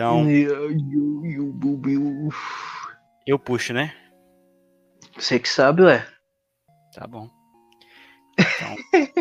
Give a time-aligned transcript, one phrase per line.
[0.00, 0.24] Então,
[3.26, 3.94] eu puxo, né?
[5.14, 6.06] Você que sabe, ué.
[6.94, 7.28] Tá bom.
[8.32, 8.76] Então,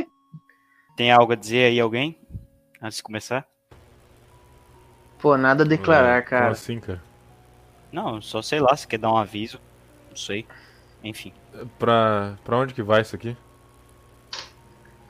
[0.96, 2.18] tem algo a dizer aí, alguém?
[2.82, 3.46] Antes de começar?
[5.18, 6.52] Pô, nada a declarar, Como cara.
[6.52, 7.04] assim, cara?
[7.92, 9.60] Não, só sei lá, se quer dar um aviso.
[10.08, 10.48] Não sei.
[11.04, 11.34] Enfim.
[11.78, 13.36] Pra, pra onde que vai isso aqui?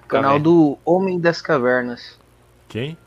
[0.08, 2.20] Canal do Homem das Cavernas.
[2.68, 2.98] Quem?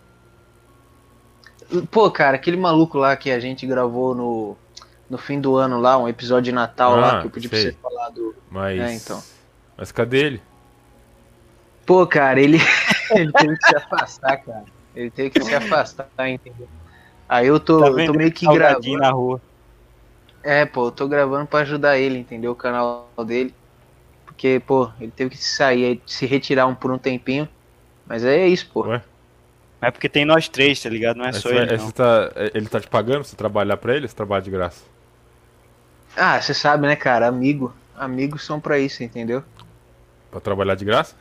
[1.90, 4.56] Pô, cara, aquele maluco lá que a gente gravou no,
[5.08, 7.72] no fim do ano lá, um episódio de Natal lá, Ah, que eu pedi sei.
[7.72, 8.34] pra você falar do.
[8.50, 8.80] Mas.
[8.80, 9.22] É, então.
[9.76, 10.42] Mas cadê ele?
[11.86, 12.58] Pô, cara, ele,
[13.10, 14.64] ele teve que se afastar, cara.
[14.94, 16.68] Ele teve que se afastar, entendeu?
[17.28, 18.98] Aí eu tô, Tá eu tô meio que gravando.
[18.98, 19.40] na rua.
[20.42, 22.52] É, pô, eu tô gravando pra ajudar ele, entendeu?
[22.52, 23.54] O canal dele.
[24.26, 27.48] Porque, pô, ele teve que sair, se retirar um, por um tempinho.
[28.06, 28.82] Mas é isso, pô.
[28.86, 29.02] Ué?
[29.82, 31.16] É porque tem nós três, tá ligado?
[31.16, 31.90] Não é só ele, não.
[31.90, 34.06] tá, é, ele tá te pagando pra você trabalhar pra ele?
[34.06, 34.80] Você trabalha de graça?
[36.16, 37.26] Ah, você sabe, né, cara?
[37.26, 37.74] Amigo.
[37.96, 39.42] Amigos são pra isso, entendeu?
[40.30, 41.16] Pra trabalhar de graça?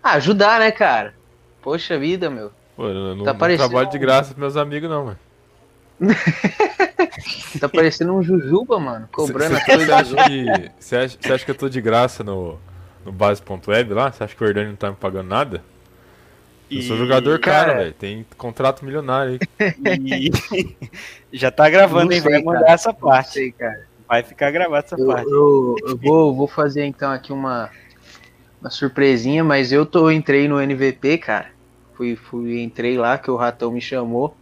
[0.00, 1.14] Ah, ajudar, né, cara?
[1.60, 2.52] Poxa vida, meu.
[2.76, 5.18] Pô, eu não, Tá não parecendo trabalho de graça pros meus amigos, não, mano.
[7.58, 9.08] Tá parecendo um Jujuba, mano.
[9.12, 12.58] Cobrando as coisas Você acha, que, você, acha, acha que eu tô de graça no,
[13.04, 14.12] no base.web lá?
[14.12, 15.62] Você acha que o Hernani não tá me pagando nada?
[16.70, 17.92] Eu sou jogador cara, cara- velho.
[17.94, 20.30] Tem contrato milionário aí.
[20.52, 20.76] E...
[21.32, 22.20] Já tá gravando, hein?
[22.20, 22.72] Vai mandar cara.
[22.72, 23.32] essa parte.
[23.32, 23.86] sei, cara.
[24.08, 25.30] Vai ficar gravada essa Eu, parte.
[25.30, 27.70] eu- eu vou, vou fazer então aqui uma,
[28.60, 31.46] uma surpresinha, mas eu tô entrei no NVP, cara.
[31.94, 34.36] Fui, fui, entrei lá que o Ratão me chamou.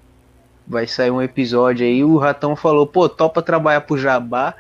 [0.67, 2.03] Vai sair um episódio aí.
[2.05, 4.55] O Ratão falou, pô, topa trabalhar pro Jabá.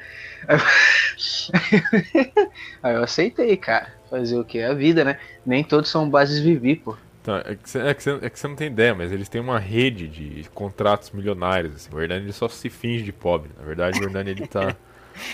[2.82, 3.86] Aí eu aceitei, cara.
[4.10, 4.58] Fazer o que?
[4.58, 5.18] É a vida, né?
[5.46, 6.96] Nem todos são bases Vivi, pô.
[7.22, 9.28] Então, é, que você, é, que você, é que você não tem ideia, mas eles
[9.28, 11.74] têm uma rede de contratos milionários.
[11.76, 11.94] Assim.
[11.94, 13.50] O Hernani ele só se finge de pobre.
[13.58, 14.76] Na verdade, o Hernani ele tá.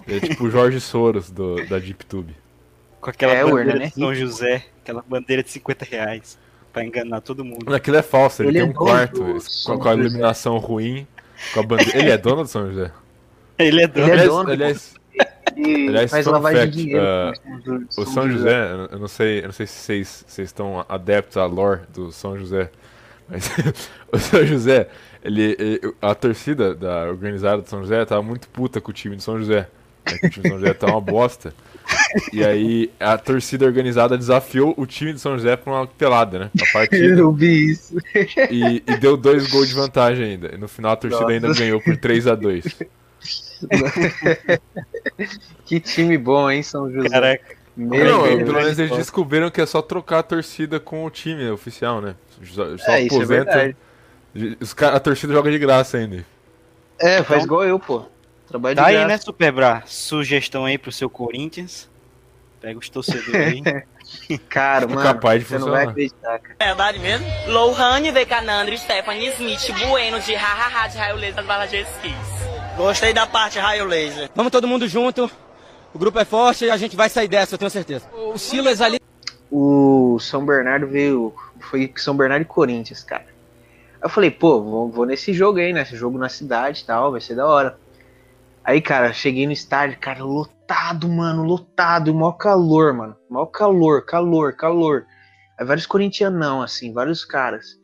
[0.07, 2.37] Ele é tipo o Jorge Soros do, da DeepTube.
[3.01, 4.15] Com aquela É, bandeira Hernani de São.
[4.15, 4.67] José.
[4.83, 6.39] Aquela bandeira de 50 reais.
[6.73, 7.75] Pra enganar todo mundo.
[7.75, 10.09] Aquilo é falso, ele, Ele tem é um quarto com, com a José.
[10.09, 11.07] iluminação ruim.
[11.53, 11.99] Com a bandeira.
[11.99, 12.93] Ele é dono do São José?
[13.59, 14.09] Ele é dono.
[14.13, 14.98] Ele é dono, aliás,
[15.57, 17.03] E Aliás, faz lavagem fact, de dinheiro.
[17.05, 17.33] ah,
[17.95, 20.85] com o São José, eu- eu não sei, eu não sei se vocês, vocês estão
[20.89, 22.71] adeptos à lore do São José,
[23.29, 23.49] mas
[24.13, 24.89] o São José,
[25.25, 29.17] ele, ele- a torcida da organizada do São José tava muito puta com o time
[29.17, 29.69] do São José.
[30.07, 31.53] né, o time do São José tá uma bosta.
[32.33, 36.51] E aí a torcida organizada desafiou o time do São José pra uma pelada, né?
[36.57, 37.05] Pra partida.
[37.21, 37.97] Eu vi isso.
[38.51, 40.55] E, e deu dois gols de vantagem ainda.
[40.55, 41.33] E no final a torcida Nossa.
[41.35, 42.65] ainda ganhou por 3 a 2
[45.65, 47.09] Que time bom, hein, São José.
[47.09, 47.57] Caraca.
[47.77, 48.39] Meu Não, Deus.
[48.43, 52.15] pelo menos eles descobriram que é só trocar a torcida com o time oficial, né?
[52.45, 53.27] Só, só É, isso é aposenta.
[53.27, 53.77] verdade.
[54.61, 56.25] os cara- a torcida joga de graça ainda.
[56.99, 58.05] É, faz Então- igual eu, pô.
[58.49, 59.09] Trabalho Tá de aí, graça.
[59.09, 59.83] né, Superbra?
[59.87, 61.89] Sugestão aí pro seu Corinthians.
[62.61, 63.63] Pega os torcedores aí.
[64.49, 65.91] Cara, É mano, capaz de você não vai funcionar.
[65.93, 66.57] acreditar, cara.
[66.59, 67.27] Verdade mesmo?
[67.47, 71.19] Lohane, Vecanandro, Stephanie Smith, Bueno, de hahaha, de raio
[71.69, 72.58] de esquis.
[72.79, 74.31] Gostei da parte raio laser.
[74.37, 75.29] Vamos todo mundo junto.
[75.93, 78.09] O grupo é forte e a gente vai sair dessa, eu tenho certeza.
[78.15, 79.01] O Silas ali.
[79.51, 81.35] O São Bernardo veio.
[81.59, 83.27] Foi São Bernardo e Corinthians, cara.
[83.95, 85.83] Aí eu falei, pô, vou, vou nesse jogo aí, né?
[85.83, 87.77] Esse jogo na cidade e tal, vai ser da hora.
[88.63, 93.17] Aí, cara, cheguei no estádio, cara, lotado, mano, lotado, maior calor, mano.
[93.29, 95.05] Maior calor, calor, calor.
[95.59, 97.77] Aí vários corintianão, assim, vários caras.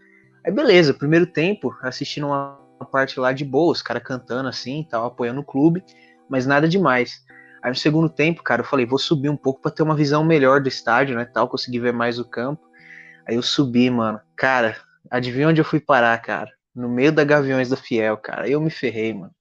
[0.46, 4.88] Aí beleza, primeiro tempo, assistindo uma parte lá de boa, os caras cantando assim e
[4.88, 5.84] tal, apoiando o clube,
[6.28, 7.24] mas nada demais.
[7.62, 10.22] Aí no segundo tempo, cara, eu falei, vou subir um pouco pra ter uma visão
[10.22, 12.62] melhor do estádio, né, tal, conseguir ver mais o campo.
[13.26, 14.20] Aí eu subi, mano.
[14.36, 14.76] Cara,
[15.10, 16.50] adivinha onde eu fui parar, cara?
[16.74, 18.44] No meio da Gaviões da Fiel, cara.
[18.44, 19.32] Aí eu me ferrei, mano.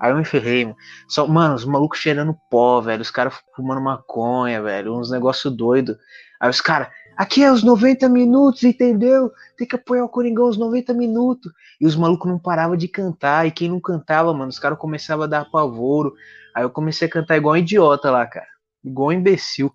[0.00, 0.76] Aí eu me ferrei, mano.
[1.08, 3.02] Só, mano, os malucos cheirando pó, velho.
[3.02, 4.96] Os caras fumando maconha, velho.
[4.96, 5.96] Uns negócio doido.
[6.40, 9.30] Aí os caras, aqui é os 90 minutos, entendeu?
[9.56, 11.52] Tem que apoiar o Coringão os 90 minutos.
[11.80, 13.46] E os malucos não paravam de cantar.
[13.46, 16.14] E quem não cantava, mano, os caras começavam a dar apavoro.
[16.54, 18.46] Aí eu comecei a cantar igual um idiota lá, cara.
[18.84, 19.70] Igual um imbecil.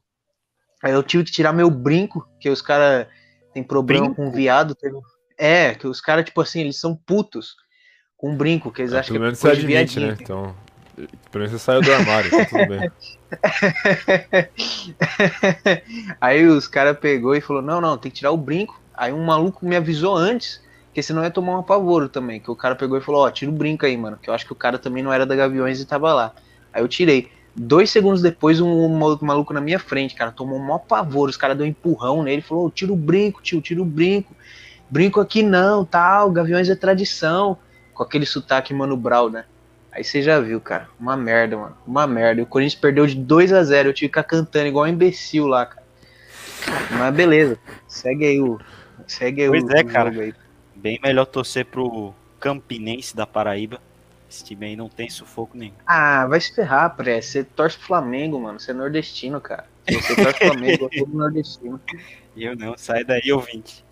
[0.81, 3.07] Aí eu tive que tirar meu brinco, que os caras
[3.53, 4.21] têm problema Brinco?
[4.23, 4.75] com viado.
[5.37, 7.55] É, que os caras, tipo assim, eles são putos
[8.17, 10.07] com brinco, que eles É, acham que é coisa de admite, viadinho.
[10.07, 10.17] né?
[10.19, 10.55] Então,
[10.95, 12.91] pelo menos você saiu do armário, tá tudo bem.
[16.21, 18.79] Aí os caras pegou e falou: não, não, tem que tirar o brinco.
[18.95, 20.61] Aí um maluco me avisou antes,
[20.93, 22.39] que senão ia tomar um apavoro também.
[22.39, 24.17] Que o cara pegou e falou: ó, tira o brinco aí, mano.
[24.21, 26.33] Que eu acho que o cara também não era da Gaviões e tava lá.
[26.71, 27.31] Aí eu tirei.
[27.55, 31.29] Dois segundos depois, um ma- maluco na minha frente, cara, tomou um maior pavor.
[31.29, 34.35] Os caras deu um empurrão nele, falou: "Ô, tira o brinco, tio, tira o brinco.
[34.89, 37.57] brinco aqui não, tal, Gaviões é tradição.
[37.93, 39.45] Com aquele sotaque Mano Brown, né?
[39.95, 40.89] Aí você já viu, cara.
[40.99, 41.77] Uma merda, mano.
[41.85, 42.41] Uma merda.
[42.41, 45.45] O Corinthians perdeu de 2 a 0 Eu tive que ficar cantando igual um imbecil
[45.45, 45.83] lá, cara.
[46.97, 47.59] Mas beleza.
[47.87, 48.59] Segue aí o.
[49.05, 50.09] Segue aí Pois o, é, o cara.
[50.09, 50.33] aí.
[50.75, 53.79] Bem melhor torcer pro Campinense da Paraíba.
[54.27, 55.75] Esse time aí não tem sufoco nenhum.
[55.85, 57.21] Ah, vai se ferrar, pré.
[57.21, 58.59] Você torce pro Flamengo, mano.
[58.59, 59.65] Você é nordestino, cara.
[59.87, 61.79] Você torce pro Flamengo, eu sou nordestino.
[62.35, 63.85] Eu não, sai daí, ouvinte.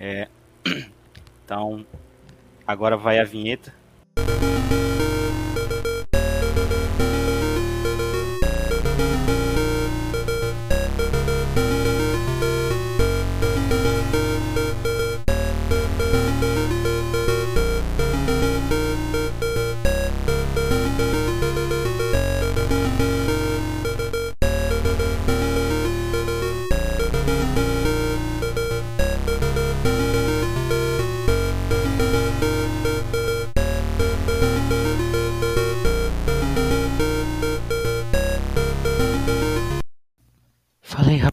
[0.00, 0.28] É.
[1.44, 1.86] Então,
[2.66, 3.72] agora vai a vinheta.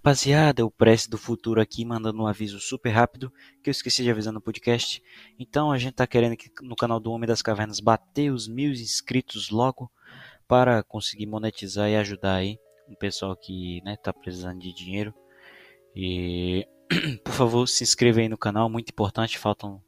[0.06, 4.12] Rapaziada, o Prece do Futuro aqui mandando um aviso super rápido que eu esqueci de
[4.12, 5.02] avisar no podcast.
[5.40, 8.72] Então a gente tá querendo aqui no canal do Homem das Cavernas bater os mil
[8.72, 9.92] inscritos logo
[10.48, 15.12] para conseguir monetizar e ajudar aí o pessoal que né, tá precisando de dinheiro.
[15.96, 16.68] E
[17.26, 19.82] por favor, se inscreva aí no canal, muito importante, faltam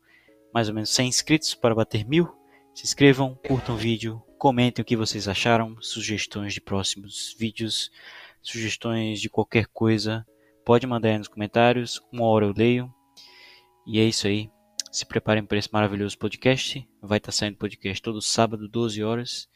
[0.52, 2.28] mais ou menos 100 inscritos para bater mil.
[2.74, 7.92] Se inscrevam, curtam o vídeo, comentem o que vocês acharam, sugestões de próximos vídeos
[8.48, 10.26] sugestões de qualquer coisa,
[10.66, 12.02] pode mandar aí nos comentários.
[12.12, 12.94] Uma hora eu leio.
[13.86, 14.50] E é isso aí.
[14.92, 16.88] Se preparem para esse maravilhoso podcast.
[17.02, 19.48] Vai estar saindo podcast todo sábado, 12 horas.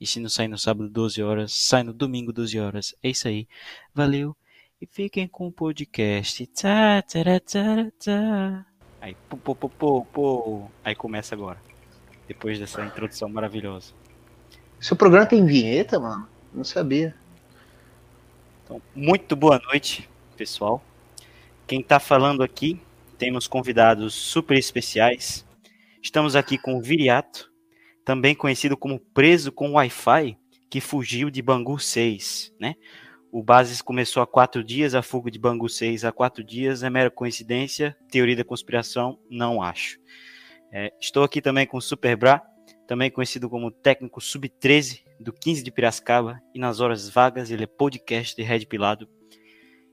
[0.00, 2.94] E se não sair no sábado, 12 horas, sai no domingo, 12 horas.
[3.02, 3.46] É isso aí.
[3.94, 4.36] Valeu.
[4.80, 6.44] E fiquem com o podcast.
[6.48, 8.66] Tá, tará, tará, tá.
[9.00, 10.70] Aí, pô, pô, pô, pô, pô.
[10.84, 11.60] Aí começa agora.
[12.26, 13.92] Depois dessa introdução maravilhosa.
[14.80, 16.28] Seu programa tem vinheta, mano?
[16.52, 17.14] Não sabia.
[18.72, 20.82] Então, muito boa noite, pessoal.
[21.66, 22.80] Quem está falando aqui,
[23.18, 25.46] temos convidados super especiais.
[26.02, 27.52] Estamos aqui com o Viriato,
[28.02, 30.38] também conhecido como preso com Wi-Fi,
[30.70, 32.76] que fugiu de Bangu 6, né?
[33.30, 36.82] O Bases começou há quatro dias, a fuga de Bangu 6 há quatro dias.
[36.82, 37.94] É mera coincidência?
[38.10, 39.18] Teoria da conspiração?
[39.28, 39.98] Não acho.
[40.72, 42.42] É, estou aqui também com o Super Bra,
[42.86, 47.66] também conhecido como técnico sub-13 do 15 de Piracicaba, e nas horas vagas ele é
[47.66, 49.08] podcast de Red Pilado.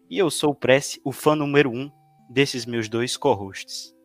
[0.10, 1.92] E eu sou o Prece, o fã número um
[2.30, 3.96] desses meus dois co-hosts.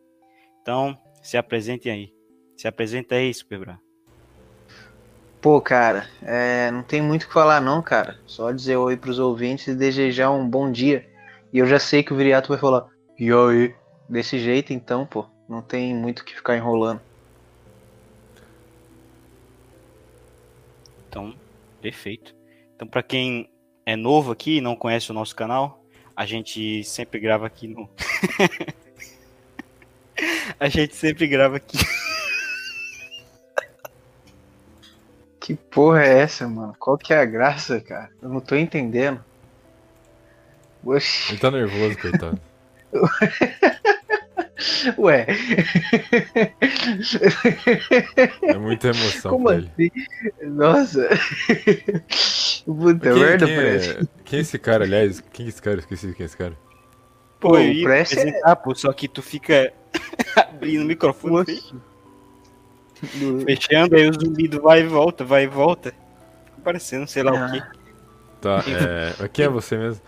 [0.61, 2.13] Então, se apresentem aí.
[2.55, 3.79] Se apresenta aí, Superbra.
[5.41, 8.17] Pô, cara, é, não tem muito o que falar não, cara.
[8.25, 11.07] Só dizer oi pros ouvintes e desejar um bom dia.
[11.53, 12.87] E eu já sei que o Viriato vai falar,
[13.17, 13.75] e aí?
[14.09, 17.01] Desse jeito, então, pô, não tem muito o que ficar enrolando.
[21.15, 21.33] Então,
[21.81, 22.35] perfeito.
[22.75, 23.49] Então, para quem
[23.85, 25.81] é novo aqui e não conhece o nosso canal,
[26.13, 27.89] a gente sempre grava aqui no.
[30.59, 31.77] a gente sempre grava aqui.
[35.39, 36.75] Que porra é essa, mano?
[36.77, 38.11] Qual que é a graça, cara?
[38.21, 39.23] Eu não tô entendendo.
[40.83, 41.31] Oxi.
[41.31, 42.41] Ele tá nervoso, coitado.
[44.97, 45.25] Ué.
[48.41, 49.71] É muita emoção Como pra ele.
[49.77, 49.91] assim?
[50.49, 51.09] Nossa.
[52.65, 53.89] Puta Quem, merda, quem, parece.
[53.91, 55.21] é, quem é esse cara, aliás?
[55.33, 55.79] Quem é esse cara?
[55.79, 56.53] Esqueci quem é esse cara.
[57.39, 59.73] Pô, Pô, ia Prece é- pô, só que tu fica
[60.35, 61.61] abrindo o microfone,
[63.45, 65.91] fechando, aí o zumbido vai e volta, vai e volta.
[66.45, 67.51] Fica parecendo, sei lá o Ah.
[67.51, 67.61] quê.
[68.41, 68.63] Tá,
[69.21, 69.27] é.
[69.27, 70.01] Quem é você mesmo?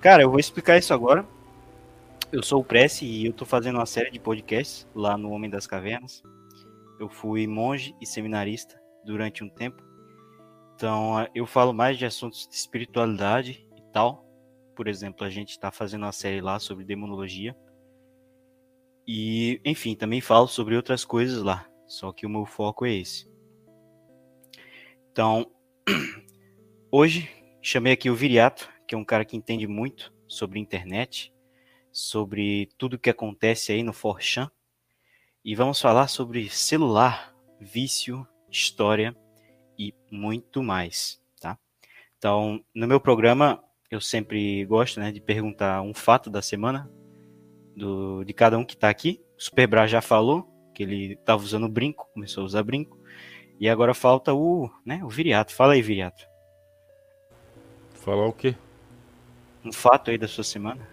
[0.00, 1.24] Cara, eu vou explicar isso agora.
[2.30, 5.48] Eu sou o Prece e eu tô fazendo uma série de podcasts lá no Homem
[5.48, 6.22] das Cavernas.
[7.00, 9.82] Eu fui monge e seminarista durante um tempo.
[10.74, 14.26] Então, eh, eu falo mais de assuntos de espiritualidade e tal.
[14.76, 17.56] Por exemplo, a gente tá fazendo uma série lá sobre demonologia.
[19.06, 21.66] E, enfim, também falo sobre outras coisas lá.
[21.86, 23.26] Só que o meu foco é esse.
[25.10, 25.50] Então,
[26.92, 27.26] hoje
[27.62, 31.32] chamei aqui o Viriato, que é um cara que entende muito sobre internet,
[31.92, 34.50] sobre tudo que acontece aí no Forchan.
[35.44, 39.16] E vamos falar sobre celular, vício, história
[39.78, 41.58] e muito mais, tá?
[42.18, 46.90] Então, no meu programa, eu sempre gosto, né, de perguntar um fato da semana
[47.76, 49.22] do, de cada um que tá aqui.
[49.38, 52.98] O Superbra já falou que ele tava usando brinco, começou a usar brinco.
[53.58, 55.54] E agora falta o, né, o Viriato.
[55.54, 56.24] Fala aí, Viriato.
[57.94, 58.54] Falar o quê?
[59.64, 60.88] Um fato aí da sua semana.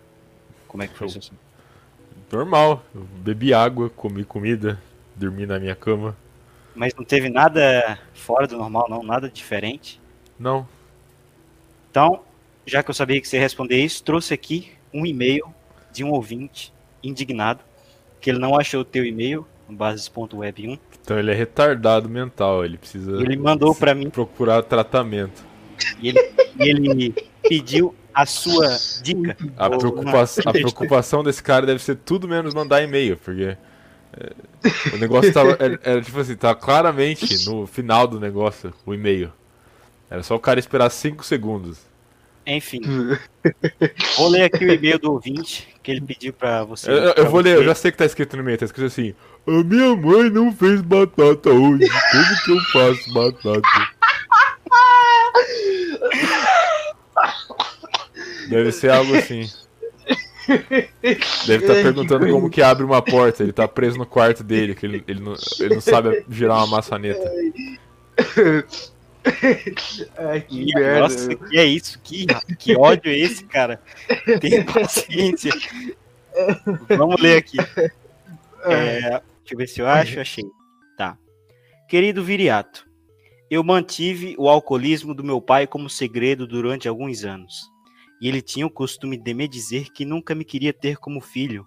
[0.76, 1.40] Como é que foi semana?
[2.30, 2.84] normal.
[2.94, 4.78] Eu bebi água, comi comida,
[5.16, 6.18] dormi na minha cama.
[6.76, 9.02] Mas não teve nada fora do normal, não?
[9.02, 10.02] Nada diferente?
[10.38, 10.68] Não.
[11.90, 12.24] Então,
[12.66, 15.46] já que eu sabia que você ia responder isso, trouxe aqui um e-mail
[15.94, 17.62] de um ouvinte indignado,
[18.20, 20.78] que ele não achou o teu e-mail, no bases.web1.
[21.02, 25.42] Então ele é retardado mental, ele precisa Ele mandou para mim procurar tratamento.
[26.02, 26.20] e ele,
[26.60, 27.16] e ele
[27.48, 29.38] pediu a sua dica.
[29.58, 33.58] A, Ou preocupa a preocupação desse cara deve ser tudo menos mandar e-mail, porque
[34.14, 34.32] é,
[34.94, 35.52] o negócio tava.
[35.60, 39.32] Era, era tipo assim, tava claramente no final do negócio o e-mail.
[40.10, 41.80] Era só o cara esperar 5 segundos.
[42.48, 42.80] Enfim,
[44.18, 46.92] vou ler aqui o e-mail do ouvinte que ele pediu pra você.
[46.92, 49.16] Eu, eu- vou ler, eu já sei que tá escrito no e-mail, tá escrito assim:
[49.48, 53.68] A minha mãe não fez batata hoje, como que eu faço batata?
[58.50, 59.50] Deve ser algo assim.
[60.48, 63.44] Deve estar Ai, que perguntando como que abre uma porta.
[63.44, 66.68] Ele tá preso no quarto dele, que ele, ele, não, ele não sabe girar uma
[66.68, 67.32] maçaneta.
[70.18, 71.00] Ai, que Ih, merda.
[71.00, 72.00] Nossa, que é isso?
[72.04, 72.28] Que,
[72.60, 73.82] que ódio é esse, cara?
[74.40, 75.52] Tenha paciência.
[76.90, 77.58] Vamos ler aqui.
[78.66, 80.20] É, deixa eu ver se eu acho.
[80.20, 80.46] Achei.
[80.98, 81.18] Tá.
[81.90, 82.86] Querido Viriato,
[83.50, 87.75] eu mantive o alcoolismo do meu pai como segredo durante alguns anos.
[88.26, 91.64] E ele tinha o costume de me dizer que nunca me queria ter como filho,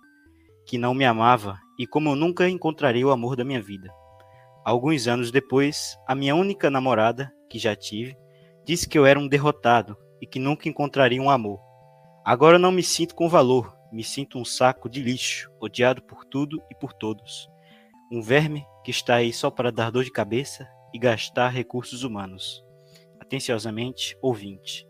[0.66, 3.88] que não me amava e como eu nunca encontraria o amor da minha vida.
[4.64, 8.16] Alguns anos depois, a minha única namorada, que já tive,
[8.66, 11.60] disse que eu era um derrotado e que nunca encontraria um amor.
[12.24, 16.60] Agora não me sinto com valor, me sinto um saco de lixo, odiado por tudo
[16.68, 17.48] e por todos.
[18.10, 22.64] Um verme que está aí só para dar dor de cabeça e gastar recursos humanos.
[23.20, 24.87] Atenciosamente, ouvinte.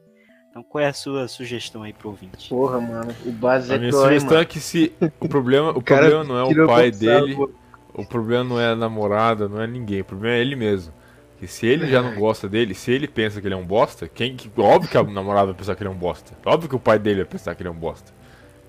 [0.58, 2.48] Então, qual é a sua sugestão aí pro ouvinte?
[2.48, 3.14] Porra, mano.
[3.24, 4.42] O base A é minha dói, sugestão mano.
[4.42, 7.54] é que se o problema, o cara problema não é o pai dele, sarro.
[7.94, 10.92] o problema não é a namorada, não é ninguém, o problema é ele mesmo.
[11.38, 14.08] Que se ele já não gosta dele, se ele pensa que ele é um bosta,
[14.08, 16.36] quem que óbvio que a namorada vai pensar que ele é um bosta.
[16.44, 18.12] Óbvio que o pai dele vai pensar que ele é um bosta.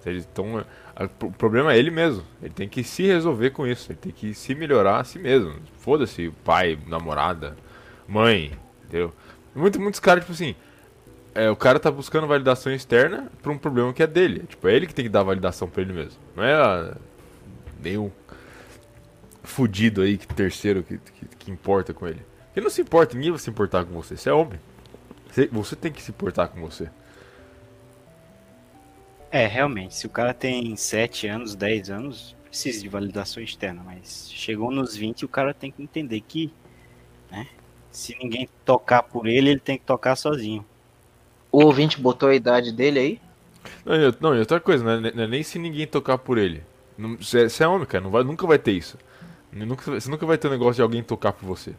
[0.05, 0.63] Então,
[0.95, 2.23] a- o problema é ele mesmo.
[2.41, 3.91] Ele tem que se resolver com isso.
[3.91, 5.55] Ele tem que se melhorar a si mesmo.
[5.77, 7.55] Foda-se, pai, namorada,
[8.07, 8.51] mãe,
[8.85, 9.13] entendeu?
[9.53, 10.55] Muito, muitos caras, tipo assim,
[11.39, 14.41] é, o cara tá buscando validação externa pra um problema que é dele.
[14.47, 16.19] Tipo, é ele que tem que dar validação pra ele mesmo.
[16.35, 16.97] Não é a,
[17.81, 18.11] nenhum
[19.43, 22.21] fudido aí, que terceiro, que, que, que importa com ele.
[22.55, 24.17] Ele não se importa, ninguém vai se importar com você.
[24.17, 24.59] Você é homem.
[25.29, 26.89] Você, você tem que se importar com você.
[29.31, 34.29] É, realmente, se o cara tem 7 anos, 10 anos, precisa de validação externa, mas
[34.29, 36.51] chegou nos 20 o cara tem que entender que,
[37.31, 37.47] né,
[37.91, 40.65] se ninguém tocar por ele, ele tem que tocar sozinho.
[41.51, 43.21] O ouvinte botou a idade dele aí?
[43.85, 46.37] Não, e- não, e outra coisa, não é, não é nem se ninguém tocar por
[46.37, 46.63] ele.
[46.97, 48.97] Não- Você é, é homem, cara, não vai, nunca vai ter isso.
[49.51, 51.73] Nunca, você nunca vai ter um negócio de alguém tocar por você.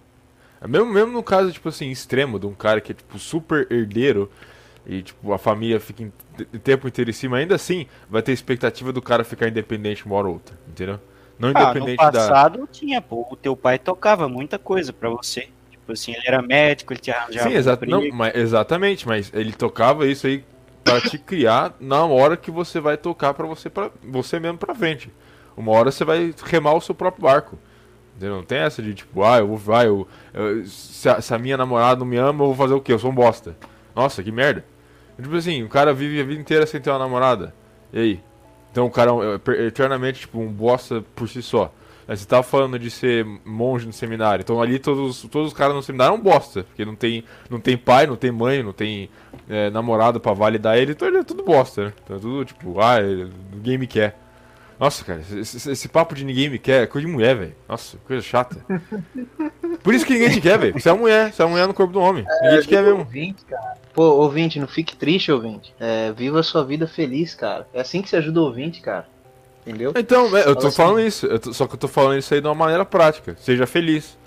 [0.61, 3.67] É Mesmo, mesmo no caso, tipo assim, extremo, de um cara que é, tipo, super
[3.71, 4.31] herdeiro
[4.87, 6.13] e, tipo, a família fica em-
[6.55, 10.17] o tempo inteiro em cima, ainda assim, vai ter expectativa do cara ficar independente uma
[10.17, 11.01] hora ou outra, entendeu?
[11.39, 12.07] Não Ah, no independente da...
[12.13, 15.49] passado tinha, pô, o teu pai tocava muita coisa pra você.
[15.91, 19.53] Tipo assim, ele era médico, ele te arranjava Sim, exa não, mas, exatamente, mas ele
[19.53, 20.45] tocava isso aí
[20.85, 24.75] pra te criar na hora que você vai tocar pra você para você mesmo pra
[24.75, 25.13] frente.
[25.57, 27.59] Uma hora você vai remar o seu próprio barco.
[28.17, 28.37] Entendeu?
[28.37, 31.39] Não tem essa de tipo, ah, eu vou, vai, eu, eu- se, a, se a
[31.39, 32.93] minha namorada não me ama, eu vou fazer o quê?
[32.93, 33.57] Eu sou um bosta.
[33.95, 34.65] Nossa, que merda.
[35.21, 37.55] Tipo assim, o cara vive a vida inteira sem ter uma namorada.
[37.93, 38.21] E aí?
[38.73, 39.11] Então o cara
[39.59, 41.73] é eternamente tipo um bosta por si só.
[42.17, 44.43] Você tava falando de ser monge no seminário.
[44.43, 46.65] Então ali todos, todos os caras no seminário são bosta.
[46.65, 49.09] Porque não tem, não tem pai, não tem mãe, não tem
[49.49, 50.93] é, namorado pra validar ele.
[50.93, 51.93] Então ele é tudo bosta, né?
[52.05, 54.19] Então é tudo tipo, ah, ele- ninguém me quer.
[54.79, 57.55] Nossa, cara, esse, esse- papo de ninguém me quer é coisa de mulher, velho.
[57.69, 58.57] Nossa, coisa chata.
[59.83, 60.73] Por isso que ninguém te quer, velho.
[60.81, 62.25] Você é mulher, você é mulher no corpo do homem.
[62.43, 63.01] Ninguém te quer mesmo.
[63.01, 63.75] Ouvinte, cara.
[63.93, 65.75] Pô, ouvinte, não fique triste, ouvinte.
[65.79, 67.69] É, viva a sua vida feliz, cara.
[67.75, 69.07] É assim que você ajuda o ouvinte, cara.
[69.67, 69.97] Entendeu?
[69.97, 70.77] Então, é, eu tô Fala assim.
[70.77, 71.39] falando isso.
[71.39, 73.37] tô- só que eu tô falando isso aí de uma maneira prática.
[73.39, 74.19] Seja feliz.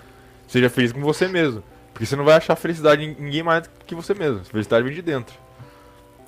[0.46, 1.62] Seja feliz com você mesmo.
[1.92, 4.40] Porque você não vai achar felicidade em ninguém mais que você mesmo.
[4.40, 5.34] A felicidade vem de dentro.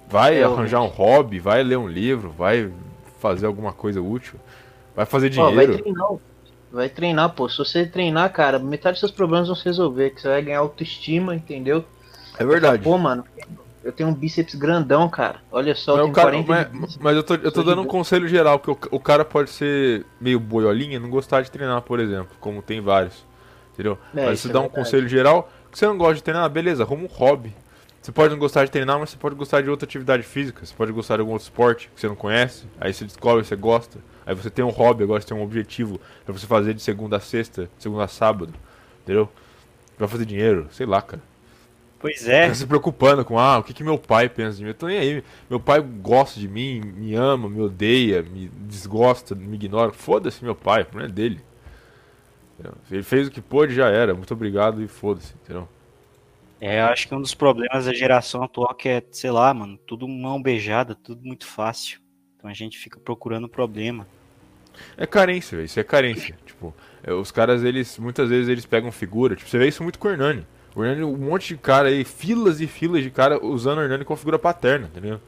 [0.09, 2.73] Vai É, arranjar um hobby, vai ler um livro, vai
[3.21, 4.39] fazer alguma coisa útil.
[4.95, 5.79] Vai fazer Ó, vai dinheiro.
[5.83, 6.09] treinar.
[6.73, 7.49] Vai treinar, pô.
[7.49, 10.11] Se você treinar, cara, metade dos seus problemas vão se resolver.
[10.11, 11.85] Que você vai ganhar autoestima, entendeu?
[12.39, 12.83] é verdade.
[12.83, 13.25] Pô, mano,
[13.87, 15.41] eu tenho um bíceps grandão, cara.
[15.51, 18.27] Olha só, eu cara- 40 de mas, mas eu tô, eu tô dando um conselho
[18.29, 22.01] geral, porque o, o cara pode ser meio boiolinha e não gostar de treinar, por
[22.01, 23.25] exemplo, como tem vários.
[23.73, 23.99] Entendeu?
[24.15, 26.83] É, mas você é dá um conselho geral, que você não gosta de treinar, beleza,
[26.83, 27.55] arruma um hobby.
[28.03, 30.65] Você pode não gostar de treinar, mas você pode gostar de outra atividade física.
[30.65, 32.65] Você pode gostar de algum outro esporte que você não conhece.
[32.81, 33.99] Aí você descobre, você gosta.
[34.25, 37.17] Aí você tem um hobby, agora você tem um objetivo pra você fazer de segunda
[37.17, 38.55] a sexta, segunda a sábado.
[39.03, 39.29] Entendeu?
[39.99, 41.23] Pra fazer dinheiro, sei lá, cara.
[41.99, 42.49] Pois é.
[42.49, 44.71] Tá se preocupando com, ah, o que, que meu pai pensa de mim?
[44.71, 45.25] Eu tô nem aí.
[45.49, 49.93] Meu pai gosta de mim, me ama, me odeia, me desgosta, me ignora.
[49.93, 51.41] Foda-se meu pai, o problema é dele.
[52.55, 52.75] Entendeu?
[52.91, 54.15] Ele fez o que pôde já era.
[54.15, 55.69] Muito obrigado e foda-se, entendeu?
[56.61, 59.79] É, eu acho que um dos problemas da geração atual que é, sei lá, mano,
[59.87, 62.01] tudo mão beijada, tudo muito fácil.
[62.37, 64.07] Então a gente fica procurando problema.
[64.97, 65.67] É carência, velho.
[65.67, 66.37] Isso é carência.
[66.47, 69.37] tipo, é, os caras, eles, muitas vezes, eles pegam figura.
[69.37, 70.47] Tipo, você vê isso muito com o Hernani.
[70.77, 74.05] O Hernani, um monte de cara aí, filas e filas de cara usando o Hernani
[74.05, 75.19] como figura paterna, entendeu?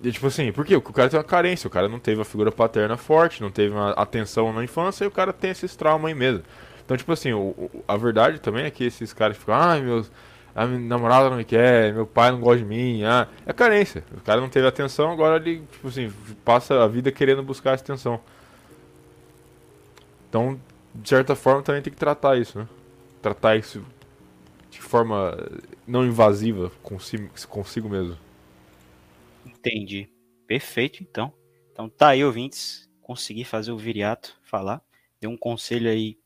[0.00, 0.74] E, tipo assim, por quê?
[0.74, 1.66] Porque o cara tem uma carência.
[1.66, 5.08] O cara não teve uma figura paterna forte, não teve uma atenção na infância e
[5.08, 6.44] o cara tem esses traumas aí mesmo.
[6.84, 10.12] Então, tipo assim, o, a verdade também é que esses caras ficam, ai, meus,
[10.54, 14.04] a minha namorada não me quer, meu pai não gosta de mim, ah, é carência.
[14.16, 16.12] O cara não teve atenção, agora ele, tipo assim,
[16.44, 18.20] passa a vida querendo buscar essa atenção.
[20.28, 20.60] Então,
[20.94, 22.68] de certa forma, também tem que tratar isso, né?
[23.20, 23.82] Tratar isso
[24.94, 25.36] forma
[25.86, 28.16] não invasiva consigo, consigo mesmo.
[29.44, 30.08] Entendi.
[30.46, 31.32] Perfeito, então.
[31.72, 32.88] Então tá aí, ouvintes.
[33.02, 34.80] Consegui fazer o Viriato falar.
[35.20, 36.16] Deu um conselho aí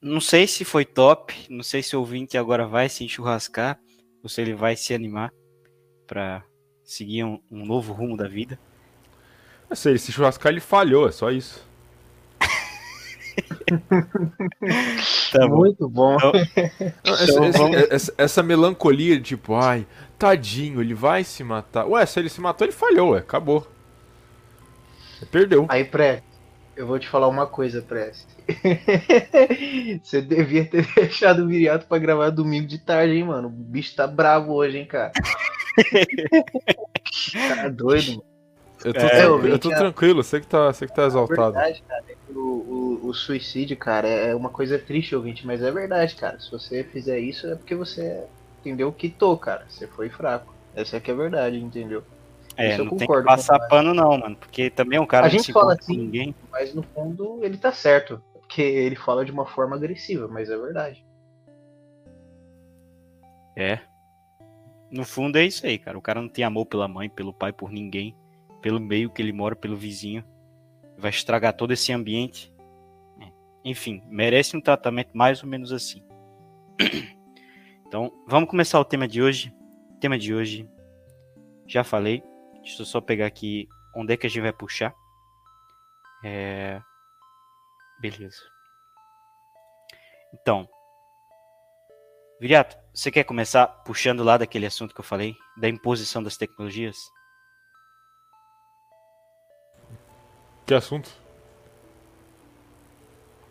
[0.00, 3.78] não sei se foi top, não sei se o ouvinte agora vai se enchurrascar
[4.22, 5.32] ou se ele vai se animar
[6.06, 6.44] para
[6.84, 8.58] seguir um, um, novo rumo da vida.
[9.72, 11.66] Se ele se churrascar, ele falhou, é só isso.
[15.32, 16.16] tá Muito bom.
[16.16, 19.86] Então, essa, essa, essa, essa, melancolia, tipo, ai,
[20.18, 21.86] tadinho, ele vai se matar.
[21.86, 23.66] Ué, se ele se matou, ele falhou, ué, acabou.
[25.20, 25.66] Ele perdeu.
[25.68, 26.22] Aí, pré,
[26.76, 28.26] eu vou te falar uma coisa, Prece.
[30.02, 33.48] Você devia ter deixado o Viriato pra gravar domingo de tarde, hein, mano?
[33.48, 35.12] O bicho tá bravo hoje, hein, cara.
[37.56, 38.24] tá doido, mano.
[38.82, 41.58] Eu tô, é, eu, eu tô tranquilo, sei que tá, sei que tá exaltado.
[41.58, 42.02] É verdade, cara,
[42.34, 46.38] o, o, o, suicídio, cara, é uma coisa triste, ouvinte, mas é verdade, cara.
[46.38, 48.24] Se você fizer isso, é porque você
[48.60, 49.66] entendeu o que tô, cara.
[49.68, 50.54] Você foi fraco.
[50.74, 52.02] Essa é que é a verdade, entendeu?
[52.56, 55.52] É, não tem que passar pano não, mano, porque também é um cara a gente
[55.52, 56.34] fala assim, ninguém.
[56.50, 60.58] mas no fundo ele tá certo, porque ele fala de uma forma agressiva, mas é
[60.58, 61.04] verdade.
[63.56, 63.78] É.
[64.90, 65.96] No fundo é isso aí, cara.
[65.96, 68.16] O cara não tem amor pela mãe, pelo pai, por ninguém,
[68.60, 70.24] pelo meio que ele mora, pelo vizinho.
[71.00, 72.52] Vai estragar todo esse ambiente.
[73.20, 73.32] É.
[73.64, 76.04] Enfim, merece um tratamento mais ou menos assim.
[77.86, 79.52] Então, vamos começar o tema de hoje.
[79.96, 80.70] O tema de hoje,
[81.66, 82.22] já falei,
[82.62, 84.94] Deixa eu só pegar aqui onde é que a gente vai puxar.
[86.24, 86.80] É...
[88.00, 88.40] Beleza.
[90.32, 90.68] Então,
[92.40, 96.96] Viriato, você quer começar puxando lá daquele assunto que eu falei, da imposição das tecnologias?
[100.70, 101.10] Que assunto?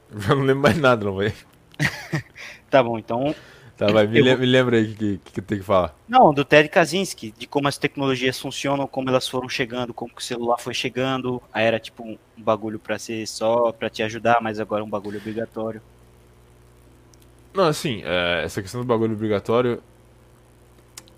[0.10, 1.34] Eu já não lembro mais nada, não, velho.
[2.72, 3.36] tá bom, então
[3.76, 4.38] Tá, vai, me, eu...
[4.38, 5.94] me lembra aí o que, que, tem que falar.
[6.08, 10.22] Não, do Ted Kaczynski, de como as tecnologias funcionam, como elas foram chegando, como o
[10.22, 11.44] celular foi chegando.
[11.52, 14.86] Aí era tipo um, um bagulho para ser só para te ajudar, mas agora é
[14.86, 15.82] um bagulho obrigatório.
[17.54, 19.84] Não, assim, é, essa questão do bagulho obrigatório.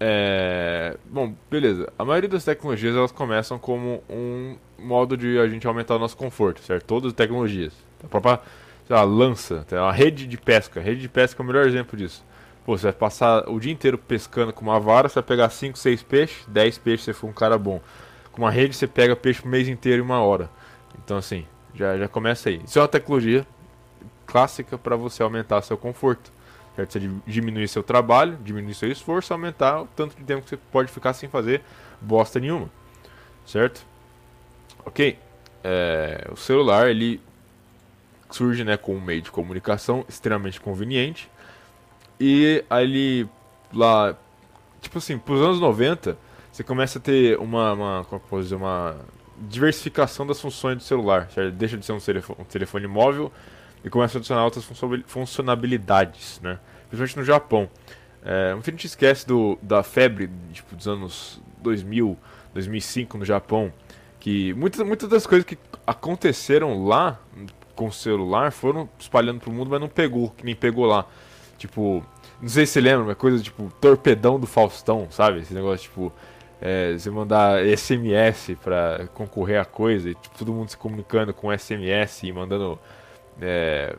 [0.04, 0.98] É.
[1.06, 1.94] Bom, beleza.
[1.98, 6.18] A maioria das tecnologias elas começam como um modo de a gente aumentar o nosso
[6.18, 6.86] conforto, certo?
[6.86, 7.72] Todas as tecnologias.
[8.04, 8.42] A própria
[8.90, 10.80] lá, lança, a rede de pesca.
[10.80, 12.26] A rede de pesca é o melhor exemplo disso.
[12.66, 15.78] Pô, você vai passar o dia inteiro pescando com uma vara, você vai pegar 5,
[15.78, 17.80] 6 peixes, 10 peixes se for um cara bom.
[18.32, 20.50] Com uma rede você pega peixe o mês inteiro em uma hora.
[21.04, 22.60] Então assim, já, já começa aí.
[22.66, 23.46] Isso é uma tecnologia
[24.26, 26.32] clássica para você aumentar seu conforto.
[26.76, 26.94] Certo?
[26.94, 30.92] Você diminuir seu trabalho, diminuir seu esforço, aumentar o tanto de tempo que você pode
[30.92, 31.62] ficar sem fazer
[32.00, 32.70] bosta nenhuma.
[33.46, 33.86] Certo?
[34.86, 35.18] Ok.
[35.64, 37.22] É, o celular ele
[38.30, 41.30] surge né, como um meio de comunicação extremamente conveniente
[42.24, 43.30] e aí ele
[43.74, 44.16] lá,
[44.80, 46.16] tipo assim, pros anos 90,
[46.52, 48.96] você começa a ter uma, uma como posso dizer, uma
[49.40, 51.30] diversificação das funções do celular.
[51.32, 51.52] Certo?
[51.56, 53.32] Deixa de ser um telefone, um telefone móvel
[53.84, 54.66] e começa a adicionar outras
[55.06, 56.60] funcionalidades, né?
[56.90, 57.70] Principalmente no Japão.
[58.24, 62.18] É, muita gente esquece do, da febre tipo, dos anos 2000,
[62.54, 63.74] 2005 no Japão,
[64.20, 67.20] que muitas, muitas das coisas que aconteceram lá
[67.76, 71.06] com o celular foram espalhando pro mundo, mas não pegou, que nem pegou lá.
[71.58, 72.06] Tipo,
[72.42, 75.40] não sei se você lembra, uma coisa tipo torpedão do Faustão, sabe?
[75.40, 76.12] Esse negócio tipo.
[76.64, 81.52] É, você mandar SMS para concorrer a coisa, e tipo, todo mundo se comunicando com
[81.52, 82.80] SMS e mandando.
[83.42, 83.96] É,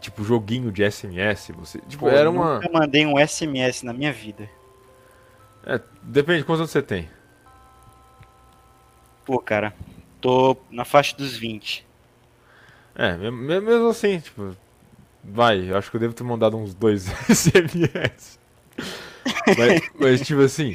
[0.00, 1.52] tipo, joguinho de SMS.
[1.52, 2.60] Você, tipo, Pô, era uma.
[2.62, 4.48] Eu mandei um SMS na minha vida.
[5.64, 7.08] É, depende de quantos anos você tem.
[9.24, 9.74] Pô, cara,
[10.20, 11.84] tô na faixa dos 20.
[12.94, 14.56] É, me- me- mesmo assim, tipo,
[15.22, 18.38] vai, eu acho que eu devo ter mandado uns dois SMS.
[19.58, 20.74] mas, mas, tipo assim,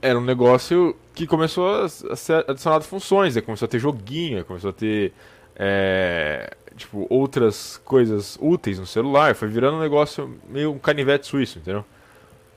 [0.00, 3.42] era um negócio que começou a, a ser adicionado funções, né?
[3.42, 5.12] começou a ter joguinho, começou a ter,
[5.56, 11.58] é, tipo, outras coisas úteis no celular, foi virando um negócio meio um canivete suíço,
[11.58, 11.84] entendeu?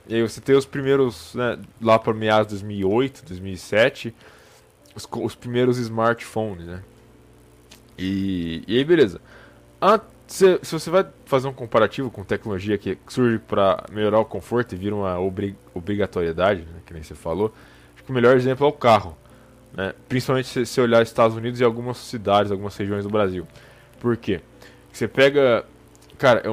[0.08, 4.14] E aí você tem os primeiros, né, lá para meados de 2008, 2007,
[4.94, 6.82] os, os primeiros smartphones, né?
[7.96, 9.20] E, e aí, beleza.
[9.80, 14.24] Ah, se, se você vai fazer um comparativo com tecnologia que surge para melhorar o
[14.24, 17.52] conforto e vira uma obri- obrigatoriedade, né, que nem você falou,
[17.94, 19.16] acho que o melhor exemplo é o carro.
[19.72, 19.94] Né?
[20.08, 23.46] Principalmente se você olhar Estados Unidos e algumas cidades, algumas regiões do Brasil.
[24.00, 24.40] Por quê?
[24.92, 25.64] Você pega.
[26.18, 26.50] Cara, é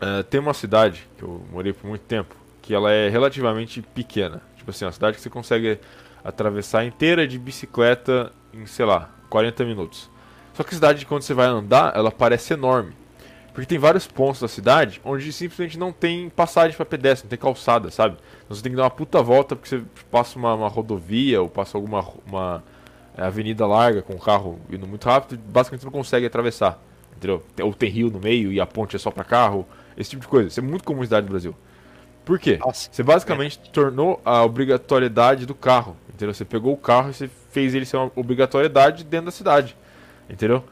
[0.00, 4.42] é, tem uma cidade que eu morei por muito tempo que ela é relativamente pequena.
[4.56, 5.78] Tipo assim, uma cidade que você consegue
[6.22, 10.10] atravessar inteira de bicicleta em, sei lá, 40 minutos.
[10.54, 12.94] Só que a cidade, quando você vai andar, ela parece enorme.
[13.52, 17.38] Porque tem vários pontos da cidade onde simplesmente não tem passagem para pedestre, não tem
[17.38, 18.16] calçada, sabe?
[18.44, 21.48] Então você tem que dar uma puta volta porque você passa uma, uma rodovia ou
[21.48, 22.73] passa alguma uma é,
[23.16, 26.78] avenida larga com o carro indo muito rápido, basicamente você não consegue atravessar,
[27.16, 27.42] entendeu?
[27.62, 30.28] Ou tem rio no meio e a ponte é só para carro, esse tipo de
[30.28, 30.48] coisa.
[30.48, 31.54] Isso é muito comum na cidade do Brasil.
[32.24, 32.58] Por quê?
[32.58, 32.88] Nossa.
[32.90, 36.34] Você basicamente tornou a obrigatoriedade do carro, entendeu?
[36.34, 39.76] Você pegou o carro e você fez ele ser uma obrigatoriedade dentro da cidade,
[40.28, 40.64] entendeu?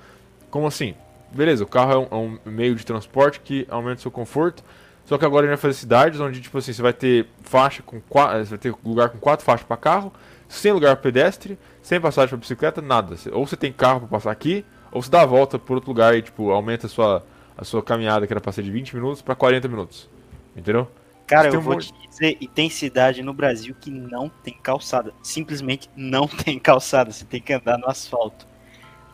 [0.51, 0.95] Como assim?
[1.31, 4.63] Beleza, o carro é um, é um meio de transporte que aumenta o seu conforto,
[5.05, 7.83] só que agora a gente vai fazer cidades onde, tipo assim, você vai ter faixa
[7.83, 10.13] com quatro, você vai ter lugar com quatro faixas para carro,
[10.53, 13.17] sem lugar para pedestre, sem passagem para bicicleta, nada.
[13.33, 16.15] Ou você tem carro para passar aqui, ou você dá a volta por outro lugar
[16.17, 17.25] e, tipo, aumenta a sua,
[17.57, 20.09] a sua caminhada, que era pra ser de 20 minutos, para 40 minutos.
[20.55, 20.87] Entendeu?
[21.27, 24.53] Cara, eu um vou monte- te dizer, e tem cidade no Brasil que não tem
[24.53, 25.15] calçada.
[25.23, 27.11] Simplesmente não tem calçada.
[27.11, 28.47] Você tem que andar no asfalto.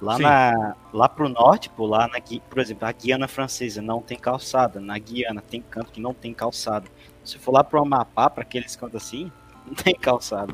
[0.03, 0.23] Lá, Sim.
[0.23, 2.21] na, lá pro norte, pô, lá na,
[2.51, 4.81] por exemplo, a Guiana Francesa não tem calçada.
[4.81, 6.87] Na Guiana tem canto que não tem calçada.
[7.25, 9.31] Se for lá pro Amapá, pra aqueles cantos assim,
[9.67, 10.53] não tem calçada.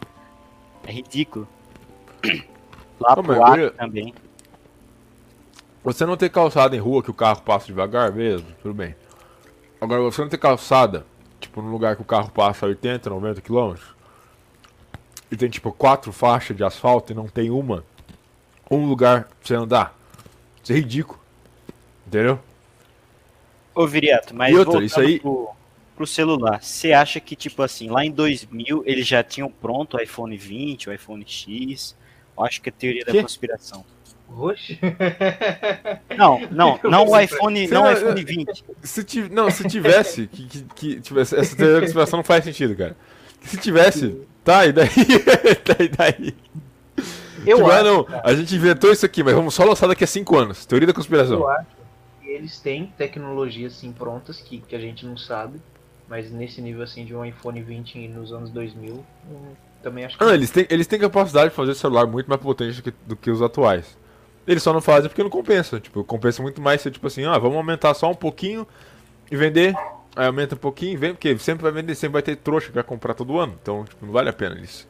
[0.87, 1.49] É ridículo.
[3.01, 4.15] Lá mas pro também.
[5.83, 8.95] Você não ter calçada em rua que o carro passa devagar, mesmo, tudo bem.
[9.81, 11.05] Agora, você não ter calçada,
[11.39, 13.75] tipo, num lugar que o carro passa a 80, 90 km,
[15.31, 17.85] e tem, tipo, quatro faixas de asfalto e não tem uma,
[18.71, 19.99] um lugar pra você andar.
[20.63, 21.21] Isso é ridículo.
[22.07, 22.39] Entendeu?
[23.75, 25.51] Ô, Viriato, mas E outra, isso aí- pro,
[25.97, 30.01] pro celular, você acha que, tipo assim, lá em 2000 eles já tinham pronto o
[30.01, 31.97] iPhone 20, o iPhone X?
[32.37, 33.23] Eu acho que é teoria da Quê?
[33.23, 33.85] conspiração.
[34.37, 34.79] Oxe.
[36.17, 38.65] Não, não, não o iPhone, não o não- iPhone 20.
[38.83, 42.45] Se tiv- não, se tivesse, que, que, que tivesse, essa teoria da conspiração não faz
[42.45, 42.97] sentido, cara.
[43.43, 44.89] Se tivesse, tá, e daí?
[45.65, 46.35] tá, e daí?
[47.47, 49.87] Eu Tipo, ah, acho, não, cara, a gente inventou isso aqui, mas vamos só lançar
[49.87, 50.65] daqui a 5 anos.
[50.65, 51.41] Teoria da conspiração.
[51.41, 51.67] eu acho
[52.23, 55.61] que eles têm tecnologias assim prontas que, que a gente não sabe,
[56.09, 60.25] mas nesse nível assim de um iPhone 20 nos anos 2000, hum, também acho que
[60.25, 63.17] Ah, eles têm, eles têm capacidade de fazer celular muito mais potente do que, do
[63.17, 63.97] que os atuais.
[64.47, 65.81] Eles só não fazem porque não compensa.
[65.81, 68.67] Tipo, compensa muito mais ser tipo assim, ah, vamos aumentar só um pouquinho
[69.31, 69.75] e vender.
[70.17, 72.75] Aí aumenta um pouquinho e vende, porque sempre vai vender, sempre vai ter trouxa que
[72.75, 73.59] vai comprar todo ano.
[73.61, 74.87] Então, tipo, não vale a pena eles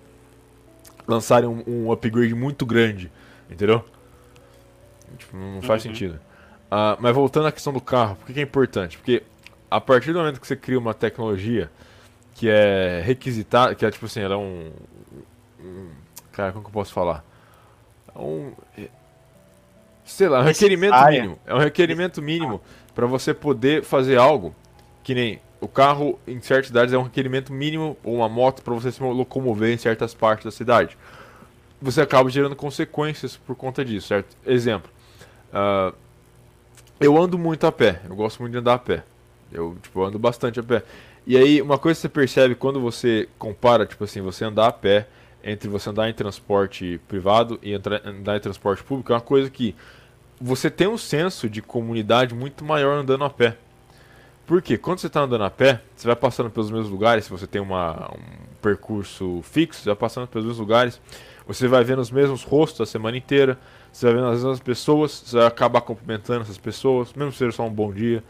[1.07, 3.11] lançarem um, um upgrade muito grande.
[3.49, 3.85] Entendeu?
[5.19, 5.91] Tipo, não, faz Uhum.
[5.91, 6.21] sentido.
[6.71, 8.99] Ah, mas voltando à questão do carro, por que é importante?
[8.99, 9.23] Porque
[9.77, 11.71] a partir do momento que você cria uma tecnologia
[12.35, 14.71] que é requisitada, que é tipo assim, ela é um,
[15.61, 15.89] um-
[16.33, 17.25] Cara, como que eu posso falar?
[18.15, 18.53] É um.
[20.05, 21.39] Sei lá, é um requerimento mínimo.
[21.47, 22.61] É um requerimento mínimo
[22.95, 24.55] para você poder fazer algo
[25.03, 28.75] que nem o carro em certas cidades é um requerimento mínimo, ou uma moto para
[28.75, 30.97] você se locomover em certas partes da cidade.
[31.81, 34.37] Você acaba gerando consequências por conta disso, certo?
[34.47, 34.91] Exemplo.
[35.53, 35.93] ah,
[37.01, 39.03] eu ando muito a pé, eu gosto muito de andar a pé.
[39.53, 40.83] Eu, tipo, ando bastante a pé.
[41.27, 44.73] E aí, uma coisa que você percebe quando você compara, tipo assim, você andar a
[44.73, 45.07] pé
[45.43, 49.75] entre você andar em transporte privado e andar em transporte público, é uma coisa que
[50.41, 53.57] você tem um senso de comunidade muito maior andando a pé.
[54.47, 54.77] Por quê?
[54.77, 57.61] Quando você está andando a pé, você vai passando pelos mesmos lugares, se você tem
[57.61, 58.21] uma, um
[58.61, 61.01] percurso fixo, você vai passando pelos mesmos lugares,
[61.47, 63.59] você vai vendo os mesmos rostos a semana inteira,
[63.93, 67.53] você vai vendo as mesmas pessoas, você vai acabar cumprimentando essas pessoas, mesmo que seja
[67.53, 68.23] só um bom dia,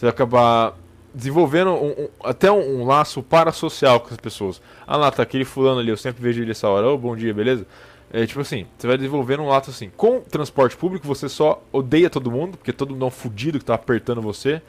[0.00, 0.74] você vai acabar
[1.14, 4.62] desenvolvendo um- um- até um, um laço parasocial com as pessoas.
[4.86, 7.34] Ah lá, tá aquele fulano ali, eu sempre vejo ele essa hora, ô, bom dia,
[7.34, 7.66] beleza?
[8.10, 9.90] É tipo assim, você vai desenvolvendo um laço assim.
[9.94, 13.64] Com transporte público, você só odeia todo mundo, porque todo mundo é um fudido que
[13.64, 14.62] tá apertando você.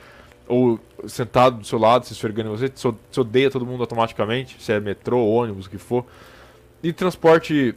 [0.47, 4.73] ou sentado do seu lado, se esfregando em você, se odeia todo mundo automaticamente, se
[4.73, 6.03] é metrô, ônibus, o que for.
[6.83, 7.73] E transporte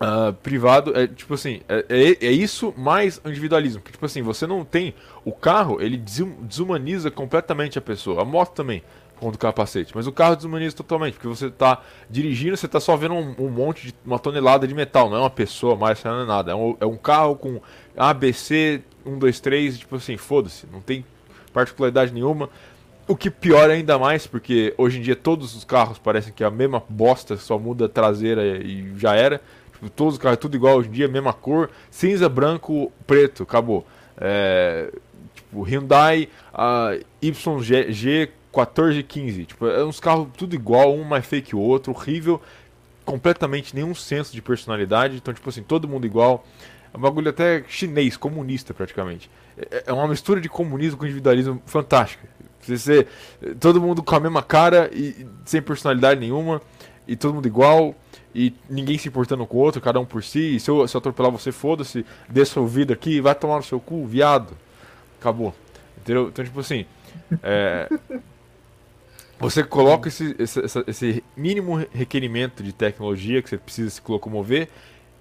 [0.00, 3.82] uh, privado é tipo assim, é, é, é, isso mais individualismo.
[3.82, 4.94] Que, tipo assim, você não tem.
[5.24, 8.22] O carro, ele desumaniza completamente a pessoa.
[8.22, 8.82] A moto também,
[9.18, 9.92] com o capacete.
[9.94, 13.48] Mas o carro desumaniza totalmente, porque você está dirigindo, você está só vendo um, um,
[13.48, 13.94] monte de.
[14.04, 16.52] uma tonelada de metal, não é uma pessoa mais, não é nada.
[16.52, 17.60] É um, é um carro com
[17.96, 21.04] ABC 1, 2, 3, tipo assim, foda-se, não tem
[21.52, 22.48] particularidade nenhuma.
[23.06, 26.46] O que piora ainda mais, porque hoje em dia todos os carros parecem que é
[26.46, 29.42] a mesma bosta, só muda a traseira e já era.
[29.94, 33.86] Todos os carros é tudo igual hoje em dia, mesma cor, cinza, branco, preto, acabou.
[34.16, 34.92] É,
[35.34, 41.56] tipo, Hyundai a YG 1415, tipo, é uns carros tudo igual, um mais fake que
[41.56, 42.40] o outro, horrível,
[43.04, 46.44] completamente nenhum senso de personalidade, então tipo assim, todo mundo igual.
[46.92, 49.28] É um bagulho até chinês, comunista praticamente.
[49.58, 52.28] É, é uma mistura de comunismo com individualismo fantástica.
[52.60, 53.06] Você,
[53.60, 56.62] todo mundo com a mesma cara e sem personalidade nenhuma,
[57.06, 57.94] e todo mundo igual,
[58.34, 60.58] e ninguém se importando com o outro, cada um por si.
[60.58, 63.78] Se eu, se eu atropelar você, foda-se, desça o vidro aqui, vai tomar no seu
[63.78, 64.56] cu, viado.
[65.20, 65.54] Acabou.
[65.98, 66.28] Entendeu?
[66.28, 66.84] Então, tipo assim,
[67.42, 67.88] é,
[69.38, 74.68] você coloca esse, esse, esse mínimo requerimento de tecnologia que você precisa se locomover,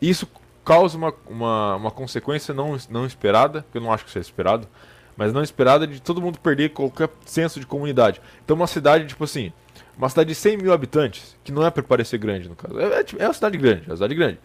[0.02, 0.28] isso
[0.66, 4.68] causa uma, uma, uma consequência não, não esperada, que eu não acho que seja esperado,
[5.16, 8.22] mas não esperada de todo mundo perder qualquer senso de comunidade.
[8.44, 9.54] Então uma cidade, tipo assim,
[9.98, 13.02] uma cidade de 100 mil habitantes, que não é para parecer grande no caso, é,
[13.02, 14.40] é, é uma cidade grande, é uma cidade grande,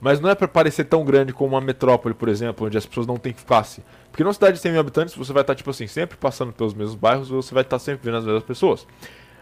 [0.00, 3.06] mas não é para parecer tão grande como uma metrópole, por exemplo, onde as pessoas
[3.06, 3.82] não têm face.
[4.10, 6.74] Porque numa cidade de 100 mil habitantes, você vai estar, tipo assim, sempre passando pelos
[6.74, 8.86] mesmos bairros, você vai estar sempre vendo as mesmas pessoas.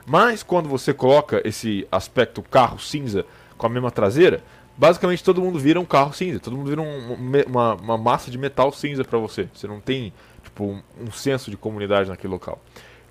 [0.06, 3.24] Mas quando você coloca esse aspecto carro cinza
[3.56, 4.42] com a mesma traseira,
[4.76, 7.14] basicamente todo mundo vira um carro cinza, todo mundo vira um,
[7.46, 9.48] uma, uma, massa de metal cinza para você.
[9.54, 12.60] Você não tem tipo um, senso de comunidade naquele local.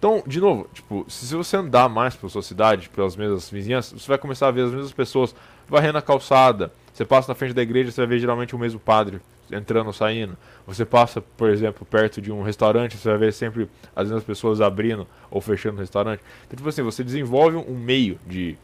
[0.01, 4.07] Então, de novo, tipo, se você andar mais pela sua cidade, pelas mesmas vizinhanças, você
[4.07, 5.35] vai começar a ver as mesmas pessoas
[5.69, 6.73] varrendo a calçada.
[6.91, 9.93] Você passa na frente da igreja, você vai ver geralmente o mesmo padre entrando ou
[9.93, 10.35] saindo.
[10.65, 14.59] Você passa, por exemplo, perto de um restaurante, você vai ver sempre as mesmas pessoas
[14.59, 16.23] abrindo ou fechando o restaurante.
[16.47, 18.57] Então, tipo assim, você desenvolve um meio de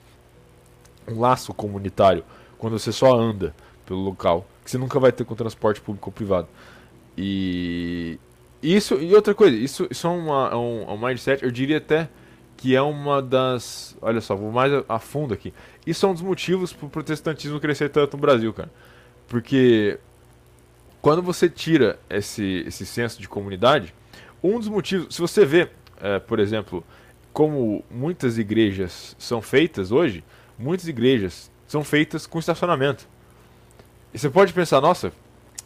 [1.07, 2.23] um laço comunitário
[2.57, 3.53] quando você só anda
[3.85, 6.47] pelo local, que você nunca vai ter com transporte público ou privado.
[7.15, 8.19] E
[8.75, 11.77] isso e outra coisa, isso, isso é, uma, é um, é um mindset, eu diria
[11.77, 12.09] até
[12.57, 13.95] que é uma das.
[14.01, 15.53] Olha só, vou mais a fundo aqui.
[15.85, 18.71] Isso é um dos motivos para o protestantismo crescer tanto no Brasil, cara.
[19.27, 19.99] Porque
[21.01, 23.93] quando você tira esse, esse senso de comunidade,
[24.43, 25.15] um dos motivos.
[25.15, 25.69] Se você vê,
[26.01, 26.83] é, por exemplo,
[27.31, 30.23] como muitas igrejas são feitas hoje,
[30.57, 33.07] muitas igrejas são feitas com estacionamento.
[34.13, 35.11] E você pode pensar, nossa,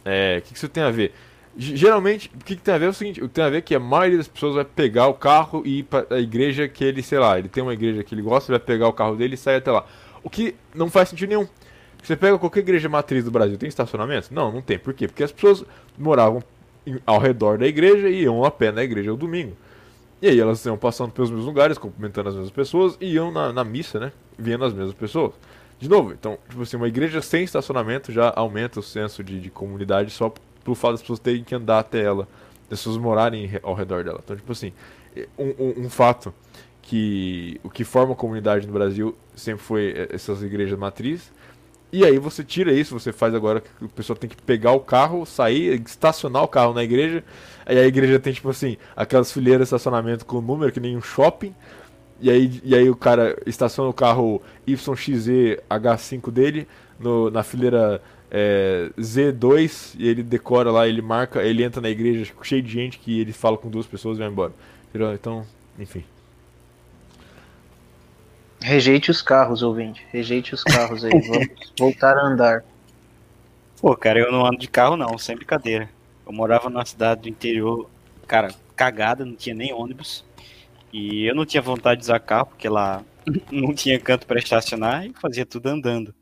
[0.04, 1.14] é, o que, que isso tem a ver?
[1.56, 3.58] Geralmente, o que, que, tem a ver é o seguinte: o que tem a ver
[3.58, 6.66] é que a maioria das pessoas vai pegar o carro e ir para a igreja
[6.66, 9.16] que ele, sei lá, ele tem uma igreja que ele gosta, vai pegar o carro
[9.16, 9.84] dele e sair até lá.
[10.22, 11.46] O que não faz sentido nenhum.
[12.02, 14.32] Você pega qualquer igreja matriz do Brasil, tem estacionamento?
[14.34, 14.78] Não, não tem.
[14.78, 15.06] Por quê?
[15.06, 15.64] Porque as pessoas
[15.96, 16.42] moravam
[17.06, 19.56] ao redor da igreja e iam a pé na igreja ao domingo.
[20.20, 23.52] E aí elas iam passando pelos mesmos lugares, cumprimentando as mesmas pessoas e iam na,
[23.52, 24.12] na missa, né?
[24.38, 25.32] Vendo as mesmas pessoas.
[25.78, 29.50] De novo, então, tipo assim, uma igreja sem estacionamento já aumenta o senso de, de
[29.50, 30.32] comunidade só
[30.64, 32.28] pelo fato das pessoas terem que andar até ela,
[32.68, 34.20] das pessoas morarem ao redor dela.
[34.22, 34.72] Então, tipo assim,
[35.38, 36.32] um, um, um fato
[36.80, 41.32] que o que forma a comunidade no Brasil sempre foi essas igrejas matrizes.
[41.92, 44.80] E aí você tira isso, você faz agora que a pessoa tem que pegar o
[44.80, 47.22] carro, sair, estacionar o carro na igreja.
[47.66, 51.02] Aí a igreja tem, tipo assim, aquelas fileiras de estacionamento com número, que nem um
[51.02, 51.54] shopping.
[52.18, 56.66] E aí, e aí o cara estaciona o carro YXZ H5 dele
[56.98, 58.00] no, na fileira
[58.34, 62.98] é, Z2 e ele decora lá, ele marca, ele entra na igreja cheio de gente
[62.98, 64.54] que ele fala com duas pessoas e vai embora.
[65.14, 65.46] Então,
[65.78, 66.02] enfim.
[68.58, 70.06] Rejeite os carros, ouvinte.
[70.10, 71.10] Rejeite os carros aí.
[71.10, 72.64] Vamos voltar a andar.
[73.78, 75.90] Pô, cara, eu não ando de carro não, sem brincadeira.
[76.24, 77.90] Eu morava numa cidade do interior,
[78.26, 80.24] cara, cagada, não tinha nem ônibus.
[80.92, 83.02] E eu não tinha vontade de usar carro, porque lá
[83.50, 86.14] não tinha canto para estacionar e fazia tudo andando.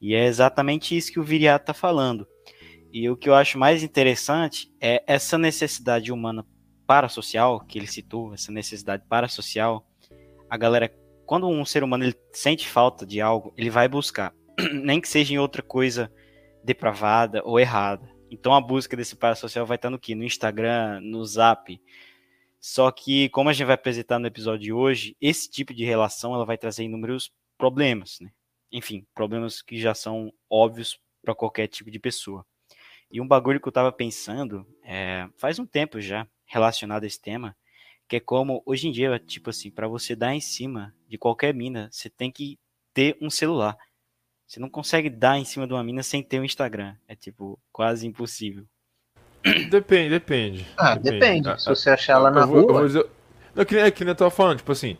[0.00, 2.26] E é exatamente isso que o Viriato está falando.
[2.92, 6.44] E o que eu acho mais interessante é essa necessidade humana
[6.86, 9.86] parasocial que ele citou, essa necessidade parasocial.
[10.48, 10.92] A galera,
[11.26, 14.34] quando um ser humano ele sente falta de algo, ele vai buscar,
[14.72, 16.10] nem que seja em outra coisa
[16.64, 18.08] depravada ou errada.
[18.30, 20.14] Então a busca desse parasocial vai estar no que?
[20.14, 21.80] No Instagram, no Zap,
[22.60, 26.34] só que, como a gente vai apresentar no episódio de hoje, esse tipo de relação
[26.34, 28.30] ela vai trazer inúmeros problemas, né?
[28.72, 32.44] Enfim, problemas que já são óbvios para qualquer tipo de pessoa.
[33.10, 37.20] E um bagulho que eu tava pensando, é, faz um tempo já, relacionado a esse
[37.20, 37.56] tema,
[38.08, 41.54] Que é como, hoje em dia, tipo assim, pra você dar em cima de qualquer
[41.54, 42.58] mina, você tem que
[42.92, 43.76] ter um celular.
[44.48, 46.96] Você não consegue dar em cima de uma mina sem ter um Instagram.
[47.06, 48.66] É, tipo, quase impossível.
[49.70, 50.66] Depende, depende.
[50.76, 51.48] Ah, depende.
[51.48, 52.72] Ah, Se você achar ela na eu vou, eu rua.
[52.80, 53.06] vou dizer-
[53.54, 54.98] Não, que nem, é que nem eu tava falando, tipo assim,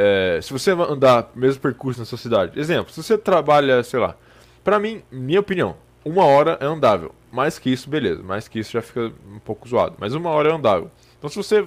[0.00, 4.14] é, se você andar mesmo percurso na sua cidade, exemplo, se você trabalha, sei lá,
[4.62, 7.12] pra mim, minha opinião, uma hora é andável.
[7.32, 10.50] Mais que isso, beleza, mais que isso já fica um pouco zoado, mas uma hora
[10.50, 10.88] é andável.
[11.18, 11.66] Então se você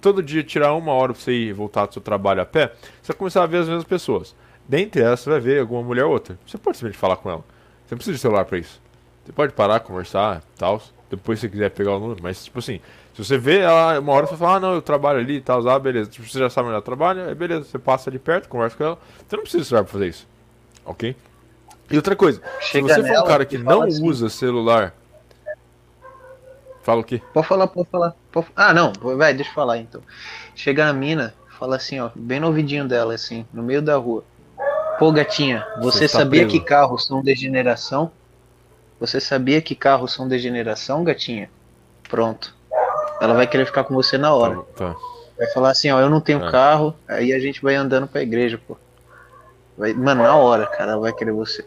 [0.00, 3.12] todo dia tirar uma hora pra você ir voltar do seu trabalho a pé, você
[3.12, 4.34] vai começar a ver as mesmas pessoas.
[4.66, 6.38] Dentre elas, você vai ver alguma mulher ou outra.
[6.46, 7.44] Você pode simplesmente falar com ela.
[7.84, 8.80] Você não precisa de celular pra isso.
[9.24, 10.82] Você pode parar, conversar, tal.
[11.08, 12.80] Depois se você quiser pegar o número, mas tipo assim,
[13.14, 15.66] se você vê ela uma hora você fala, ah não, eu trabalho ali e tal,
[15.68, 16.10] ah, beleza.
[16.10, 18.84] Tipo, você já sabe onde ela trabalha, é beleza, você passa ali perto, conversa com
[18.84, 18.98] ela.
[19.26, 20.26] Você não precisa celular pra fazer isso.
[20.84, 21.14] Ok?
[21.88, 24.04] E outra coisa, Chega se você for um cara que não assim.
[24.04, 24.92] usa celular.
[26.82, 27.20] Fala o quê?
[27.32, 28.14] Pode falar, pode falar.
[28.30, 30.00] pode- Ah, não, vai, deixa eu falar então.
[30.54, 34.24] Chega na mina, fala assim, ó, bem no ouvidinho dela, assim, no meio da rua.
[34.98, 36.58] Pô, gatinha, você Você está sabia preso.
[36.58, 38.10] que carros são degeneração?
[38.98, 41.50] Você sabia que carros são degeneração, gatinha?
[42.08, 42.54] Pronto.
[43.20, 44.56] Ela vai querer ficar com você na hora.
[44.76, 44.96] Tá, tá.
[45.36, 46.50] Vai falar assim, ó, eu não tenho É.
[46.50, 48.76] carro, aí a gente vai andando pra igreja, pô.
[49.76, 51.66] Vai, mano, na hora, cara, ela vai querer você.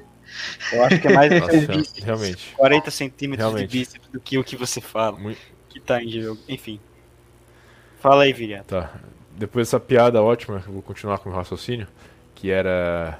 [0.73, 2.53] Eu acho que é mais Nossa, o bíceps, realmente.
[2.55, 3.69] 40 centímetros Realmente.
[3.71, 5.17] de bíceps do que o que você fala.
[5.17, 5.39] Muito-
[5.69, 6.39] Que tá em jogo.
[6.47, 6.79] Enfim.
[7.99, 8.65] Fala aí, Viriato.
[8.67, 8.91] Tá.
[9.35, 11.87] Depois dessa piada ótima, eu vou continuar com o raciocínio.
[12.35, 13.19] Que era.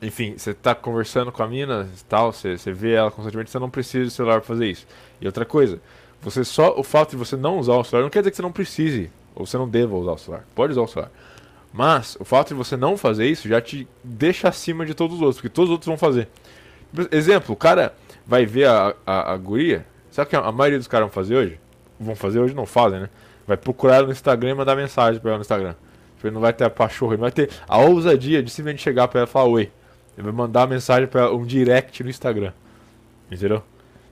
[0.00, 3.58] Enfim, você tá conversando com a mina e tal, você, você vê ela constantemente, você
[3.58, 4.86] não precisa de celular pra fazer isso.
[5.20, 5.80] E outra coisa,
[6.22, 6.78] você só.
[6.78, 9.10] O fato de você não usar o celular não quer dizer que você não precise,
[9.34, 10.44] ou você não deva usar o celular.
[10.54, 11.10] Pode usar o celular.
[11.72, 15.22] Mas o fato de você não fazer isso já te deixa acima de todos os
[15.22, 16.28] outros, porque todos os outros vão fazer.
[17.10, 17.94] Exemplo, o cara
[18.26, 19.84] vai ver a, a, a guria.
[20.10, 21.60] Sabe o que a maioria dos caras vão fazer hoje?
[22.00, 23.08] Vão fazer hoje, não fazem, né?
[23.46, 25.74] Vai procurar ela no Instagram e mandar mensagem pra ela no Instagram.
[26.16, 29.08] Tipo, ele não vai ter a pachorra, ele vai ter a ousadia de simplesmente chegar
[29.08, 29.70] pra ela e falar oi.
[30.18, 32.52] Ele vai mandar mensagem pra ela, um direct no Instagram.
[33.30, 33.62] Entendeu?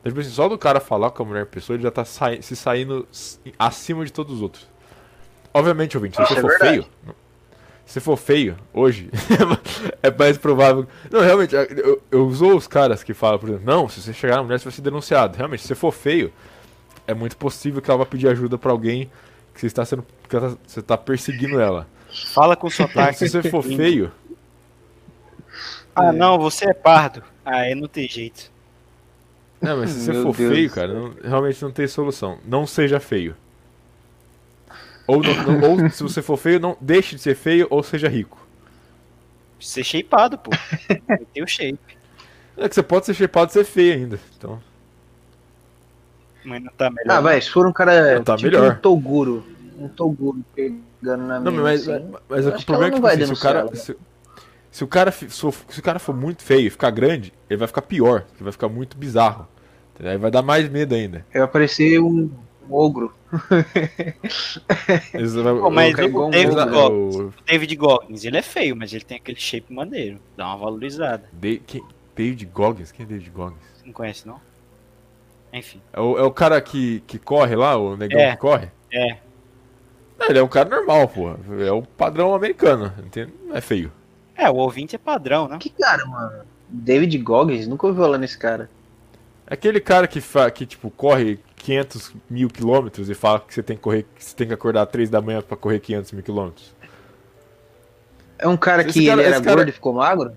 [0.01, 2.41] Então, tipo assim, só do cara falar com a mulher pessoa, ele já tá sai-
[2.41, 3.07] se saindo
[3.59, 4.69] acima de todos os outros.
[5.53, 6.71] Obviamente, ouvinte, se você é for verdade.
[6.71, 6.87] feio.
[7.85, 9.11] Se for feio, hoje,
[10.03, 10.87] é mais provável.
[11.11, 14.37] Não, realmente, eu, eu usou os caras que falam, por exemplo, não, se você chegar
[14.37, 15.37] na mulher, você vai ser denunciado.
[15.37, 16.33] Realmente, se você for feio,
[17.07, 19.11] é muito possível que ela vá pedir ajuda pra alguém
[19.55, 20.05] que você está sendo.
[20.29, 21.87] que tá- você está perseguindo ela.
[22.35, 22.97] Fala com sotaque.
[22.97, 24.11] Mas se você for feio,
[25.97, 27.23] Ah, não, você é pardo.
[27.45, 28.53] Ah, aí não tem jeito.
[29.61, 32.39] não, mas se você Meu for Deus feio, cara, não- realmente não tem solução.
[32.45, 33.35] Não seja feio.
[35.07, 38.09] Ou, não- não- ou se você for feio, não deixe de ser feio ou seja
[38.09, 38.45] rico.
[39.59, 40.51] Ser shapeado, pô.
[41.33, 41.79] Tem o shape.
[42.59, 44.21] É que você pode ser shapeado e ser feio ainda.
[44.37, 44.61] Então,
[46.45, 47.17] Mas não tá melhor.
[47.17, 48.73] Ah, vai, se for um cara Não, tá tipo melhor.
[48.73, 49.47] um Toguro,
[49.79, 53.01] um Toguro pegando na Não, mina, mas, assim, mas, acho o que problema é que,
[53.01, 53.59] não tipo vai assim, se o cara.
[53.65, 53.97] denunciar Se,
[54.77, 57.81] se o cara, se, o- cara for muito feio e ficar grande, ele vai ficar
[57.81, 58.27] pior.
[58.35, 59.49] Ele vai ficar muito bizarro.
[59.99, 61.25] Aí vai dar mais medo ainda.
[61.33, 62.31] vai aparecer um,
[62.69, 63.11] um ogro.
[65.61, 68.93] Pô, mas o um David, ogro, Goggins, o- o David Goggins, ele é feio, mas
[68.93, 70.19] ele tem aquele shape maneiro.
[70.37, 71.25] Dá uma valorizada.
[71.33, 71.85] Da- quem-
[72.15, 72.93] David Goggins?
[72.93, 73.59] Quem é David Goggins?
[73.79, 74.39] Você não conhece, não?
[75.55, 75.81] Enfim.
[75.91, 78.33] É o, é o cara que, que corre lá, o negão É.
[78.33, 78.69] que corre?
[78.93, 79.17] É.
[80.19, 81.39] Não, ele é um cara normal, porra.
[81.67, 82.93] É o padrão americano.
[83.05, 83.33] Entende?
[83.47, 83.91] Não é feio.
[84.37, 85.59] É, o ouvinte é padrão, né?
[85.59, 86.45] Que cara, mano?
[86.69, 87.67] David Goggins?
[87.67, 88.69] Nunca ouvi falar nesse cara.
[89.47, 93.63] É aquele cara que, fa, que tipo, corre 500 mil quilômetros e fala que você
[93.63, 96.13] tem que correr, que você tem que acordar às 3 da manhã pra correr 500
[96.13, 96.75] mil quilômetros.
[98.39, 100.33] É um cara Esse que cara- ele era esse cara- gordo e ficou magro?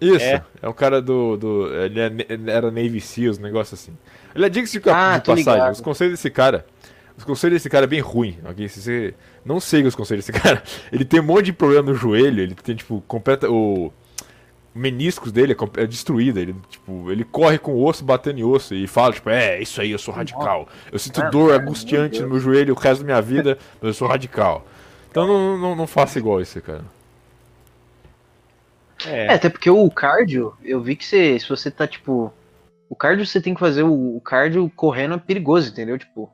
[0.00, 0.42] Isso, É.
[0.60, 1.36] é, um cara do.
[1.36, 3.96] do ele, é ele era Navy Seals, um negócio assim.
[4.34, 5.36] Ele é diga-se de, Ah, de passagem.
[5.54, 5.72] ligado.
[5.72, 6.66] Os conselhos desse cara.
[7.16, 8.38] Os conselhos desse cara é bem ruim.
[8.44, 8.68] ok?
[8.68, 11.94] Se você não siga os conselhos desse cara, ele tem um monte de problema no
[11.94, 13.50] joelho, ele tem, tipo, completa.
[13.50, 13.86] O,
[14.74, 16.38] o meniscos dele é, é destruído.
[16.40, 19.80] Ele, tipo, ele corre com o osso batendo em osso e fala, tipo, é, isso
[19.80, 20.66] aí, eu sou radical.
[20.90, 23.88] Eu sinto Ah, dor cara, angustiante no meu joelho o resto da minha vida, mas
[23.88, 24.66] eu sou radical.
[25.10, 26.84] Então não, não, não faça igual esse cara.
[29.04, 29.34] É, É.
[29.34, 32.32] até porque o cardio, eu vi que você, se você tá, tipo.
[32.88, 35.98] O cardio você tem que fazer o, o cardio correndo é perigoso, entendeu?
[35.98, 36.30] Tipo,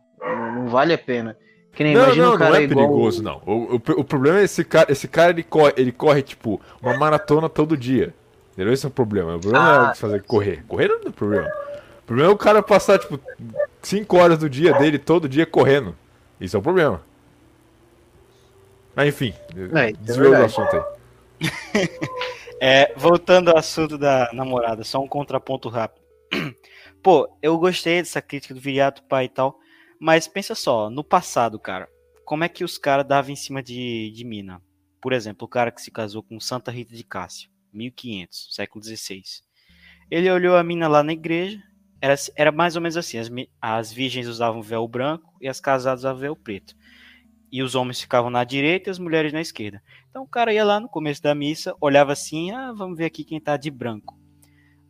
[0.59, 1.37] não, vale a pena.
[1.73, 2.87] Que nem Não, imagina não, um cara não é igual.
[2.89, 3.43] perigoso, não.
[3.47, 6.95] O, o, o problema é esse cara, esse cara ele corre, ele corre, tipo, uma
[6.95, 8.15] maratona todo dia.
[8.53, 8.73] Entendeu?
[8.73, 9.37] Esse é o problema.
[9.37, 10.65] O problema não Ah, é fazer correr.
[10.67, 11.49] Correr não é o problema.
[12.03, 13.21] O problema é o cara passar, tipo,
[13.83, 15.97] 5 horas do dia dele todo dia correndo.
[16.41, 17.03] Isso é o problema.
[18.95, 19.35] Mas enfim,
[19.75, 20.45] É, é desviou do verdade.
[20.47, 20.83] assunto aí.
[22.61, 26.03] É, voltando ao assunto da namorada, só um contraponto rápido.
[27.03, 29.57] Pô, eu gostei dessa crítica do Viriato pai e tal,
[30.01, 31.89] mas pensa só, no passado, cara,
[32.25, 34.61] como é que os caras davam em cima de, de mina.
[35.01, 39.23] Por exemplo, o cara que se casou com Santa Rita de Cássia, 1500, século XVI.
[40.11, 41.63] Ele olhou a mina lá na igreja,
[42.01, 43.31] era, era mais ou menos assim: as,
[43.61, 46.75] as virgens usavam véu branco e as casadas usavam véu preto.
[47.51, 49.83] E os homens ficavam na direita e as mulheres na esquerda.
[50.11, 53.25] Então o cara ia lá no começo da missa, olhava assim: ah, vamos ver aqui
[53.25, 54.19] quem tá de branco.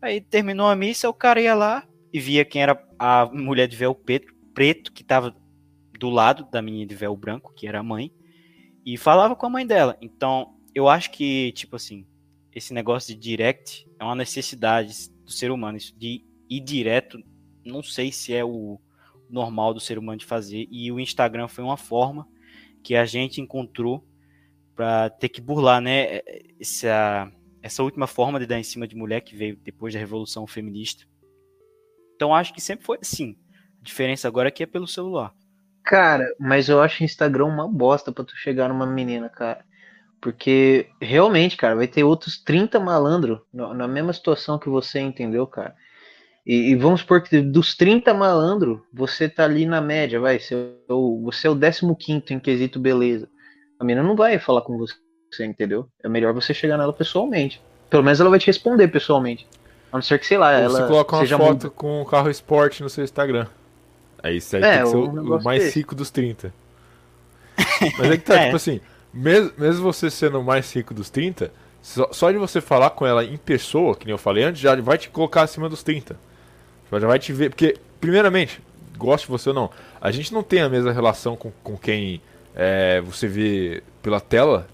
[0.01, 3.77] Aí terminou a missa, o cara ia lá e via quem era a mulher de
[3.77, 5.37] véu preto, preto que estava
[6.01, 8.13] do lado da menina de véu branco, que era a mãe,
[8.85, 9.97] e falava com a mãe dela.
[10.03, 12.05] Então, eu acho que, tipo assim,
[12.53, 14.93] esse negócio de direct é uma necessidade
[15.25, 17.23] do ser humano, isso de ir direto,
[17.65, 18.81] não sei se é o
[19.31, 22.27] normal do ser humano de fazer, e o Instagram foi uma forma
[22.83, 24.05] que a gente encontrou
[24.75, 26.21] para ter que burlar, né,
[26.59, 27.31] essa,
[27.63, 31.07] essa última forma de dar em cima de mulher que veio depois da revolução feminista.
[32.17, 33.37] Então acho que sempre foi assim.
[33.89, 35.33] Diferença agora é que é pelo celular.
[35.83, 39.65] Cara, mas eu acho o Instagram uma bosta pra tu chegar numa menina, cara.
[40.21, 45.75] Porque realmente, cara, vai ter outros 30 malandro na mesma situação que você, entendeu, cara?
[46.47, 50.55] E, e, vamos supor que dos 30 malandro, você tá ali na média, vai, você,
[50.55, 51.57] é o, você é o
[51.97, 53.27] 15 em quesito beleza.
[53.81, 55.89] A menina não vai falar com você, entendeu?
[56.05, 57.63] É melhor você chegar nela pessoalmente.
[57.89, 59.47] Pelo menos ela vai te responder pessoalmente.
[59.91, 60.81] A não ser que, sei lá, Ou ela.
[60.81, 61.71] Você coloca uma foto muito...
[61.71, 63.47] com um carro esporte no seu Instagram.
[64.23, 66.53] Aí você é, tem que ser o, o mais rico dos 30.
[67.99, 68.45] Mas é que tá, é.
[68.45, 68.81] tipo assim,
[69.13, 71.53] mesmo, mesmo você sendo o mais rico dos 30,
[71.83, 74.75] só, só de você falar com ela em pessoa, que nem eu falei antes, já
[74.77, 76.17] vai te colocar acima dos 30.
[76.91, 77.51] Já vai te ver.
[77.51, 78.61] Porque, primeiramente,
[78.97, 82.21] goste você ou não, a gente não tem a mesma relação com, com quem
[82.55, 84.67] é, você vê pela tela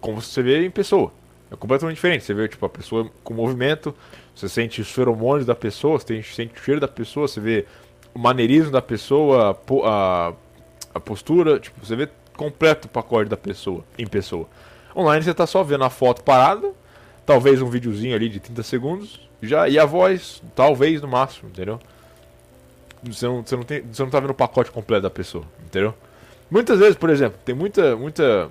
[0.00, 1.12] como você vê em pessoa.
[1.50, 2.24] É completamente diferente.
[2.24, 3.94] Você vê tipo, a pessoa com movimento,
[4.34, 7.66] você sente os feromônios da pessoa, você sente o cheiro da pessoa, você vê
[8.16, 10.32] o maneirismo da pessoa, a,
[10.94, 14.48] a postura, tipo, você vê completo o pacote da pessoa, em pessoa.
[14.96, 16.72] Online você está só vendo a foto parada,
[17.26, 21.78] talvez um videozinho ali de 30 segundos, já e a voz, talvez no máximo, entendeu?
[23.02, 25.92] Você não, você não, tem, você não tá vendo o pacote completo da pessoa, entendeu?
[26.50, 27.94] Muitas vezes, por exemplo, tem muita.
[27.96, 28.50] muita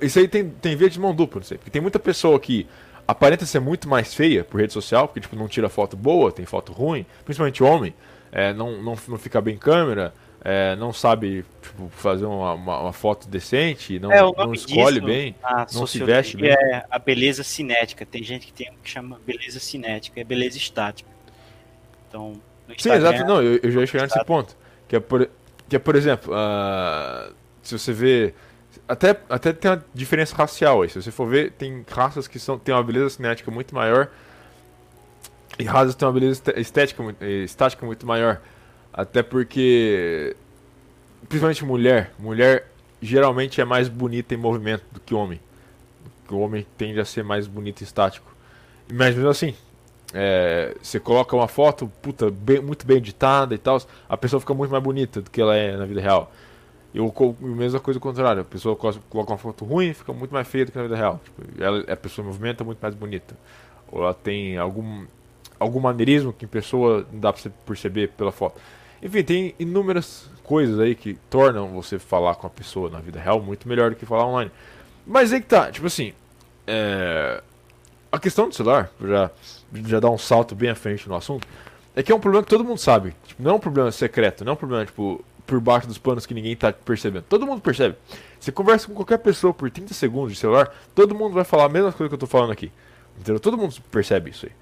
[0.00, 1.58] isso aí tem, tem via de mão dupla, não sei.
[1.58, 2.68] Porque tem muita pessoa que
[3.06, 6.44] aparenta ser muito mais feia por rede social, porque tipo, não tira foto boa, tem
[6.44, 7.94] foto ruim, principalmente homem,
[8.32, 10.12] é, não, não, não fica bem em câmera,
[10.44, 15.06] é, não sabe tipo, fazer uma, uma, uma, foto decente, não, é, não escolhe disso,
[15.06, 15.34] bem,
[15.72, 16.50] não se veste bem.
[16.50, 18.04] É a beleza cinética.
[18.04, 21.08] Tem gente que tem que chama beleza cinética, é beleza estática.
[22.08, 22.34] Então,
[22.78, 23.24] Sim, exato.
[23.24, 24.56] Não, eu, eu já ia chegar nesse ponto.
[24.88, 25.28] Que é, por,
[25.68, 28.34] que é, por exemplo, uh, se você vê.
[28.86, 30.90] Até, até tem uma diferença racial aí.
[30.90, 34.08] Se você for ver, tem raças que são, têm uma beleza cinética muito maior.
[35.58, 37.02] E raças que têm uma beleza estética,
[37.44, 38.40] estática muito maior.
[38.92, 40.36] Até porque.
[41.28, 42.12] Principalmente mulher.
[42.18, 42.70] Mulher
[43.00, 45.40] geralmente é mais bonita em movimento do que homem.
[46.30, 48.34] O homem tende a ser mais bonito e estático.
[48.92, 49.54] Mas mesmo assim,
[50.12, 54.54] é, você coloca uma foto, puta, bem, muito bem editada e tal, a pessoa fica
[54.54, 56.32] muito mais bonita do que ela é na vida real.
[56.94, 60.46] E a mesma coisa ao contrário, a pessoa coloca uma foto ruim fica muito mais
[60.46, 61.20] feia do que na vida real.
[61.24, 63.36] Tipo, ela, a pessoa em movimento é muito mais bonita.
[63.90, 65.04] Ou ela tem algum,
[65.58, 68.60] algum maneirismo que a pessoa não dá pra você perceber pela foto.
[69.02, 73.42] Enfim, tem inúmeras coisas aí que tornam você falar com a pessoa na vida real
[73.42, 74.52] muito melhor do que falar online.
[75.04, 76.12] Mas aí que tá, tipo assim,
[76.64, 77.42] é...
[78.12, 79.30] a questão do celular, já,
[79.84, 81.46] já dar um salto bem à frente no assunto,
[81.96, 83.14] é que é um problema que todo mundo sabe.
[83.26, 86.26] Tipo, não é um problema secreto, não é um problema, tipo, por baixo dos panos
[86.26, 87.24] que ninguém tá percebendo.
[87.28, 87.96] Todo mundo percebe.
[88.40, 91.68] Você conversa com qualquer pessoa por 30 segundos de celular, todo mundo vai falar a
[91.68, 92.70] mesma coisa que eu tô falando aqui.
[93.18, 93.38] Entendeu?
[93.40, 94.52] Todo mundo percebe isso aí.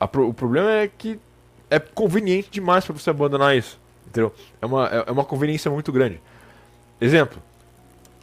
[0.00, 1.18] o problema é que
[1.70, 3.78] é conveniente demais para você abandonar isso.
[4.06, 4.32] Entendeu?
[4.60, 6.20] É uma, é, é uma conveniência muito grande.
[7.00, 7.42] Exemplo.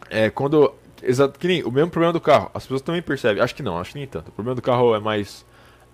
[0.09, 0.73] É quando.
[1.01, 2.51] Exato, que nem o mesmo problema do carro.
[2.53, 3.41] As pessoas também percebem.
[3.41, 4.29] Acho que não, acho que nem tanto.
[4.29, 5.45] O problema do carro é mais.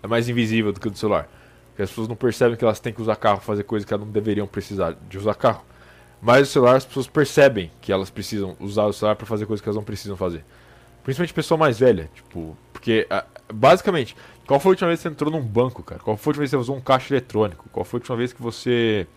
[0.03, 1.29] É mais invisível do que o do celular.
[1.69, 4.05] Porque as pessoas não percebem que elas têm que usar carro fazer coisas que elas
[4.05, 5.63] não deveriam precisar de usar carro.
[6.25, 9.61] Mas o celular as pessoas percebem que elas precisam usar o celular para fazer coisas
[9.61, 10.43] que elas não precisam fazer.
[11.03, 13.07] Principalmente pessoa mais velha, tipo, porque
[13.53, 14.15] basicamente
[14.45, 16.01] qual foi a última vez que você entrou num banco, cara?
[16.01, 17.67] Qual foi a última vez que você usou um caixa eletrônico?
[17.71, 19.07] Qual foi a última vez que você.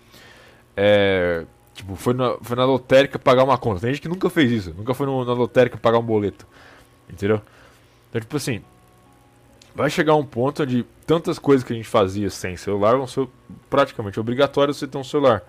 [0.76, 1.44] É,
[1.74, 3.80] tipo, foi na, foi na lotérica pagar uma conta?
[3.80, 6.46] Tem gente que nunca fez isso, nunca foi no, na lotérica pagar um boleto.
[7.08, 7.40] Entendeu?
[8.08, 8.62] Então, tipo assim.
[9.74, 13.28] Vai chegar um ponto onde tantas coisas que a gente fazia sem celular vão ser
[13.70, 15.44] praticamente obrigatórias você ter um celular.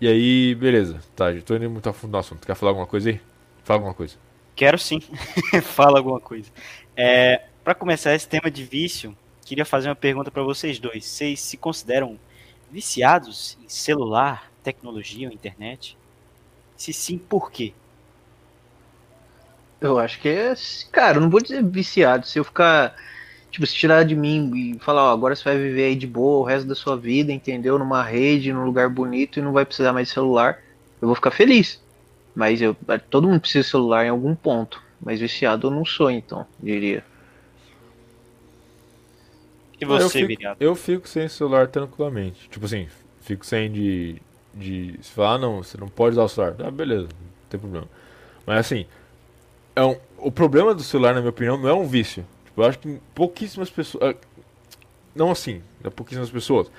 [0.00, 1.00] E aí, beleza.
[1.14, 2.46] Tá, já tô indo muito a fundo no assunto.
[2.46, 3.20] Quer falar alguma coisa aí?
[3.64, 4.16] Fala alguma coisa.
[4.54, 5.00] Quero sim.
[5.62, 6.50] Fala alguma coisa.
[6.96, 11.04] É, para começar esse tema de vício, queria fazer uma pergunta para vocês dois.
[11.04, 12.18] Vocês se consideram
[12.70, 15.96] viciados em celular, tecnologia ou internet?
[16.76, 17.72] Se sim, por quê?
[19.80, 20.54] Eu acho que é.
[20.92, 22.26] Cara, eu não vou dizer viciado.
[22.26, 22.94] Se eu ficar.
[23.50, 26.40] Tipo, se tirar de mim e falar, ó, agora você vai viver aí de boa
[26.40, 27.78] o resto da sua vida, entendeu?
[27.78, 30.58] Numa rede, num lugar bonito e não vai precisar mais de celular,
[31.00, 31.82] eu vou ficar feliz.
[32.34, 32.76] Mas eu,
[33.08, 34.82] todo mundo precisa de celular em algum ponto.
[35.00, 37.02] Mas viciado eu não sou, então, diria.
[39.80, 42.48] E você, eu fico, eu fico sem celular tranquilamente.
[42.48, 42.88] Tipo assim,
[43.20, 44.16] fico sem de.
[44.54, 46.56] de se falar, ah, não, você não pode usar o celular.
[46.60, 47.88] Ah, beleza, não tem problema.
[48.46, 48.86] Mas assim,
[49.74, 52.24] é um, o problema do celular, na minha opinião, não é um vício.
[52.56, 54.14] Eu acho que pouquíssimas pessoas.
[54.14, 54.26] ah,
[55.14, 56.70] Não assim, é pouquíssimas pessoas.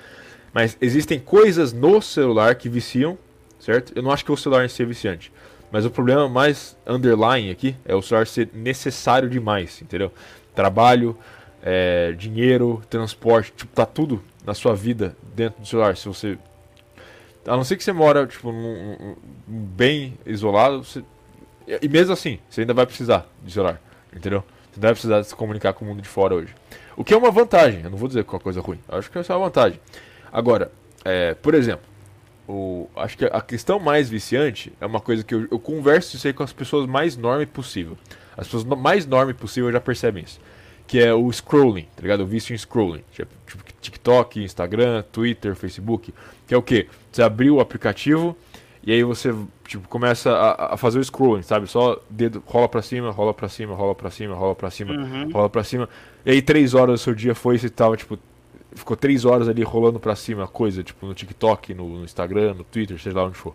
[0.52, 3.16] Mas existem coisas no celular que viciam,
[3.60, 3.92] certo?
[3.94, 5.32] Eu não acho que o celular em si é viciante.
[5.70, 10.10] Mas o problema mais underlying aqui é o celular ser necessário demais, entendeu?
[10.54, 11.16] Trabalho,
[11.62, 15.96] é, dinheiro, transporte, tipo, tá tudo na sua vida dentro do celular.
[15.96, 16.38] Se você.
[17.46, 19.16] A não ser que você mora, tipo, num, num-
[19.46, 21.04] bem isolado, você-
[21.82, 23.80] e mesmo assim, você ainda vai precisar de celular,
[24.14, 24.42] entendeu?
[24.78, 26.54] Ainda vai precisar se comunicar com o mundo de fora hoje.
[26.96, 28.78] O que é uma vantagem, eu não vou dizer que é uma coisa ruim.
[28.88, 29.80] Eu acho que essa é uma vantagem.
[30.32, 30.70] Agora,
[31.04, 31.84] é, por exemplo,
[32.46, 36.28] o, acho que a questão mais viciante é uma coisa que eu, eu converso isso
[36.28, 37.98] aí com as pessoas mais norme possível.
[38.36, 40.40] As pessoas mais norme possível já percebem isso.
[40.86, 42.20] Que é o scrolling, tá ligado?
[42.20, 43.02] O vício em scrolling.
[43.10, 43.32] Tipo,
[43.80, 46.14] TikTok, Instagram, Twitter, Facebook.
[46.46, 46.86] Que é o quê?
[47.10, 48.36] Você abriu o aplicativo
[48.88, 49.34] e aí você
[49.66, 51.66] tipo, começa a, a fazer o scrolling, sabe?
[51.66, 55.30] Só dedo rola pra cima, rola pra cima, rola pra cima, rola pra cima, Uhum.
[55.30, 55.88] rola pra cima.
[56.24, 58.18] E aí três horas do seu dia foi e você tava, tipo,
[58.74, 62.54] ficou três horas ali rolando pra cima a coisa, tipo, no TikTok, no, no Instagram,
[62.54, 63.54] no Twitter, seja lá onde for.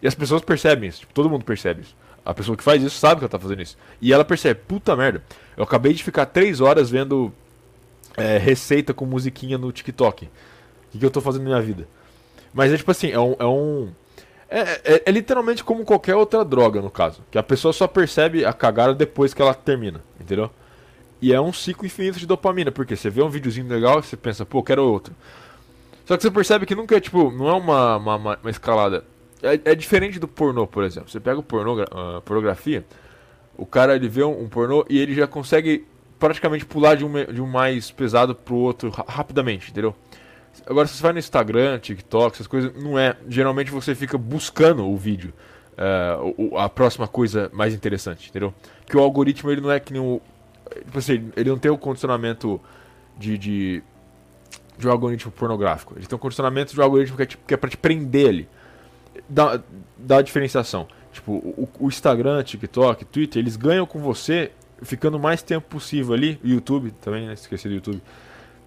[0.00, 1.94] E as pessoas percebem isso, tipo, todo mundo percebe isso.
[2.24, 3.76] A pessoa que faz isso sabe que ela tá fazendo isso.
[4.00, 5.22] E ela percebe, puta merda,
[5.54, 7.30] eu acabei de ficar três horas vendo
[8.16, 10.24] é, receita com musiquinha no TikTok.
[10.24, 10.28] O
[10.92, 11.86] que, que eu tô fazendo na minha vida?
[12.54, 13.34] Mas é tipo assim, é um.
[13.38, 13.90] É, um,
[14.60, 17.22] é, é- é literalmente como qualquer outra droga, no caso.
[17.30, 20.50] Que a pessoa só percebe a cagada depois que ela termina, entendeu?
[21.20, 24.16] E é um ciclo infinito de dopamina, porque você vê um videozinho legal e você
[24.16, 25.14] pensa, pô, quero outro.
[26.04, 29.04] Só que você percebe que nunca é, tipo, não é uma, uma, uma- escalada.
[29.42, 31.08] É, é diferente do pornô, por exemplo.
[31.10, 32.84] Você pega o pornogra a pornografia,
[33.56, 35.86] o cara ele vê um, um pornô e ele já consegue
[36.18, 39.94] praticamente pular de um, de um mais pesado pro outro ra- rapidamente, entendeu?
[40.66, 43.16] Agora, se você vai no Instagram, TikTok, essas coisas, não é.
[43.28, 45.32] Geralmente você fica buscando o vídeo,
[46.36, 48.54] o- a próxima coisa mais interessante, entendeu?
[48.86, 50.20] Que o algoritmo ele não é que nem o.
[50.84, 52.60] Tipo assim, ele não tem o condicionamento
[53.18, 53.82] de, de,
[54.78, 55.94] de um algoritmo pornográfico.
[55.96, 58.28] Ele tem um condicionamento de um algoritmo que é, tipo, que é pra te prender
[58.28, 58.48] ali.
[59.28, 59.60] Dá,
[59.98, 60.86] dá a diferenciação.
[61.12, 64.50] Tipo, o, o Instagram, TikTok, Twitter, eles ganham com você
[64.82, 66.40] ficando o mais tempo possível ali.
[66.42, 67.34] YouTube também, né?
[67.34, 68.00] Esqueci do YouTube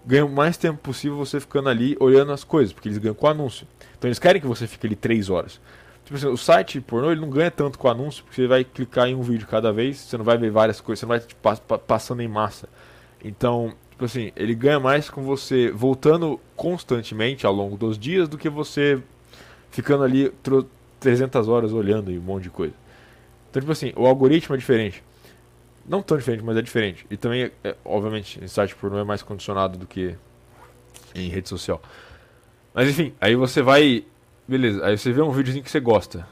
[0.06, 3.28] ganham o mais tempo possível você ficando ali olhando as coisas, porque eles ganham com
[3.28, 3.68] anúncio.
[3.98, 5.60] Então eles querem que você fique ali 3 horas.
[6.04, 9.08] Tipo assim, o site pornô ele não ganha tanto com anúncio, porque você vai clicar
[9.08, 11.42] em um vídeo cada vez, você não vai ver várias coisas, você não vai tipo,
[11.42, 12.70] pa- pa- passando em massa.
[13.24, 18.38] Então, tipo assim, ele ganha mais com você voltando constantemente ao longo dos dias do
[18.38, 19.02] que você
[19.72, 22.74] ficando ali tro- 300 horas olhando e um monte de coisa.
[23.50, 25.04] Então, tipo assim, o algoritmo é diferente.
[25.88, 27.06] Não tão diferente, mas é diferente.
[27.10, 30.16] E também, é, obviamente, em site pornô é mais condicionado do que
[31.14, 31.82] em rede social.
[32.74, 34.04] Mas enfim, aí você vai.
[34.48, 36.28] Beleza, aí você vê um videozinho que você gosta.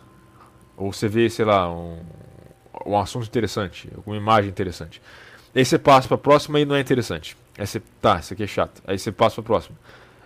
[0.76, 2.00] Ou você vê, sei lá, um,
[2.86, 5.02] um assunto interessante, alguma imagem interessante.
[5.56, 7.38] Aí você passa pra próxima e não é interessante.
[7.58, 7.82] Aí você.
[8.02, 8.82] Tá, isso aqui é chato.
[8.86, 9.78] Aí você passa pra próxima.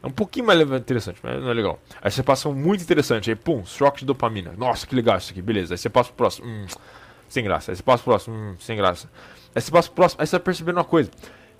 [0.01, 1.79] É um pouquinho mais interessante, mas não é legal.
[2.01, 4.53] Aí você passa um muito interessante, aí pum, choque de dopamina.
[4.57, 5.73] Nossa, que legal isso aqui, beleza.
[5.73, 6.47] Aí você passa pro próximo.
[6.47, 6.65] Hum,
[7.27, 7.71] sem graça.
[7.71, 9.09] Aí você passa próximo, hum, sem graça.
[9.53, 11.09] Aí você passa próximo, aí você vai percebendo uma coisa.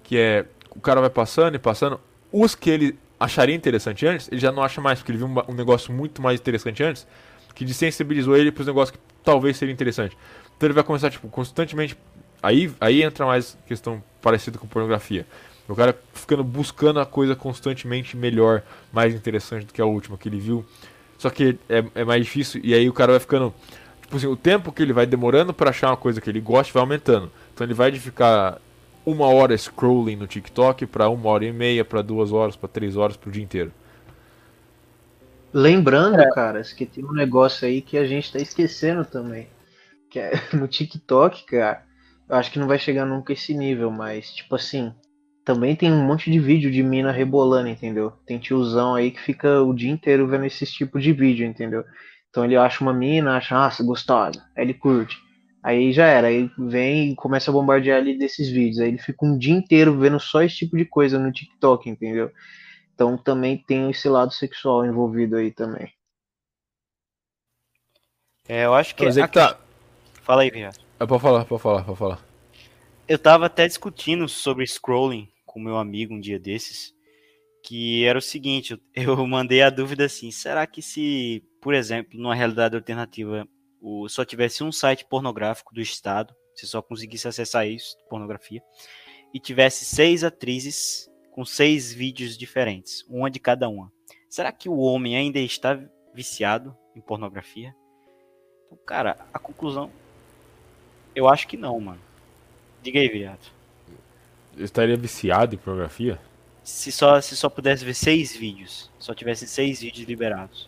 [0.03, 1.99] Que é, o cara vai passando e passando.
[2.31, 5.51] Os que ele acharia interessante antes, ele já não acha mais, porque ele viu um,
[5.51, 7.07] um negócio muito mais interessante antes,
[7.55, 10.17] que desensibilizou ele pros negócios que talvez seria interessante.
[10.55, 11.97] Então ele vai começar, tipo, constantemente.
[12.41, 15.25] Aí, aí entra mais questão parecida com pornografia.
[15.67, 20.29] O cara ficando buscando a coisa constantemente melhor, mais interessante do que a última que
[20.29, 20.65] ele viu.
[21.17, 23.53] Só que é, é mais difícil, e aí o cara vai ficando.
[24.07, 26.71] Tipo assim, o tempo que ele vai demorando pra achar uma coisa que ele gosta
[26.71, 27.29] vai aumentando.
[27.53, 28.57] Então ele vai de ficar
[29.05, 32.95] uma hora scrolling no TikTok pra uma hora e meia, pra duas horas, pra três
[32.95, 33.69] horas, pro dia inteiro.
[35.53, 39.49] Lembrando, caras, que tem um negócio aí que a gente tá esquecendo também.
[40.09, 41.83] Que é no TikTok, cara.
[42.29, 44.93] Eu acho que não vai chegar nunca esse nível, mas, tipo assim,
[45.43, 48.13] também tem um monte de vídeo de mina rebolando, entendeu?
[48.25, 51.83] Tem tiozão aí que fica o dia inteiro vendo esses tipos de vídeo, entendeu?
[52.37, 54.47] Então ele acha uma mina, acha, nossa, gostosa.
[54.55, 55.17] Aí ele curte.
[55.63, 58.77] Aí já era, aí vem e começa a bombardear ele desses vídeos.
[58.79, 62.31] Aí ele fica um dia inteiro vendo só esse tipo de coisa no TikTok, entendeu?
[62.93, 65.91] Então também tem esse lado sexual envolvido aí também.
[68.47, 69.03] É, eu acho que.
[69.03, 69.59] Mas é que tá.
[70.21, 70.77] Fala aí, Viado.
[70.99, 72.19] É pra falar, pra falar, pra falar.
[73.07, 76.93] Eu tava até discutindo sobre scrolling com meu amigo um dia desses,
[77.67, 82.33] que era o seguinte, eu mandei a dúvida assim, será que se, por exemplo, numa
[82.33, 83.45] realidade alternativa,
[83.81, 88.63] o, só tivesse um site pornográfico do estado, você só conseguisse acessar isso, pornografia,
[89.33, 93.91] e tivesse seis atrizes com seis vídeos diferentes, uma de cada uma,
[94.29, 95.77] será que o homem ainda está
[96.13, 97.75] viciado em pornografia?
[98.65, 99.91] Então, cara, a conclusão,
[101.13, 102.01] eu acho que não, mano.
[102.81, 103.51] Diga aí, viado.
[104.55, 106.17] Estaria viciado em pornografia?
[106.67, 110.67] Se só, se só pudesse ver seis vídeos, só tivesse seis vídeos liberados.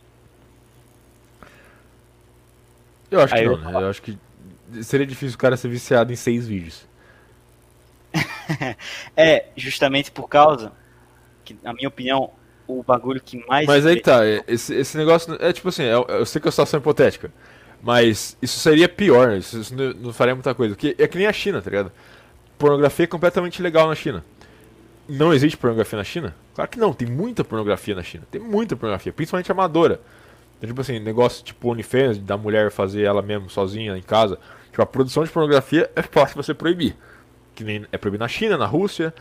[3.12, 3.74] Eu acho que Aí não, eu- né?
[3.74, 4.18] Eu acho que
[4.82, 6.86] seria difícil o cara ser viciado em seis vídeos.
[9.18, 10.72] É, justamente por causa
[11.44, 12.32] que, na minha opinião,
[12.66, 13.68] o bagulho que mais.
[13.68, 16.48] Mas aí que tá, é, esse, esse negócio é tipo assim, eu, eu sei que
[16.48, 17.30] é uma situação hipotética,
[17.84, 20.76] mas isso seria pior, isso, isso não, não faria muita coisa.
[20.76, 21.92] Porque é que nem a China, tá ligado?
[22.58, 24.24] Pornografia é completamente legal na China.
[25.10, 26.36] Não existe pornografia na China?
[26.54, 28.28] Claro que não, tem muita pornografia na China.
[28.30, 30.00] Tem muita pornografia, principalmente amadora.
[30.58, 34.38] Então, tipo assim, negócio tipo OnlyFans, da mulher fazer ela mesmo sozinha em casa.
[34.70, 36.96] Tipo, a produção de pornografia é fácil você proibir.
[37.56, 39.12] Que nem é proibido na China, na Rússia.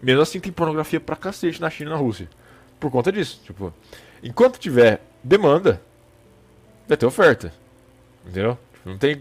[0.00, 2.28] Mesmo assim tem pornografia pra cacete na China e na Rússia.
[2.80, 3.40] Por conta disso.
[3.44, 3.72] Tipo,
[4.22, 5.80] enquanto tiver demanda,
[6.88, 7.52] vai ter oferta.
[8.24, 8.58] Entendeu?
[8.72, 9.20] Tipo, Não tem.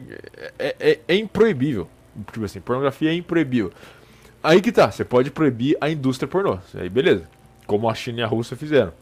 [0.57, 1.89] É, é, é improibível.
[2.31, 3.73] Tipo assim, pornografia é improibível.
[4.43, 6.59] Aí que tá, você pode proibir a indústria pornô.
[6.75, 7.27] Aí beleza.
[7.65, 8.93] Como a China e a Rússia fizeram.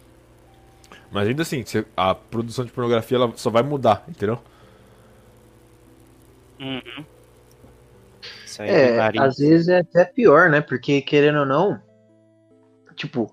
[1.11, 1.63] Mas ainda assim,
[1.95, 4.39] a produção de pornografia ela só vai mudar, entendeu?
[6.59, 7.05] Uhum.
[8.45, 9.21] Isso aí É, varia.
[9.23, 10.61] às vezes é até pior, né?
[10.61, 11.81] Porque, querendo ou não,
[12.95, 13.31] tipo,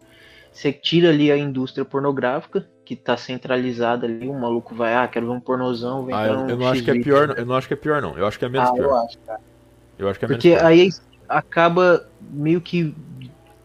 [0.52, 5.26] você tira ali a indústria pornográfica, que tá centralizada ali, o maluco vai, ah, quero
[5.26, 7.34] ver um pornozão, vem Ah, eu, um eu não acho que é pior, não.
[7.34, 8.16] eu não acho que é pior não.
[8.18, 9.04] Eu acho que é menos Ah, eu pior.
[9.04, 9.40] acho, cara.
[9.98, 10.64] Eu acho que é menos Porque pior.
[10.64, 10.88] aí
[11.28, 12.94] acaba meio que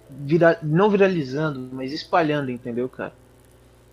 [0.09, 0.59] vira...
[0.61, 3.13] não viralizando, mas espalhando, entendeu, cara?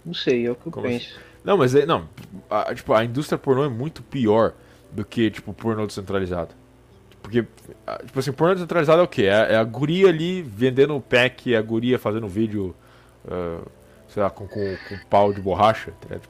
[0.05, 1.19] Não sei, é o que eu Como penso.
[1.45, 2.09] Não, mas é, não,
[2.51, 4.53] a, tipo, a indústria pornô é muito pior
[4.93, 6.55] do que, tipo, pornô descentralizado.
[7.23, 7.47] Porque,
[8.07, 9.23] tipo assim, pornô descentralizado é o quê?
[9.23, 12.75] É, é a guria ali vendendo o pack, é a guria fazendo vídeo,
[13.29, 13.61] ah,
[14.09, 16.29] sei lá, com, com, com pau de borracha, tá ligado?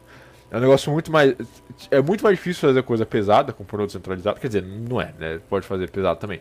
[0.51, 1.35] É um negócio muito mais.
[1.91, 4.41] É muito mais difícil fazer coisa pesada com pornô descentralizado.
[4.41, 5.41] Quer dizer, não é, né?
[5.49, 6.41] Pode fazer pesado também.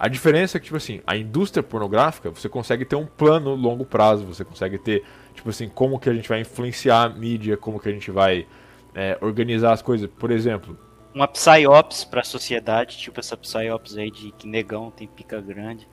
[0.00, 3.84] A diferença é que, tipo assim, a indústria pornográfica, você consegue ter um plano longo
[3.84, 7.78] prazo, você consegue ter, tipo assim, como que a gente vai influenciar a mídia, como
[7.78, 8.46] que a gente vai
[8.94, 10.08] é, organizar as coisas.
[10.18, 10.74] Por exemplo,
[11.14, 15.86] Uma psyops pra sociedade, tipo essa psyops aí de que negão tem pica grande.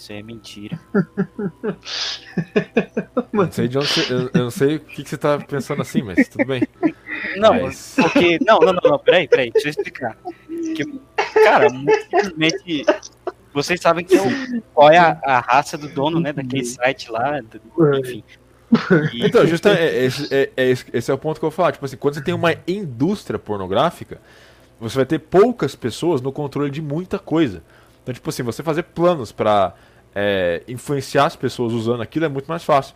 [0.00, 0.80] Isso aí é mentira.
[3.16, 5.38] eu não sei de onde você, eu, eu não sei o que, que você tá
[5.38, 6.62] pensando assim, mas tudo bem.
[7.36, 8.38] Não, Mas- porque.
[8.44, 10.16] Não, não, não, não, peraí, peraí, deixa eu explicar.
[10.74, 10.84] Que,
[11.44, 12.86] cara, muito simplesmente.
[13.52, 16.32] Vocês sabem que é o- qual é a, a raça do dono, né?
[16.32, 18.24] Daquele site lá, do- enfim.
[19.12, 21.54] E- Então, justamente, é, esse, é, é esse, esse é o ponto que eu vou
[21.56, 21.72] falar.
[21.72, 24.18] Tipo assim, quando você tem uma indústria pornográfica,
[24.80, 27.62] você vai ter poucas pessoas no controle de muita coisa.
[28.02, 29.74] Então, tipo assim, você fazer planos pra
[30.14, 32.94] é, influenciar as pessoas usando aquilo é muito mais fácil.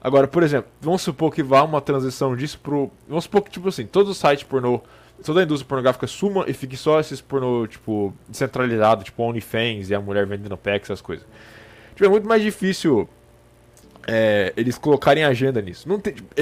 [0.00, 2.90] Agora, por exemplo, vamos supor que vá uma transição disso pro.
[3.08, 4.80] Vamos supor que, tipo assim, todos os sites pornô,
[5.24, 9.94] toda a indústria pornográfica suma e fique só esses pornô, tipo, descentralizado, tipo OnlyFans e
[9.94, 11.26] a mulher vendendo pack, essas coisas.
[11.94, 13.08] Tipo, é muito mais difícil
[14.06, 15.88] é, eles colocarem agenda nisso.
[15.88, 16.32] Não tem, tipo,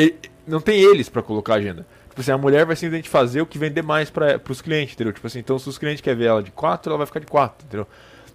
[0.47, 1.87] não tem eles pra colocar agenda.
[2.11, 5.13] Tipo assim, a mulher vai simplesmente fazer o que vender mais para pros clientes, entendeu?
[5.13, 7.27] Tipo assim, então se os clientes querem ver ela de 4, ela vai ficar de
[7.27, 7.87] 4, entendeu?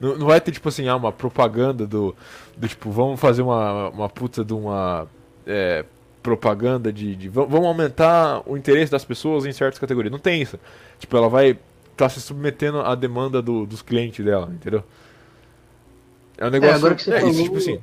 [0.01, 2.15] Não, não vai ter, tipo assim, ah, uma propaganda do,
[2.57, 5.07] do tipo, vamos fazer uma, uma puta de uma
[5.45, 5.85] é,
[6.23, 10.11] propaganda de, de va- vamos aumentar o interesse das pessoas em certas categorias.
[10.11, 10.59] Não tem isso.
[10.99, 11.57] Tipo, ela vai
[11.91, 14.83] estar se submetendo à demanda do- dos clientes dela, entendeu?
[16.37, 16.75] É um É, negócio.
[16.75, 17.79] agora que você é, falou, isso, tipo assim.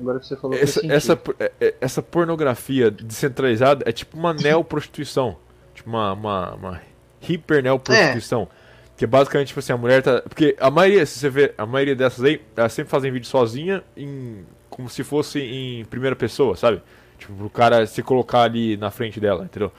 [0.00, 5.36] Agora que você falou, essa, essa, é- é- essa pornografia descentralizada é tipo uma neoprostituição.
[5.74, 6.80] Tipo uma, uma, uma
[7.28, 8.48] hiper neoprostituição.
[8.96, 10.22] Que é basicamente, tipo assim, a mulher tá.
[10.22, 13.84] Porque a maioria, se você ver, a maioria dessas aí, elas sempre fazem vídeo sozinha,
[13.96, 16.82] em, como se fosse em primeira pessoa, sabe?
[17.18, 19.70] Tipo, pro cara se colocar ali na frente dela, entendeu?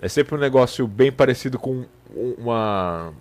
[0.00, 3.12] É sempre um negócio bem parecido com uma.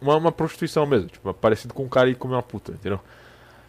[0.00, 2.98] Uma, uma prostituição mesmo, tipo, parecido com um cara ir comer uma puta, entendeu?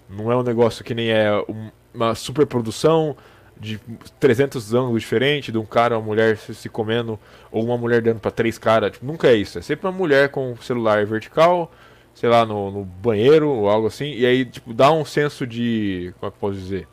[0.09, 3.15] Não é um negócio que nem é um- uma superprodução
[3.63, 3.79] de
[4.19, 7.17] 300 ângulos diferentes, de um cara, uma mulher se, comendo,
[7.51, 8.91] ou uma mulher dando pra três caras.
[8.91, 9.57] Tipo, nunca é isso.
[9.57, 11.71] É sempre uma mulher com o celular vertical,
[12.13, 16.13] sei lá, no, no banheiro ou algo assim, e aí, tipo, dá um senso de.
[16.19, 16.87] Como é que eu posso dizer?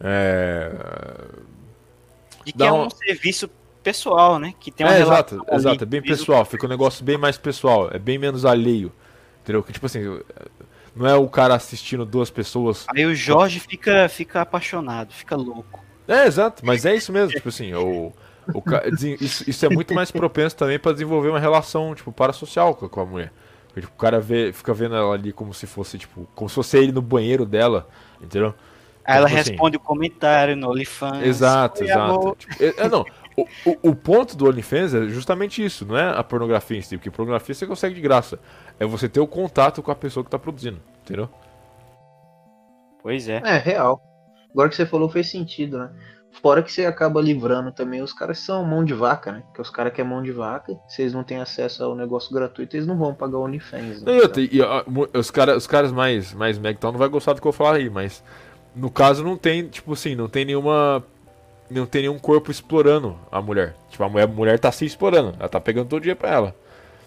[0.00, 0.70] É.
[2.44, 3.50] De que Dá é uma- um serviço
[3.82, 4.54] pessoal, né?
[4.58, 7.90] Que tem uma é, exato, exato, é bem pessoal, fica um negócio bem mais pessoal,
[7.92, 8.92] é bem menos alheio.
[9.42, 9.62] Entendeu?
[9.62, 10.00] Que tipo assim,
[10.94, 12.84] não é o cara assistindo duas pessoas.
[12.94, 15.87] Aí o Jorge fica, fica apaixonado, fica louco.
[16.08, 18.12] É, exato, mas é isso mesmo, tipo assim, o,
[18.54, 18.62] o
[19.20, 23.00] isso, isso é muito mais propenso também pra desenvolver uma relação, tipo, parasocial com, com
[23.02, 23.32] a mulher.
[23.66, 26.54] Porque, tipo, o cara vê, fica vendo ela ali como se fosse, tipo, como se
[26.54, 27.86] fosse ele no banheiro dela,
[28.22, 28.54] entendeu?
[29.04, 31.22] Aí ela Tipo assim, responde o comentário no OnlyFans.
[31.22, 32.36] Exato, exato.
[32.38, 33.04] Tipo, é, é, não,
[33.36, 36.96] o, o, o ponto do OnlyFans é justamente isso, não é a pornografia em si,
[36.96, 38.38] porque pornografia você consegue de graça.
[38.80, 41.28] É você ter o contato com a pessoa que tá produzindo, entendeu?
[43.02, 43.42] Pois é.
[43.44, 44.07] É, real.
[44.50, 45.90] Agora que você falou fez sentido, né?
[46.42, 49.42] Fora que você acaba livrando também os caras são mão de vaca, né?
[49.46, 52.32] Porque os caras que é mão de vaca, se eles não têm acesso ao negócio
[52.32, 54.02] gratuito, eles não vão pagar o OnlyFans.
[54.02, 54.16] Né?
[54.16, 54.60] e outra, e,
[55.14, 57.76] os, cara, os caras mais, mais mega tal não vai gostar do que eu falar
[57.76, 58.22] aí, mas
[58.74, 61.02] no caso não tem, tipo assim, não tem nenhuma.
[61.68, 63.74] Não tem nenhum corpo explorando a mulher.
[63.90, 66.54] Tipo, a mulher, a mulher tá se explorando, ela tá pegando todo dia pra ela.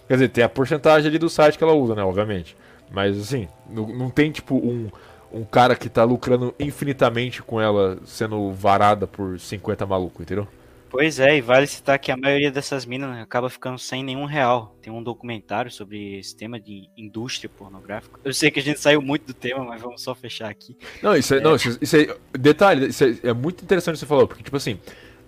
[0.07, 2.55] Quer dizer, tem a porcentagem ali do site que ela usa, né, obviamente.
[2.91, 4.89] Mas assim, não, não tem tipo um,
[5.33, 10.47] um cara que tá lucrando infinitamente com ela sendo varada por 50 malucos, entendeu?
[10.91, 14.75] Pois é, e vale citar que a maioria dessas minas acaba ficando sem nenhum real.
[14.81, 18.19] Tem um documentário sobre esse tema de indústria pornográfica.
[18.25, 20.75] Eu sei que a gente saiu muito do tema, mas vamos só fechar aqui.
[21.01, 23.99] Não, isso é, não, isso, isso é, detalhe, isso é, é muito interessante o que
[23.99, 24.77] você falou, porque, tipo assim,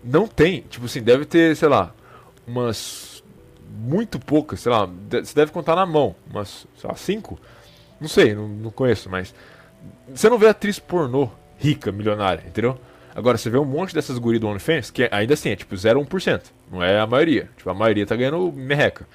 [0.04, 1.95] não tem, tipo assim, deve ter, sei lá,
[2.45, 3.24] umas,
[3.70, 7.39] muito poucas, sei lá, você deve contar na mão, umas, sei lá, cinco?
[8.01, 9.34] Não sei, não, não conheço, mas
[10.13, 12.77] você não vê atriz pornô rica, milionária, entendeu?
[13.15, 16.41] Agora, você vê um monte dessas guri do OnlyFans, que ainda assim é tipo 0,1%,
[16.71, 19.07] não é a maioria, tipo, a maioria tá ganhando merreca.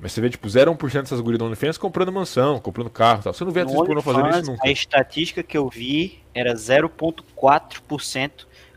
[0.00, 3.32] Mas você vê, tipo, 0,1% dessas guri do OnlyFans comprando mansão, comprando carro e tal.
[3.32, 4.68] Você não vê atriz pornô fazendo isso nunca.
[4.68, 8.30] A estatística que eu vi era 0,4%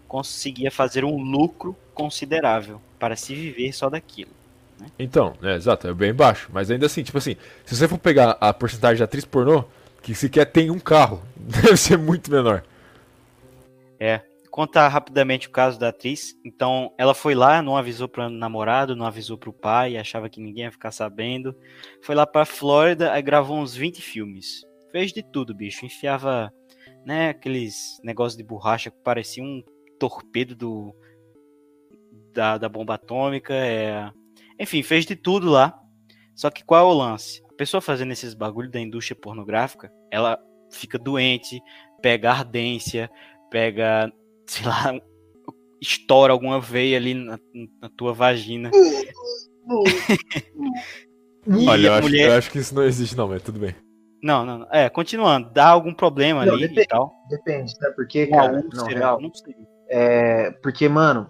[0.08, 4.32] conseguia fazer um lucro considerável para se viver só daquilo.
[4.98, 6.50] Então, é, exato, é bem baixo.
[6.52, 9.66] Mas ainda assim, tipo assim, se você for pegar a porcentagem de atriz pornô,
[10.02, 12.64] que sequer tem um carro, deve ser muito menor.
[14.00, 14.22] É.
[14.50, 16.36] Contar rapidamente o caso da atriz.
[16.44, 20.30] Então, ela foi lá, não avisou para o namorado, não avisou para o pai, achava
[20.30, 21.56] que ninguém ia ficar sabendo.
[22.02, 24.66] Foi lá para Flórida, aí gravou uns 20 filmes.
[24.92, 25.86] Fez de tudo, bicho.
[25.86, 26.52] Enfiava,
[27.06, 29.62] né, aqueles negócios de borracha que parecia um
[30.00, 30.96] torpedo do
[32.34, 33.54] da, da bomba atômica.
[33.54, 34.10] É...
[34.60, 35.80] Enfim, fez de tudo lá.
[36.34, 37.44] Só que qual é o lance?
[37.58, 40.38] Pessoa fazendo esses bagulho da indústria pornográfica, ela
[40.72, 41.60] fica doente,
[42.02, 43.10] pega ardência,
[43.50, 44.12] pega,
[44.48, 44.94] sei lá,
[45.82, 47.40] estoura alguma veia ali na,
[47.82, 48.72] na tua vagina.
[51.48, 53.74] E Olha, eu acho, mulher- eu acho que isso não existe, não, mas tudo bem.
[54.22, 54.68] Não, não, não.
[54.72, 56.88] É, continuando, dá algum problema Não, ali e depende.
[56.88, 57.14] tal.
[57.30, 58.52] Depende, sabe por quê, Uma cara?
[58.74, 59.56] Não, não sei.
[59.90, 61.30] É, porque, mano,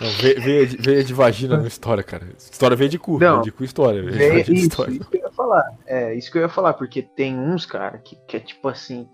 [0.00, 2.24] Não, veia, veia de, de vagina não história, cara.
[2.38, 3.32] História veio de cu, Não.
[3.34, 4.02] veio de cu história.
[4.02, 4.90] Veio de É vagina isso, história.
[4.92, 5.64] isso que eu ia falar.
[5.86, 9.08] É, isso que eu ia falar, porque tem uns, cara, que, que é tipo assim.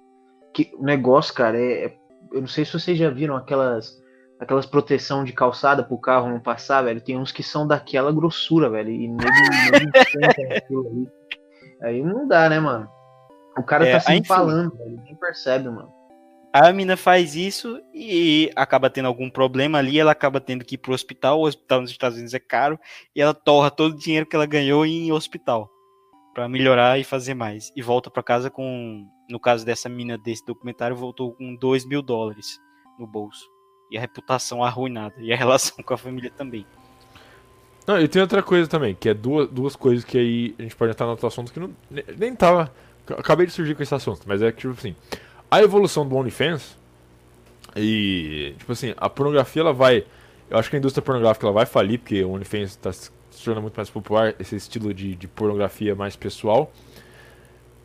[0.53, 1.97] Que o negócio, cara, é, é-
[2.33, 4.01] Eu não sei se vocês já viram aquelas.
[4.41, 7.01] Aquelas proteção de calçada pro carro não passar, velho.
[7.01, 8.91] Tem uns que são daquela grossura, velho.
[8.91, 9.23] E nego,
[10.71, 11.09] aí.
[11.83, 12.89] Aí não dá, né, mano?
[13.57, 15.01] O cara É, tá se empalando, velho.
[15.05, 15.93] Nem percebe, mano.
[16.53, 20.79] A mina faz isso e acaba tendo algum problema ali, ela acaba tendo que ir
[20.79, 22.79] pro hospital, o hospital nos Estados Unidos é caro,
[23.17, 25.71] e ela torra todo o dinheiro que ela ganhou em hospital
[26.35, 27.71] Pra melhorar e fazer mais.
[27.77, 32.01] E volta pra casa com, no caso dessa mina desse documentário, voltou com 2 mil
[32.01, 32.59] dólares
[32.99, 33.47] no bolso.
[33.91, 36.67] E a reputação arruinada, e a relação com a família também.
[37.87, 40.77] Não, e tem outra coisa também, que é duas, duas coisas que aí a gente
[40.77, 42.73] pode entrar no outro assunto que não, ne- nem tava.
[43.19, 44.97] Acabei de surgir com esse assunto, mas é que, tipo assim,
[45.53, 46.79] a evolução do OnlyFans
[47.77, 50.03] e, tipo assim, a pornografia ela vai.
[50.49, 53.11] Eu acho que a indústria pornográfica ela vai falir, porque o OnlyFans está se
[53.45, 56.73] tornando muito mais popular, esse estilo de, de pornografia mais pessoal.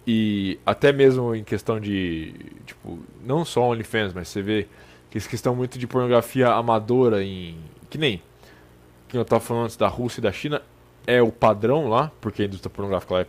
[0.05, 2.33] E até mesmo em questão de,
[2.65, 4.65] tipo, não só OnlyFans, mas você vê
[5.11, 7.57] que essa questão muito de pornografia amadora em.
[7.89, 8.21] Que nem
[9.09, 10.61] que eu tava falando antes da Rússia e da China,
[11.05, 13.27] é o padrão lá, porque a indústria pornográfica lá é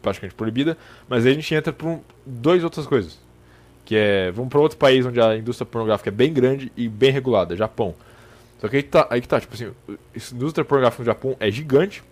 [0.00, 0.78] praticamente proibida,
[1.08, 3.21] mas aí a gente entra por um, dois outras coisas.
[3.84, 7.10] Que é, vamos para outro país onde a indústria pornográfica é bem grande e bem
[7.10, 7.94] regulada, Japão.
[8.60, 11.36] Só que aí que tá, aí que tá tipo assim, a indústria pornográfica no Japão
[11.40, 12.02] é gigante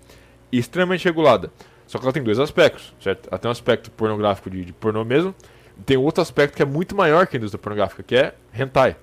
[0.50, 1.50] e extremamente regulada.
[1.86, 3.28] Só que ela tem dois aspectos, certo?
[3.30, 5.34] Ela tem um aspecto pornográfico de, de pornô mesmo,
[5.78, 8.96] e tem outro aspecto que é muito maior que a indústria pornográfica, que é hentai.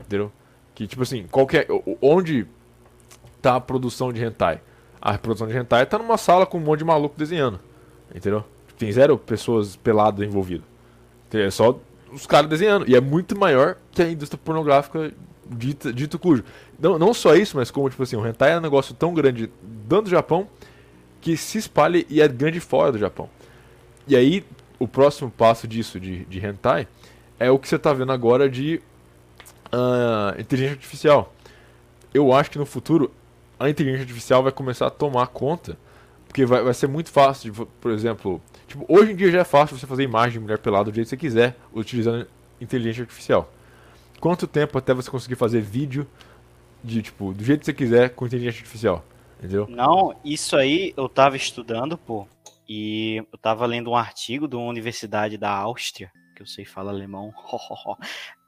[0.00, 0.32] Entendeu?
[0.74, 1.66] Que tipo assim, qualquer
[2.00, 2.46] onde
[3.42, 4.60] tá a produção de hentai?
[5.00, 7.60] A produção de hentai tá numa sala com um monte de maluco desenhando.
[8.14, 8.44] Entendeu?
[8.78, 10.66] Tem zero pessoas peladas envolvidas.
[11.32, 11.78] É só
[12.12, 12.88] os caras desenhando.
[12.88, 15.12] E é muito maior que a indústria pornográfica
[15.48, 16.44] dito, dito cujo.
[16.78, 19.50] Não, não só isso, mas como, tipo assim, o hentai é um negócio tão grande
[19.62, 20.48] dentro do Japão
[21.20, 23.28] que se espalha e é grande fora do Japão.
[24.06, 24.44] E aí,
[24.78, 26.86] o próximo passo disso, de, de hentai,
[27.38, 28.80] é o que você tá vendo agora de
[29.72, 31.34] uh, inteligência artificial.
[32.12, 33.12] Eu acho que no futuro
[33.58, 35.76] a inteligência artificial vai começar a tomar conta,
[36.26, 39.44] porque vai, vai ser muito fácil, de, por exemplo, tipo, hoje em dia já é
[39.44, 42.28] fácil você fazer imagem de mulher pelada do jeito que você quiser, utilizando
[42.60, 43.50] inteligência artificial.
[44.20, 46.06] Quanto tempo até você conseguir fazer vídeo
[46.84, 49.04] de tipo, do jeito que você quiser com inteligência artificial?
[49.38, 49.66] Entendeu?
[49.68, 52.26] Não, isso aí eu tava estudando, pô,
[52.68, 56.90] e eu tava lendo um artigo de uma universidade da Áustria, que eu sei fala
[56.90, 57.32] alemão.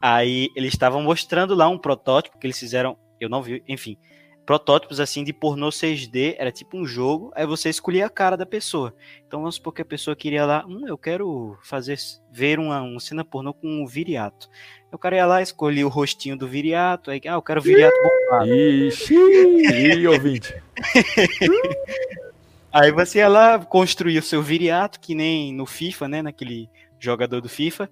[0.01, 3.97] aí eles estavam mostrando lá um protótipo que eles fizeram, eu não vi, enfim,
[4.45, 8.47] protótipos assim de pornô 6D, era tipo um jogo, aí você escolhia a cara da
[8.47, 8.95] pessoa.
[9.27, 11.97] Então vamos supor que a pessoa queria lá, hum, eu quero fazer
[12.33, 14.49] ver uma, uma cena pornô com um viriato.
[14.93, 18.53] O cara ia lá, escolhia o rostinho do viriato, aí, ah, eu quero viriato bombado.
[18.53, 20.55] Ixi, ouvinte.
[22.73, 26.69] aí você ia lá, construir o seu viriato, que nem no FIFA, né, naquele
[26.99, 27.89] jogador do FIFA,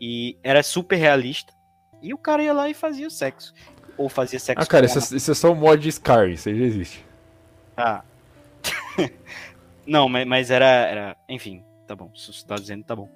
[0.00, 1.52] e era super realista.
[2.02, 3.52] E o cara ia lá e fazia o sexo
[3.96, 6.48] ou fazia sexo Ah, cara, isso, é, isso é só o mod de Scar, isso
[6.48, 7.04] aí já existe.
[7.76, 8.02] Ah.
[9.86, 11.16] Não, mas, mas era, era.
[11.28, 12.10] Enfim, tá bom.
[12.14, 13.08] Se você tá dizendo, tá bom.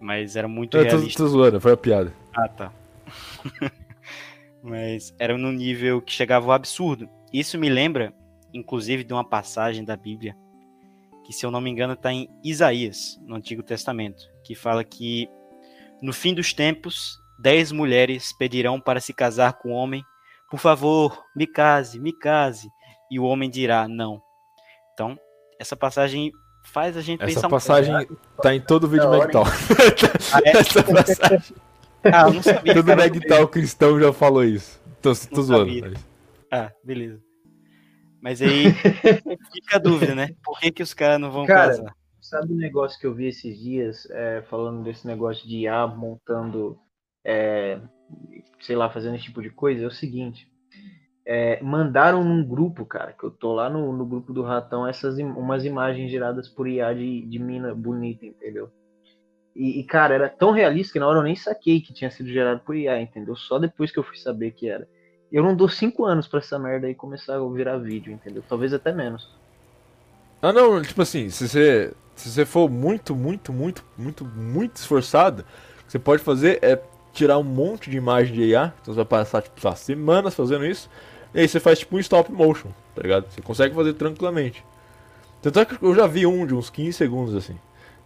[0.00, 1.18] Mas era muito eu realista.
[1.18, 2.12] Tô, tô zoando, foi a piada.
[2.34, 2.72] Ah, tá.
[4.62, 7.08] mas era no nível que chegava o absurdo.
[7.32, 8.12] Isso me lembra,
[8.52, 10.36] inclusive, de uma passagem da Bíblia,
[11.24, 15.28] que, se eu não me engano, está em Isaías, no Antigo Testamento, que fala que
[16.00, 20.04] no fim dos tempos, dez mulheres pedirão para se casar com o homem
[20.50, 22.68] por favor, me case, me case.
[23.10, 24.22] E o homem dirá, não.
[24.92, 25.18] Então,
[25.58, 26.32] essa passagem
[26.64, 27.40] faz a gente essa pensar...
[27.40, 29.44] Essa passagem um tá em todo o vídeo Megtal.
[30.32, 30.50] Ah, é?
[30.58, 31.56] essa passagem...
[32.04, 32.74] Ah, não sabia.
[32.74, 34.80] Todo Megtal cristão já falou isso.
[35.00, 35.72] Tô, tô zoando.
[35.80, 36.06] Mas...
[36.50, 37.20] Ah, beleza.
[38.20, 38.72] Mas aí
[39.52, 40.30] fica a dúvida, né?
[40.44, 41.96] Por que, que os caras não vão cara, casar?
[42.20, 46.78] Sabe um negócio que eu vi esses dias, é, falando desse negócio de IA montando
[47.24, 47.80] é,
[48.60, 50.50] sei lá, fazendo esse tipo de coisa, é o seguinte.
[51.26, 55.18] É, mandaram num grupo, cara, que eu tô lá no, no grupo do Ratão, essas
[55.18, 58.70] umas imagens geradas por IA de, de mina bonita, entendeu?
[59.54, 62.30] E, e, cara, era tão realista que na hora eu nem saquei que tinha sido
[62.30, 63.36] gerado por IA, entendeu?
[63.36, 64.88] Só depois que eu fui saber que era.
[65.30, 68.42] Eu não dou cinco anos para essa merda aí começar a virar vídeo, entendeu?
[68.48, 69.28] Talvez até menos.
[70.40, 75.42] Ah, não, tipo assim, se você, se você for muito, muito, muito, muito, muito esforçado,
[75.42, 76.80] o que você pode fazer é
[77.18, 78.72] tirar um monte de imagem de IA.
[78.80, 80.88] Então você vai passar, tipo, semanas fazendo isso.
[81.34, 83.30] E aí você faz tipo um stop motion, tá ligado?
[83.30, 84.64] Você consegue fazer tranquilamente.
[85.42, 87.58] Tanto é que eu já vi um de uns 15 segundos, assim.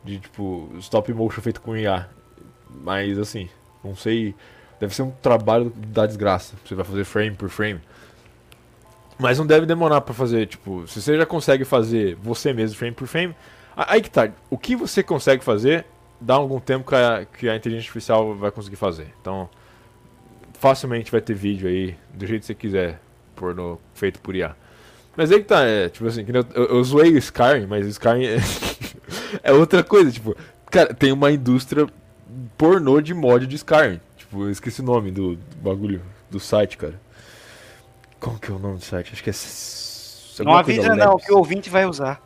[0.02, 2.08] De tipo, stop motion feito com IA.
[2.68, 3.48] Mas assim,
[3.84, 4.34] não sei.
[4.80, 6.54] Deve ser um trabalho da desgraça.
[6.64, 7.80] Você vai fazer frame por frame.
[9.18, 12.94] Mas não deve demorar para fazer, tipo, se você já consegue fazer você mesmo frame
[12.94, 13.36] por frame,
[13.76, 14.28] aí que tá.
[14.50, 15.84] O que você consegue fazer
[16.22, 19.12] dá algum tempo que a, que a inteligência artificial vai conseguir fazer.
[19.20, 19.48] Então,
[20.54, 23.00] facilmente vai ter vídeo aí, do jeito que você quiser,
[23.34, 24.54] porno feito por IA.
[25.16, 28.24] Mas aí que tá, é, tipo assim, eu, eu, zoei o Skyrim, mas o Skyrim
[28.24, 28.36] é,
[29.50, 30.34] é, outra coisa, tipo,
[30.70, 31.86] cara, tem uma indústria
[32.56, 34.00] pornô de mod de Skyrim.
[34.16, 36.00] Tipo, eu esqueci o nome do, do bagulho,
[36.30, 36.98] do site, cara.
[38.18, 39.12] Como que é o nome do site?
[39.12, 40.44] Acho que é...
[40.44, 42.22] Não avisa não, que o ouvinte vai usar.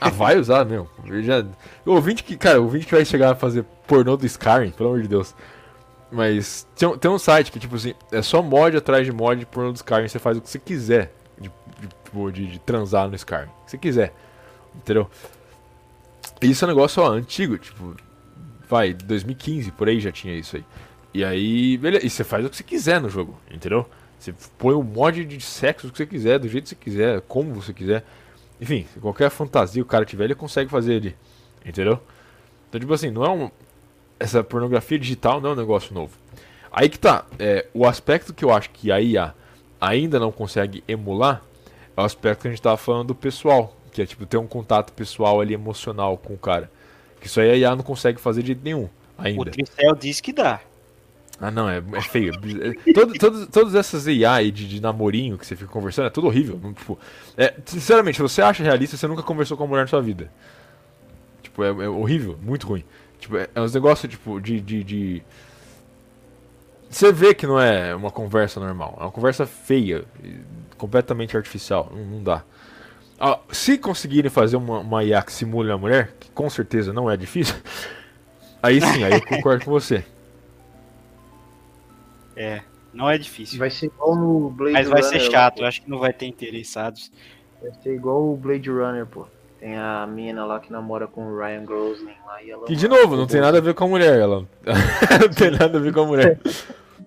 [0.00, 0.66] Ah, vai usar.
[0.70, 0.88] Eu
[1.22, 1.44] já...
[1.84, 4.90] O ouvinte que, cara, o ouvinte que vai chegar a fazer pornô do Skyrim, pelo
[4.90, 5.34] amor de Deus.
[6.10, 9.46] Mas tem, tem um site que, tipo assim, é só mod atrás de mod de
[9.46, 10.08] pornô do Skyrim.
[10.08, 13.44] Você faz o que você quiser de, de, de, de transar no Skyrim.
[13.44, 14.14] O que você quiser.
[14.74, 15.10] Entendeu?
[16.40, 17.96] E isso é um negócio, ó, antigo, tipo,
[18.68, 20.64] vai, 2015, por aí já tinha isso aí.
[21.14, 23.88] E aí, beleza, e você faz o que você quiser no jogo, entendeu?
[24.18, 27.54] Você põe o mod de sexo que você quiser, do jeito que você quiser, como
[27.54, 28.04] você quiser.
[28.60, 31.16] Enfim, qualquer fantasia o cara tiver, ele consegue fazer ele.
[31.64, 32.00] Entendeu?
[32.68, 33.50] Então, tipo assim, não é um.
[34.18, 36.16] Essa pornografia digital não é um negócio novo.
[36.72, 37.24] Aí que tá.
[37.38, 39.34] É, o aspecto que eu acho que a IA
[39.80, 41.42] ainda não consegue emular
[41.96, 43.76] é o aspecto que a gente tava falando do pessoal.
[43.92, 46.70] Que é tipo ter um contato pessoal ali emocional com o cara.
[47.20, 48.88] Que isso aí a IA não consegue fazer de jeito nenhum.
[49.18, 49.42] Ainda.
[49.42, 50.60] O Tricel diz que dá.
[51.40, 52.32] Ah, não, é, é feio.
[52.34, 56.26] É, todo, todo, todas essas AI de, de namorinho que você fica conversando é tudo
[56.26, 56.58] horrível.
[56.62, 56.98] Não, tipo,
[57.36, 60.32] é, sinceramente, se você acha realista, você nunca conversou com uma mulher na sua vida.
[61.42, 62.84] Tipo, é, é horrível, muito ruim.
[63.18, 65.22] Tipo, é, é uns negócios, tipo, de, de, de,
[66.88, 68.96] Você vê que não é uma conversa normal.
[68.98, 70.04] É uma conversa feia,
[70.78, 71.92] completamente artificial.
[71.94, 72.42] Não, não dá.
[73.20, 77.10] Ah, se conseguirem fazer uma, uma IA que simule a mulher, que com certeza não
[77.10, 77.56] é difícil,
[78.62, 80.04] aí sim, aí eu concordo com você.
[82.36, 82.60] É,
[82.92, 83.58] Não é difícil.
[83.58, 85.02] Vai ser igual no Blade Mas Runner.
[85.02, 87.10] vai ser lá, chato, eu acho que não vai ter interessados.
[87.62, 89.26] Vai ser igual o Blade Runner, pô.
[89.58, 92.66] Tem a mina lá que namora com o Ryan Gosling lá e ela.
[92.66, 94.46] Que de novo, não tem nada a ver com a mulher, ela.
[95.20, 96.38] não tem nada a ver com a mulher.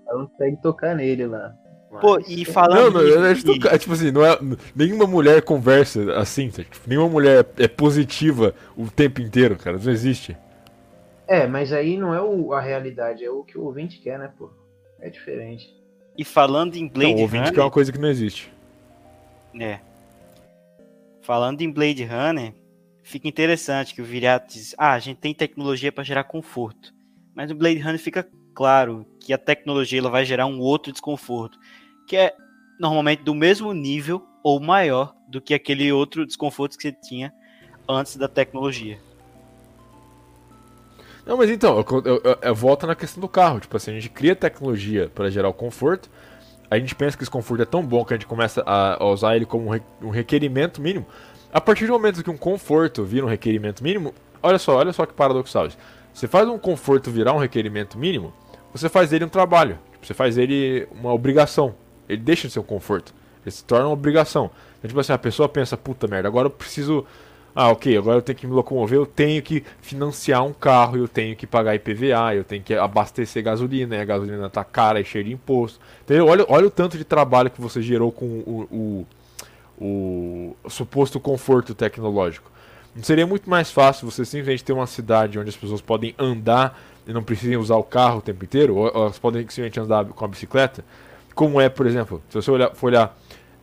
[0.10, 1.54] Ela consegue tocar nele lá.
[1.92, 4.40] Mas- Pô, e Não, falando não, eu acho de- que, tipo assim, não é,
[4.76, 6.64] nenhuma mulher conversa assim, tá?
[6.64, 10.36] Tipo, nenhuma mulher é positiva o tempo inteiro, cara, não existe.
[11.28, 14.32] É, mas aí não é o- a realidade, é o que o ouvinte quer, né,
[14.36, 14.50] pô?
[15.02, 15.74] É diferente.
[16.18, 18.52] E falando em Blade Não, o ouvinte Runner, que é uma coisa que não existe.
[19.60, 19.80] É.
[21.22, 22.54] Falando em Blade Runner,
[23.04, 26.94] fica interessante que o Viriato diz: ah, a gente tem tecnologia para gerar conforto.
[27.34, 31.58] Mas no Blade Runner fica claro que a tecnologia ela vai gerar um outro desconforto,
[32.08, 32.34] que é
[32.80, 37.34] normalmente do mesmo nível ou maior do que aquele outro desconforto que você tinha
[37.88, 39.00] antes da tecnologia.
[41.30, 43.60] Não, mas então, eu, eu, eu- na questão do carro.
[43.60, 46.10] Tipo assim, a gente cria tecnologia para gerar o conforto,
[46.72, 49.06] a gente pensa que esse conforto é tão bom que a gente começa a, a
[49.08, 51.06] usar ele como um, re- requerimento mínimo.
[51.54, 54.12] A partir do momento que um conforto vira um requerimento mínimo,
[54.42, 55.68] olha só, olha só que paradoxal.
[56.12, 58.34] Você faz um conforto virar um requerimento mínimo,
[58.74, 59.78] você faz dele um trabalho.
[59.92, 61.76] Tipo, você faz ele uma obrigação.
[62.08, 63.14] Ele deixa de ser um conforto.
[63.46, 64.50] Ele se torna uma obrigação.
[64.80, 67.06] Então, tipo assim, a pessoa pensa, puta merda, agora eu preciso
[67.56, 71.08] ah, ok, agora eu tenho que me locomover, eu tenho que financiar um carro, eu
[71.08, 75.06] tenho que pagar IPVA, eu tenho que abastecer gasolina, e a gasolina tá cara e
[75.06, 75.80] cheia de imposto.
[76.04, 76.28] Entendeu?
[76.28, 79.06] Olha, olha o tanto de trabalho que você gerou com o,
[79.80, 82.52] o, o, suposto conforto tecnológico.
[82.96, 86.80] Não seria muito mais fácil você simplesmente ter uma cidade onde as pessoas podem andar
[87.08, 90.26] e não precisem usar o carro o tempo inteiro, ou elas podem simplesmente andar com
[90.26, 90.84] a bicicleta?
[91.34, 93.18] Como é, por exemplo, se você olhar, for olhar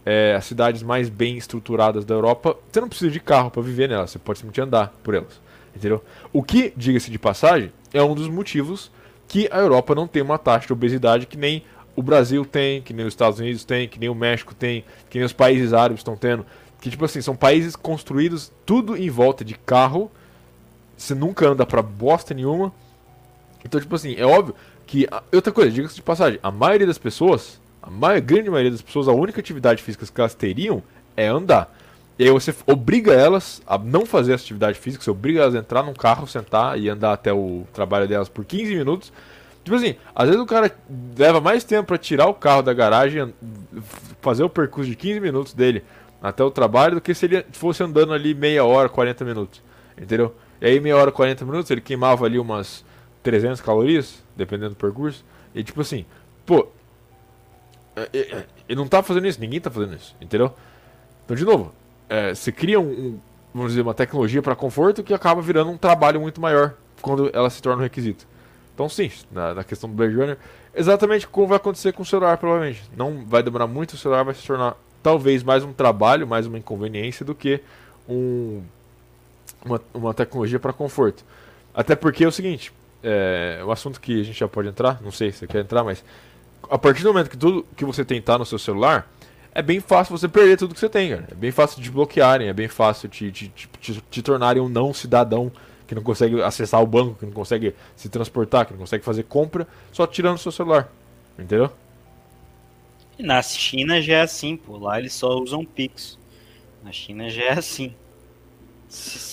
[0.06, 3.88] é, as cidades mais bem estruturadas da Europa, você não precisa de carro para viver
[3.88, 5.40] nelas, você pode simplesmente andar por elas,
[5.74, 6.02] entendeu?
[6.32, 8.92] O que, diga-se de passagem, é um dos motivos
[9.26, 11.64] que a Europa não tem uma taxa de obesidade que nem
[11.96, 15.18] o Brasil tem, que nem os Estados Unidos tem, que nem o México tem, que
[15.18, 16.46] nem os países árabes estão tendo,
[16.80, 20.08] que tipo assim, são países construídos tudo em volta de carro,
[20.96, 22.72] você nunca anda pra bosta nenhuma.
[23.64, 24.54] Então, tipo assim, é óbvio
[24.86, 25.08] que.
[25.32, 29.06] Outra coisa, diga-se de passagem, a maioria das pessoas, a mai- grande maioria das pessoas,
[29.08, 30.82] a única atividade física que elas teriam
[31.16, 31.72] é andar.
[32.18, 35.58] E aí você obriga elas a não fazer essa atividade física, você obriga elas a
[35.58, 39.12] entrar num carro, sentar e andar até o trabalho delas por 15 minutos.
[39.62, 40.74] Tipo assim, às vezes o cara
[41.18, 43.34] leva mais tempo pra tirar o carro da garagem,
[44.20, 45.84] fazer o percurso de 15 minutos dele
[46.22, 49.62] até o trabalho, do que se ele fosse andando ali meia hora, 40 minutos.
[50.00, 50.34] Entendeu?
[50.60, 52.84] E aí, meia hora, 40 minutos, ele queimava ali umas
[53.22, 55.24] 300 calorias, dependendo do percurso.
[55.54, 56.06] E tipo assim,
[56.46, 56.68] pô,
[58.12, 60.52] ele não tá fazendo isso, ninguém tá fazendo isso, entendeu?
[61.24, 61.72] Então, de novo,
[62.08, 63.20] é, você cria um, um,
[63.54, 67.48] vamos dizer, uma tecnologia para conforto que acaba virando um trabalho muito maior quando ela
[67.50, 68.26] se torna um requisito.
[68.74, 70.36] Então, sim, na, na questão do Blade Runner,
[70.74, 72.82] exatamente como vai acontecer com o celular, provavelmente.
[72.94, 76.58] Não vai demorar muito, o celular vai se tornar talvez mais um trabalho, mais uma
[76.58, 77.60] inconveniência do que
[78.08, 78.62] um,
[79.64, 81.24] uma, uma tecnologia para conforto.
[81.74, 82.72] Até porque é o seguinte,
[83.02, 86.04] é assunto que a gente já pode entrar, não sei se você quer entrar, mas
[86.70, 89.10] a partir do momento que tudo que você tem tá no seu celular,
[89.54, 91.28] é bem fácil você perder tudo que você tem, cara.
[91.30, 94.68] É bem fácil de bloquearem, é bem fácil te, te, te, te, te tornarem um
[94.68, 95.50] não cidadão
[95.86, 99.22] que não consegue acessar o banco, que não consegue se transportar, que não consegue fazer
[99.22, 100.92] compra, só tirando o seu celular.
[101.38, 101.70] Entendeu?
[103.18, 104.76] E na China já é assim, pô.
[104.78, 106.18] Lá eles só usam Pix.
[106.82, 107.94] Na China já é assim.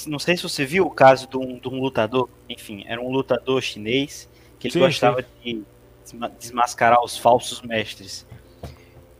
[0.07, 2.29] Não sei se você viu o caso de um, de um lutador.
[2.49, 4.29] Enfim, era um lutador chinês
[4.59, 5.65] que ele Sim, gostava de desma-
[6.39, 8.25] desmascarar os falsos mestres.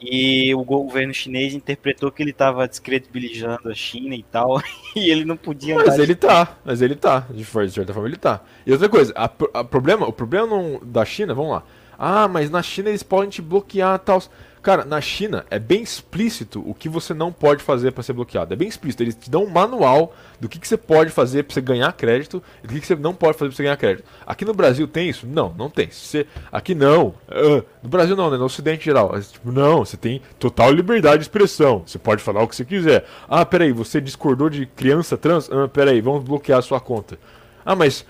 [0.06, 4.62] E o governo chinês interpretou que ele estava descredibilizando a China e tal.
[4.96, 8.18] E ele não podia Mas ele tá, mas ele tá, de de certa forma ele
[8.18, 8.42] tá.
[8.64, 9.24] E outra coisa, a,
[9.54, 11.64] a problema, o problema não- da China, vamos lá.
[11.98, 14.22] Ah, mas na China eles podem te bloquear e tal.
[14.64, 18.54] Cara, na China é bem explícito o que você não pode fazer para ser bloqueado.
[18.54, 19.04] É bem explícito.
[19.04, 22.42] Eles te dão um manual do que, que você pode fazer para você ganhar crédito
[22.64, 24.06] e do que, que você não pode fazer para você ganhar crédito.
[24.26, 25.28] Aqui no Brasil tem isso?
[25.28, 25.92] Não, não tem.
[25.92, 27.14] Você, aqui não.
[27.28, 28.38] Ah, no Brasil não, né?
[28.38, 29.20] No Ocidente geral.
[29.20, 31.84] Tipo, não, você tem total liberdade de expressão.
[31.86, 33.06] Você pode falar o que você quiser.
[33.28, 35.50] Ah, peraí, você discordou de criança trans?
[35.52, 37.20] Ah, peraí, vamos bloquear a sua conta.
[37.66, 38.06] Ah, mas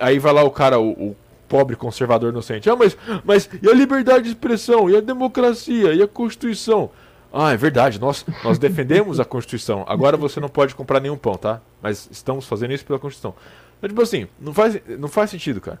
[0.00, 1.16] aí vai lá o cara, o, o
[1.48, 2.68] pobre conservador inocente.
[2.68, 4.88] Ah, mas, mas e a liberdade de expressão?
[4.90, 5.94] E a democracia?
[5.94, 6.90] E a Constituição?
[7.32, 9.84] Ah, é verdade, nós, nós defendemos a Constituição.
[9.88, 11.60] Agora você não pode comprar nenhum pão, tá?
[11.82, 13.34] Mas estamos fazendo isso pela Constituição.
[13.78, 15.80] Então, tipo assim, não faz, não faz sentido, cara.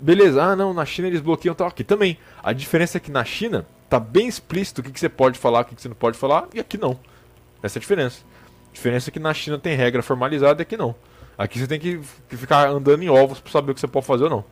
[0.00, 1.68] Beleza, ah não, na China eles bloqueiam tal.
[1.68, 2.18] Aqui também.
[2.42, 5.60] A diferença é que na China tá bem explícito o que, que você pode falar,
[5.60, 6.98] o que, que você não pode falar, e aqui não.
[7.62, 8.22] Essa é a diferença.
[8.70, 10.94] A diferença é que na China tem regra formalizada e aqui não.
[11.36, 14.06] Aqui você tem que, que ficar andando em ovos pra saber o que você pode
[14.06, 14.44] fazer ou não.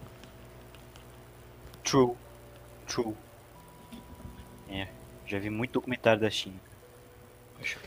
[1.84, 2.12] True.
[2.86, 3.14] True.
[5.30, 6.56] Já vi muito documentário da China.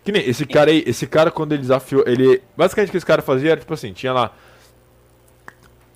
[0.01, 2.41] Que nem esse cara aí, esse cara quando ele desafiou, ele.
[2.55, 4.31] Basicamente o que esse cara fazia era tipo assim, tinha lá.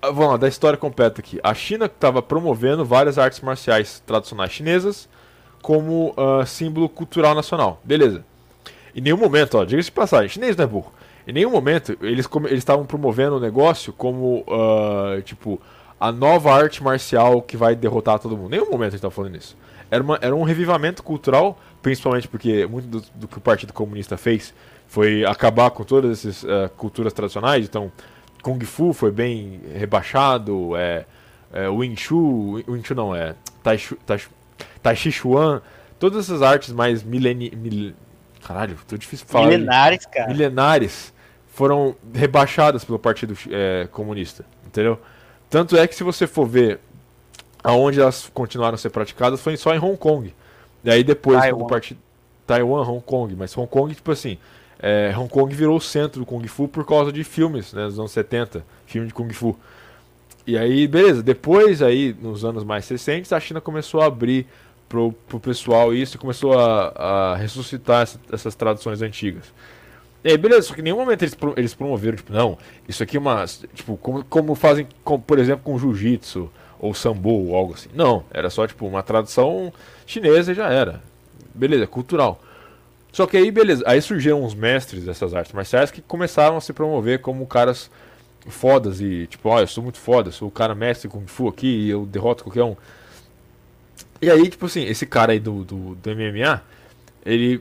[0.02, 1.40] Ah, Vamos lá, da história completa aqui.
[1.42, 5.08] A China estava promovendo várias artes marciais tradicionais chinesas
[5.62, 7.80] como ah, símbolo cultural nacional.
[7.82, 8.22] Beleza.
[8.94, 10.92] Em nenhum momento, ó, diga-se de passagem, chinês não é burro.
[11.26, 15.58] Em nenhum momento eles estavam promovendo o negócio como, ah, tipo,
[16.00, 18.50] a nova arte marcial que vai derrotar todo mundo.
[18.50, 19.56] Nenhum momento eles estavam falando isso.
[19.90, 24.16] Era, uma- era um revivamento cultural, principalmente porque muito do, do que o Partido Comunista
[24.16, 24.52] fez
[24.86, 27.64] foi acabar com todas essas ah, culturas tradicionais.
[27.66, 27.90] Então,
[28.42, 31.04] Kung Fu foi bem rebaixado, é,
[31.52, 34.20] é, Wing Chun, Wing Chun não, é Tai, Chu, tai,
[34.82, 35.60] tai Chi Chuan,
[35.98, 37.92] todas essas artes mais mileni, mil,
[38.46, 39.48] caralho, tô difícil de falar.
[39.48, 40.28] Milenares, cara.
[40.28, 41.12] Milenares
[41.48, 44.98] foram rebaixadas pelo Partido é, Comunista, entendeu?
[45.50, 46.80] Tanto é que se você for ver
[47.62, 50.32] aonde elas continuaram a ser praticadas foi só em Hong Kong.
[50.84, 51.58] E aí depois Taiwan.
[51.58, 52.00] quando o partido
[52.46, 54.38] Taiwan, Hong Kong, mas Hong Kong tipo assim,
[54.78, 57.98] é, Hong Kong virou o centro do Kung Fu por causa de filmes, né, dos
[57.98, 59.58] anos 70, filme de Kung Fu.
[60.46, 64.46] E aí, beleza, depois aí, nos anos mais recentes, a China começou a abrir
[64.88, 69.44] pro, pro pessoal isso e começou a, a ressuscitar essa- essas tradições antigas.
[70.24, 72.58] Aí, beleza, só que em nenhum momento eles, eles promoveram, tipo, não,
[72.88, 73.44] isso aqui é uma.
[73.74, 77.88] Tipo, como, como fazem, com, por exemplo, com jiu-jitsu ou sambo ou algo assim.
[77.94, 79.72] Não, era só, tipo, uma tradução
[80.06, 81.02] chinesa e já era.
[81.54, 82.40] Beleza, cultural.
[83.12, 86.72] Só que aí, beleza, aí surgiram uns mestres dessas artes marciais que começaram a se
[86.72, 87.90] promover como caras
[88.46, 91.66] fodas e, tipo, ó, eu sou muito foda, sou o cara mestre Kung Fu aqui
[91.66, 92.76] e eu derroto qualquer um.
[94.20, 96.60] E aí, tipo assim, esse cara aí do, do, do MMA,
[97.24, 97.60] ele.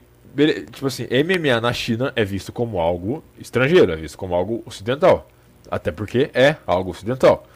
[0.72, 5.28] Tipo assim, MMA na China é visto como algo estrangeiro, é visto como algo ocidental.
[5.70, 7.48] Até porque é algo ocidental.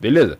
[0.00, 0.38] Beleza.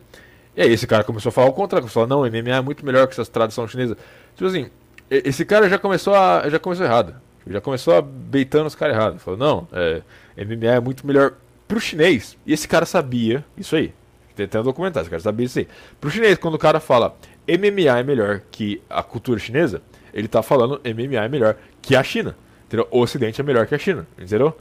[0.55, 2.61] E aí esse cara começou a falar o contrário, começou a falar, não, MMA é
[2.61, 3.97] muito melhor que essas tradições chinesas.
[4.33, 4.69] Tipo assim,
[5.09, 6.47] esse cara já começou a.
[6.49, 7.15] já começou errado.
[7.45, 9.21] Já começou a beitando os caras errados.
[9.21, 10.01] Falou, não, é,
[10.37, 11.33] MMA é muito melhor
[11.67, 12.37] pro chinês.
[12.45, 13.93] E esse cara sabia isso aí.
[14.35, 15.67] Tem até um documentário, esse cara sabia isso aí.
[15.99, 17.15] Pro chinês, quando o cara fala
[17.47, 19.81] MMA é melhor que a cultura chinesa,
[20.13, 22.35] ele tá falando MMA é melhor que a China.
[22.67, 22.87] Entendeu?
[22.91, 24.55] O Ocidente é melhor que a China, entendeu?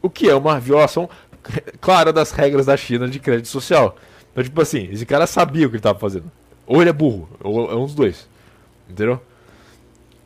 [0.00, 1.08] O que é uma violação
[1.80, 3.96] clara das regras da China de crédito social.
[4.32, 6.30] Então, tipo assim, esse cara sabia o que ele tava fazendo.
[6.66, 8.28] Ou ele é burro, ou é um dos dois.
[8.88, 9.20] Entendeu?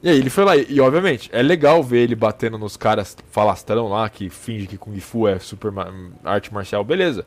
[0.02, 3.88] E aí ele foi lá, e, obviamente, é legal ver ele batendo nos caras falastrão
[3.88, 5.92] lá, que finge que Kung Fu é super ma-
[6.24, 7.26] arte marcial, beleza.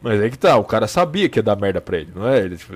[0.00, 2.38] Mas aí que tá, o cara sabia que ia dar merda pra ele, não é?
[2.40, 2.72] Ele, tipo,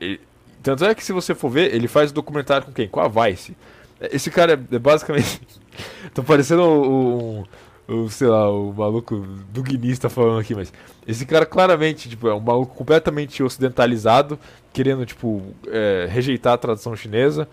[0.00, 0.20] ele-
[0.62, 2.86] tanto é que se você for ver, ele faz documentário com quem?
[2.88, 3.56] Com a Vice.
[4.00, 5.40] Esse cara é, é basicamente.
[6.14, 7.44] tá parecendo um, um,
[7.88, 9.16] um, sei lá, o maluco
[9.50, 10.72] do Guinness tá falando aqui, mas.
[11.06, 14.38] Esse cara claramente, tipo, é um maluco completamente ocidentalizado,
[14.72, 17.48] querendo, tipo, é, rejeitar a tradição chinesa.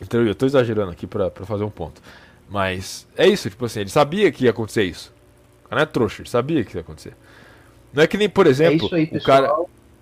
[0.00, 2.00] Então eu tô exagerando aqui pra, pra fazer um ponto.
[2.48, 5.12] Mas é isso, tipo assim, ele sabia que ia acontecer isso.
[5.66, 7.16] O cara não é trouxa, ele sabia que ia acontecer.
[7.92, 9.42] Não é que nem, por É exemplo, isso aí, o pessoal.
[9.42, 9.58] cara.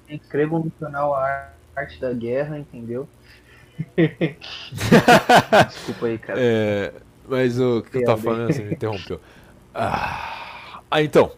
[0.09, 3.09] Inscrevam no canal Ar- Arte da Guerra, entendeu?
[5.69, 6.39] Desculpa aí, cara.
[6.41, 6.93] É,
[7.29, 9.21] mas o que eu tava falando, você me interrompeu.
[9.75, 11.33] Ah, ah, então.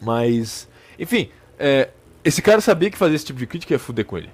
[0.00, 0.68] Mas,
[0.98, 1.90] enfim, é,
[2.24, 4.30] esse cara sabia que fazer esse tipo de crítica ia fuder com ele.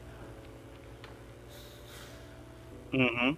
[2.92, 3.36] Uhum.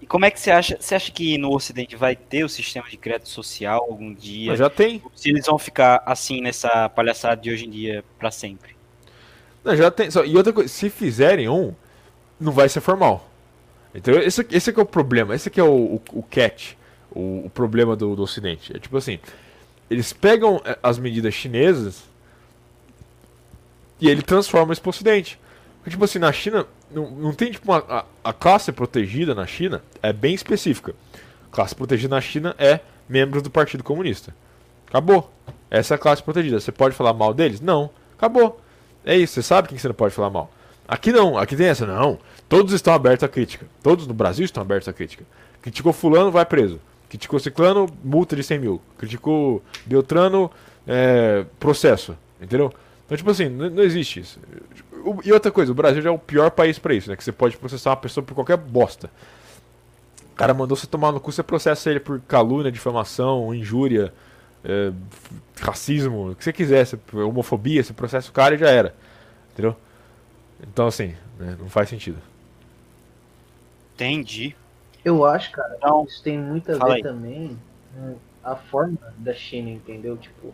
[0.00, 0.76] E como é que você acha?
[0.78, 4.50] Você acha que no Ocidente vai ter o sistema de crédito social algum dia?
[4.50, 5.02] Mas já tem.
[5.14, 8.76] Se eles vão ficar assim nessa palhaçada de hoje em dia pra sempre?
[9.64, 10.10] Não, já tem.
[10.10, 11.74] só- e outra coisa, se fizerem um,
[12.40, 13.30] não vai ser formal.
[13.94, 16.72] Então esse, esse é o problema, esse é o, o, o catch,
[17.10, 18.76] o, o problema do, do Ocidente.
[18.76, 19.18] É tipo assim,
[19.88, 22.02] eles pegam eh, as medidas chinesas
[24.00, 25.38] e ele transforma isso pro Ocidente.
[25.78, 29.46] Porque, tipo assim, na China, não, não tem tipo uma, a, a classe protegida na
[29.46, 30.94] China é bem específica.
[31.50, 34.34] A classe protegida na China é membros do Partido Comunista.
[34.88, 35.30] Acabou.
[35.70, 36.58] Essa é a classe protegida.
[36.58, 37.60] Você pode falar mal deles?
[37.60, 37.90] Não.
[38.16, 38.60] Acabou.
[39.04, 40.50] É isso, você sabe quem você não pode falar mal.
[40.86, 42.18] Aqui não, aqui tem essa, não.
[42.48, 43.66] Todos estão abertos à crítica.
[43.82, 45.24] Todos no Brasil estão abertos à crítica.
[45.62, 46.80] Criticou fulano, vai preso.
[47.08, 48.80] Criticou ciclano, multa de 100 mil.
[48.98, 50.50] Criticou Beltrano,
[50.86, 52.16] é, processo.
[52.40, 52.72] Entendeu?
[53.06, 54.38] Então, tipo assim, não, não existe isso.
[55.24, 57.16] E outra coisa, o Brasil já é o pior país pra isso, né?
[57.16, 59.10] Que você pode processar uma pessoa por qualquer bosta.
[60.32, 64.12] O cara mandou você tomar no cu, você processa ele por calúnia, difamação, injúria,
[64.64, 64.90] é,
[65.60, 68.94] racismo, o que você quiser, homofobia, você processa o cara e já era.
[69.52, 69.76] Entendeu?
[70.66, 72.18] Então, assim, né, não faz sentido.
[73.94, 74.56] Entendi.
[75.04, 77.02] Eu acho, cara, Então, isso tem muito a ver aí.
[77.02, 77.58] também
[77.94, 80.16] com a forma da China, entendeu?
[80.16, 80.52] Tipo,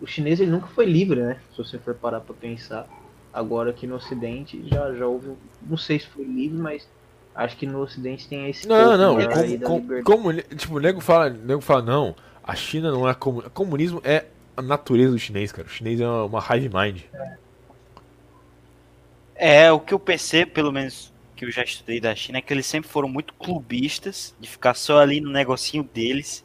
[0.00, 1.40] o chinês ele nunca foi livre, né?
[1.52, 2.86] Se você for parar pra pensar.
[3.32, 6.88] Agora aqui no Ocidente já, já houve, não sei se foi livre, mas
[7.36, 9.18] Acho que no Ocidente tem esse Não, não,
[9.62, 13.50] como, como, tipo, o nego fala, o nego fala, não, a China não é comunismo.
[13.50, 14.24] Comunismo é
[14.56, 15.68] a natureza do chinês, cara.
[15.68, 17.02] O chinês é uma, uma hive mind.
[17.12, 17.36] É,
[19.72, 22.66] o que eu percebo, pelo menos que eu já estudei da China, é que eles
[22.66, 26.44] sempre foram muito clubistas, de ficar só ali no negocinho deles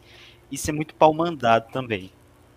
[0.52, 2.12] e ser muito pau mandado também,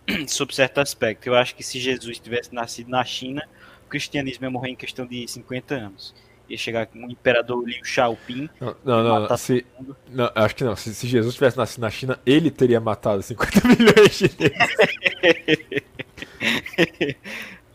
[0.27, 1.28] sob certo aspecto.
[1.28, 3.48] Eu acho que se Jesus tivesse nascido na China,
[3.86, 6.15] o cristianismo ia morrer em questão de 50 anos.
[6.48, 9.65] Ia chegar com o imperador Liu Xiaoping, Não, não, não, se,
[10.11, 10.77] não, acho que não.
[10.77, 14.77] Se, se Jesus tivesse nascido na China, ele teria matado 50 milhões de chineses.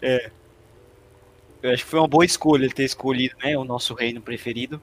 [1.61, 4.81] Eu acho que foi uma boa escolha ele ter escolhido né, o nosso reino preferido.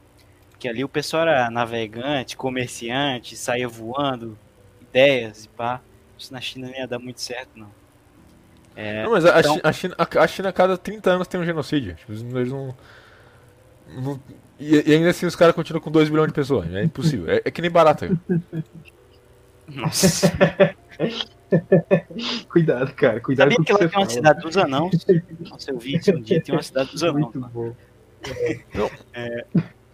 [0.59, 4.39] Que ali o pessoal era navegante, comerciante, saía voando,
[4.81, 5.81] ideias e pá.
[6.19, 7.69] Isso na China não ia dar muito certo, não.
[8.75, 11.29] É, Não, mas a, a então- a China, a, a China a cada 30 anos
[11.29, 11.95] tem um genocídio.
[11.95, 12.75] Tipo, eles não-
[13.87, 14.03] não.
[14.03, 14.21] não-
[14.59, 16.73] e, e ainda assim os caras continuam com 2 bilhões de pessoas.
[16.75, 17.31] É impossível.
[17.31, 18.09] É, é que nem barata.
[19.69, 20.31] Nossa.
[22.49, 23.21] Cuidado, cara.
[23.21, 24.11] Cuidado Sabia com o que que lá tem uma fala.
[24.11, 25.07] cidade dos anãos?
[25.51, 27.33] Nossa, eu vi um dia, tem uma cidade dos anãos.
[27.35, 27.75] Muito bom.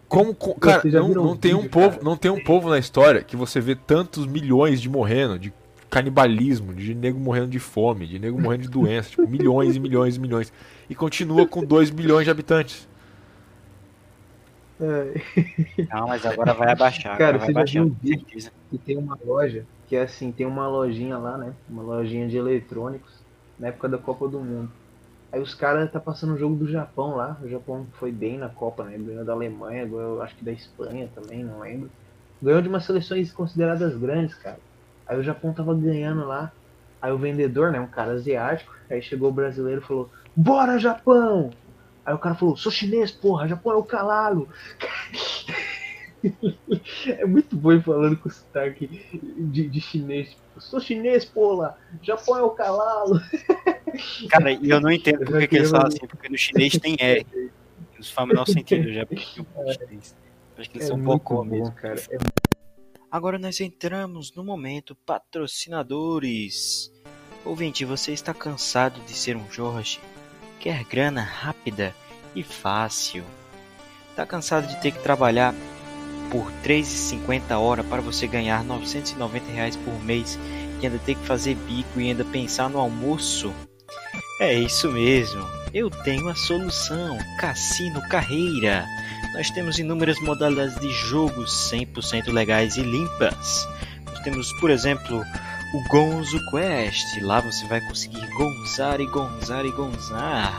[0.09, 2.03] Como, co- cara, Você já não, viu não um tem um povo, cara?
[2.05, 5.53] não tem um povo na história que você vê tantos milhões de morrendo, de
[5.89, 10.17] canibalismo, de nego morrendo de fome, de nego morrendo de doença, tipo, milhões e milhões
[10.17, 10.53] e milhões.
[10.89, 12.89] E continua com 2 bilhões de habitantes.
[14.81, 15.21] É,
[15.93, 17.17] Não, mas agora vai abaixar.
[17.17, 18.21] Cara, você vai já baixar, viu um vídeo?
[18.27, 18.53] certeza.
[18.73, 21.55] E tem uma loja que assim, tem uma lojinha lá, né?
[21.69, 23.13] Uma lojinha de eletrônicos
[23.59, 24.73] na época da Copa do Mundo.
[25.31, 27.37] Aí os caras tá passando o jogo do Japão lá.
[27.43, 28.97] O Japão foi bem na Copa, né?
[28.97, 31.91] Ganhou da Alemanha, ganhou acho que da Espanha também, não lembro.
[32.41, 34.59] Ganhou de umas seleções consideradas grandes, cara.
[35.07, 36.51] Aí o Japão tava ganhando lá.
[36.99, 41.51] Aí o vendedor, né, um cara asiático, aí chegou o brasileiro e falou: Bora, Japão!
[42.03, 44.49] Aí o cara falou: Sou chinês, porra, Japão é o calado.
[47.07, 50.31] É muito bom falando com sotaque de, de chinês.
[50.31, 51.77] Tipo, sou chinês, porra!
[52.03, 53.21] Japão é o calalo.
[54.31, 57.27] Cara, e eu não entendo por que, eles falam assim, porque no chinês tem R.
[57.99, 60.17] Isso faz o menor sentido, já chinês.
[60.57, 61.73] Acho que eles É são um bom, mesmo.
[61.73, 62.01] cara.
[62.11, 62.19] É
[63.11, 66.91] Agora nós entramos no momento patrocinadores.
[67.45, 70.01] Ouvinte, você está cansado de ser um Jorge?
[70.59, 71.95] Quer grana rápida
[72.35, 73.25] e fácil?
[74.17, 75.55] Tá cansado de ter que trabalhar
[76.33, 80.39] por R$ 3,50 hora para você ganhar 990 reais por mês
[80.81, 83.53] e ainda ter que fazer bico e ainda pensar no almoço?
[84.41, 85.47] É isso mesmo.
[85.75, 87.19] Eu tenho a solução.
[87.39, 88.87] Cassino Carreira.
[89.35, 93.69] Nós temos inúmeras modalidades de jogos 100% legais e limpas.
[94.07, 95.23] Nós temos, por exemplo,
[95.75, 97.21] o Gonzo Quest.
[97.21, 100.59] Lá você vai conseguir gonzar e gonzar e gonzar.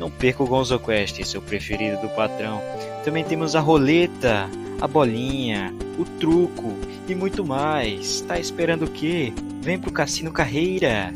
[0.00, 2.60] Não perca o Gonzo Quest, o preferido do patrão.
[3.06, 4.50] Também temos a roleta,
[4.80, 6.76] a bolinha, o truco
[7.08, 8.20] e muito mais.
[8.22, 9.32] Tá esperando o quê?
[9.62, 11.12] Vem pro Cassino Carreira.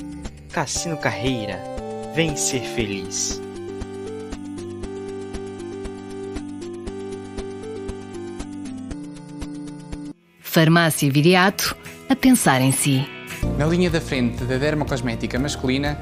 [0.52, 1.60] Cassino Carreira.
[2.14, 3.42] Vem ser feliz.
[10.40, 11.76] Farmácia Viriato,
[12.08, 13.04] a pensar em si.
[13.58, 15.98] Na linha da frente da dermocosmética masculina,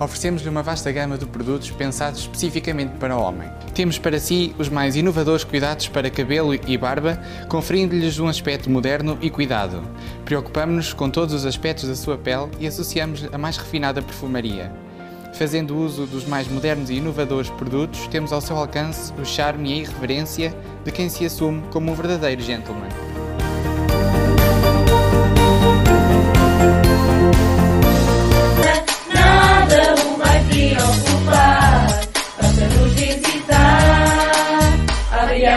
[0.00, 3.48] oferecemos-lhe uma vasta gama de produtos pensados especificamente para o homem.
[3.74, 9.18] Temos para si os mais inovadores cuidados para cabelo e barba, conferindo-lhes um aspecto moderno
[9.20, 9.82] e cuidado.
[10.24, 14.72] Preocupamos-nos com todos os aspectos da sua pele e associamos a mais refinada perfumaria.
[15.34, 19.72] Fazendo uso dos mais modernos e inovadores produtos, temos ao seu alcance o charme e
[19.74, 20.54] a irreverência
[20.84, 22.88] de quem se assume como um verdadeiro gentleman.
[30.50, 32.00] O vai preocupar,
[32.40, 33.70] basta nos visitar.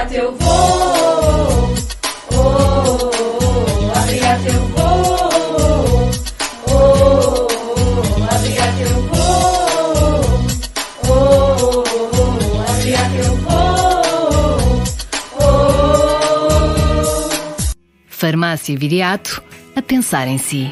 [0.09, 1.73] Teu voo,
[2.31, 3.91] oh, oh, oh,
[4.43, 6.11] teu voo,
[6.67, 6.99] oh,
[8.77, 10.33] teu voo,
[11.09, 11.83] oh,
[12.69, 14.83] abriga teu voo.
[18.07, 19.43] Farmácia Viriato,
[19.75, 20.71] a pensar em si.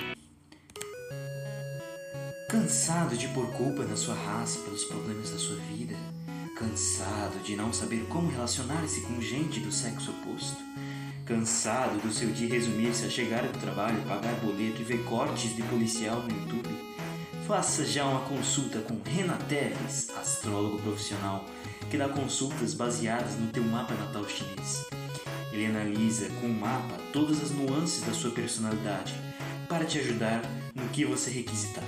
[2.50, 3.01] Cansado
[8.42, 10.58] relacionar-se com gente do sexo oposto?
[11.26, 15.62] Cansado do seu dia resumir-se a chegar do trabalho, pagar boleto e ver cortes de
[15.62, 16.70] policial no YouTube?
[17.48, 21.46] Faça já uma consulta com Rena Teves, astrólogo profissional,
[21.92, 24.88] que dá consultas baseadas no teu mapa natal chinês.
[25.54, 29.14] Ele analisa com o mapa todas as nuances da sua personalidade
[29.70, 30.42] para te ajudar
[30.74, 31.84] no que você requisitar: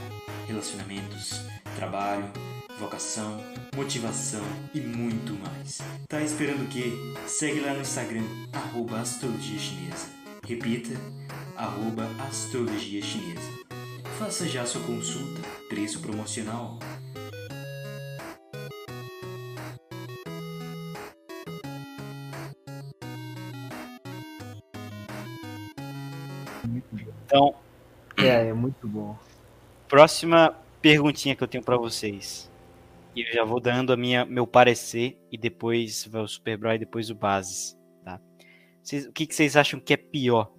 [0.46, 1.42] relacionamentos,
[1.76, 2.32] trabalho,
[2.80, 3.38] vocação,
[3.76, 4.44] motivação
[4.74, 5.80] e muito mais.
[6.08, 6.94] Tá esperando o quê?
[7.28, 10.08] Segue lá no Instagram, arroba astrologia chinesa.
[10.46, 10.94] Repita,
[11.56, 13.50] arroba astrologia chinesa.
[14.20, 16.78] Faça já sua consulta, preço promocional.
[27.26, 27.56] Então,
[28.18, 29.18] É, é muito bom.
[29.88, 32.50] próxima perguntinha que eu tenho pra vocês.
[33.16, 36.80] E eu já vou dando a minha, meu parecer e depois vai o Superbro e
[36.80, 38.20] depois o Bases, tá?
[39.08, 40.52] O que, que vocês acham que é pior?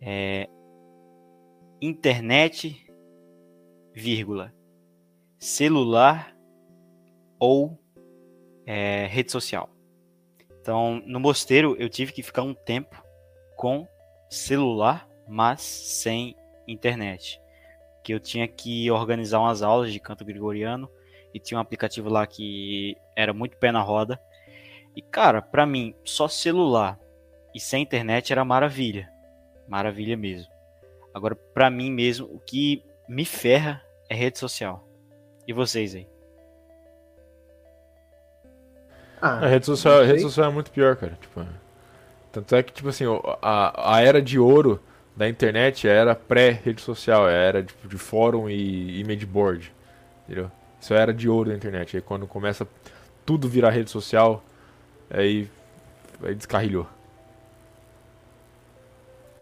[0.00, 0.48] É,
[1.80, 2.86] internet,
[3.94, 4.54] vírgula,
[5.38, 6.36] celular
[7.38, 7.78] ou
[8.66, 9.70] é, rede social?
[10.60, 13.02] Então, no mosteiro eu tive que ficar um tempo
[13.56, 13.86] com
[14.28, 16.36] celular, mas sem
[16.68, 17.40] internet
[18.04, 20.90] que eu tinha que organizar umas aulas de canto gregoriano
[21.34, 24.18] e tinha um aplicativo lá que era muito pé na roda.
[24.96, 26.98] E cara, pra mim, só celular
[27.52, 29.10] e sem internet era maravilha.
[29.66, 30.50] Maravilha mesmo.
[31.12, 34.86] Agora, pra mim mesmo, o que me ferra é rede social.
[35.46, 36.06] E vocês aí?
[39.20, 41.16] Ah, A rede social, a rede social é muito pior, cara.
[41.20, 41.44] Tipo,
[42.30, 43.04] tanto é que, tipo assim,
[43.42, 44.82] a, a era de ouro
[45.16, 49.72] da internet era pré-rede social, era tipo, de fórum e, e medboard.
[50.24, 50.50] Entendeu?
[50.84, 51.96] Isso era de ouro da internet.
[51.96, 52.68] Aí quando começa
[53.24, 54.44] tudo virar rede social,
[55.08, 55.48] aí,
[56.22, 56.86] aí descarrilhou.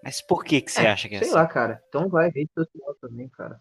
[0.04, 1.36] Mas por que, que você acha que é Sei assim?
[1.36, 1.82] lá, cara.
[1.88, 3.60] Então vai, rede social também, cara.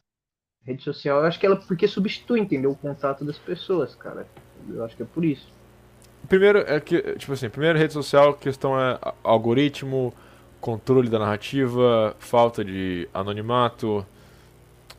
[0.63, 2.69] Rede social, eu acho que ela porque substitui, entendeu?
[2.69, 4.27] O contato das pessoas, cara.
[4.69, 5.51] Eu acho que é por isso.
[6.29, 10.13] Primeiro é que, tipo assim, primeiro rede social, a questão é algoritmo,
[10.59, 14.05] controle da narrativa, falta de anonimato,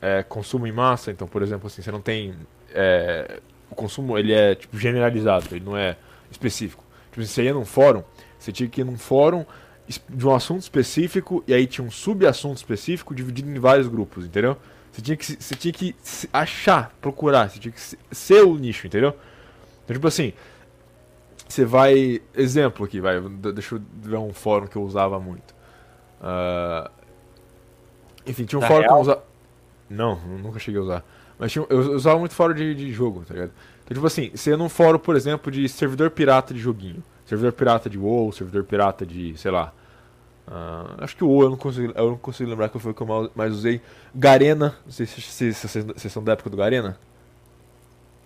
[0.01, 1.13] é, consumo em massa.
[1.13, 2.35] Então, por exemplo, assim, você não tem.
[2.75, 3.41] É,
[3.71, 5.97] o consumo ele é tipo, generalizado, ele não é
[6.31, 6.85] específico.
[7.11, 8.03] Tipo, assim, você ia num fórum,
[8.39, 9.45] você tinha que ir num fórum
[10.09, 14.57] de um assunto específico e aí tinha um subassunto específico dividido em vários grupos, entendeu?
[14.91, 15.95] Você tinha que, você tinha que
[16.33, 19.17] achar, procurar, você tinha que se- ser o nicho, entendeu?
[19.85, 20.33] Então, tipo assim,
[21.49, 22.23] você vai.
[22.35, 23.21] Exemplo aqui, vai.
[23.55, 25.55] Deixa eu ver um fórum que eu usava muito.
[26.21, 26.91] Ah,
[28.27, 29.03] enfim, tinha um Da fórum que eu Real?
[29.03, 29.25] usava.
[29.91, 31.05] Não, nunca cheguei a usar.
[31.43, 33.51] Mas tinha, um- eu usava muito fórum de, de jogo, tá ligado?
[33.83, 37.03] Então, tipo assim, você ia num fórum, por exemplo, de servidor pirata de joguinho.
[37.27, 39.73] Servidor pirata de WoW, servidor pirata de, sei lá.
[40.47, 42.95] ah, acho que o WoW eu não consigo, eu não consigo lembrar que foi o
[42.95, 43.81] que eu mais- usei.
[44.15, 46.97] Garena, não sei se, se, se vocês, vocês são da época do Garena.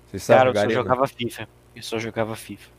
[0.08, 0.82] Vocês sabem Cara, eu só Garena?
[0.82, 1.48] jogava FIFA.
[1.74, 2.70] Eu só jogava FIFA.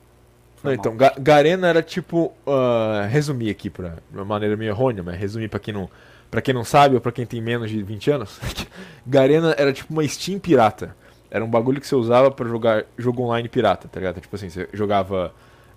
[0.64, 0.96] Não, então.
[0.96, 2.32] Ga- Garena era tipo.
[2.46, 5.90] ah, resumir aqui pra, de uma maneira meio errônea, mas resumir pra quem não.
[6.30, 8.40] Pra quem não sabe ou pra quem tem menos de 20 anos,
[9.06, 10.96] Garena era tipo uma Steam pirata.
[11.30, 14.20] Era um bagulho que você usava pra jogar jogo online pirata, tá ligado?
[14.20, 15.34] Tipo assim, você jogava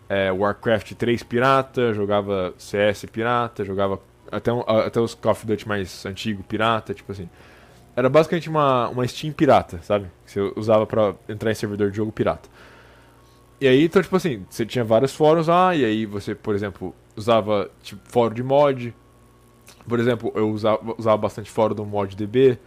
[0.08, 4.00] é, Warcraft 3 pirata, jogava CS pirata, jogava
[4.30, 4.50] até,
[4.86, 7.28] até os Call of Duty mais antigo pirata, tipo assim.
[7.96, 10.06] Era basicamente uma, uma Steam pirata, sabe?
[10.24, 12.48] Que você usava pra entrar em servidor de jogo pirata.
[13.60, 16.94] E aí, então, tipo assim, você tinha vários fóruns lá, e aí você, por exemplo,
[17.16, 18.94] usava tipo, fórum de mod.
[19.88, 22.58] Por exemplo, eu usava, usava bastante fórum do ModDB.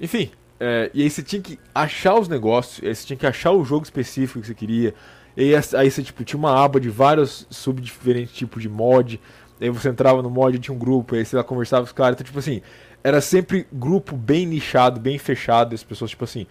[0.00, 3.52] Enfim, é, e aí você tinha que achar os negócios, aí você tinha que achar
[3.52, 4.94] o jogo específico que você queria.
[5.36, 9.20] E aí, você tipo, tinha uma aba de vários subdiferentes tipos de mod.
[9.60, 12.14] Aí você entrava no mod tinha um grupo, aí você lá conversava com os caras.
[12.14, 12.62] Então, tipo assim,
[13.02, 16.46] era sempre grupo bem nichado, bem fechado, as pessoas, tipo assim,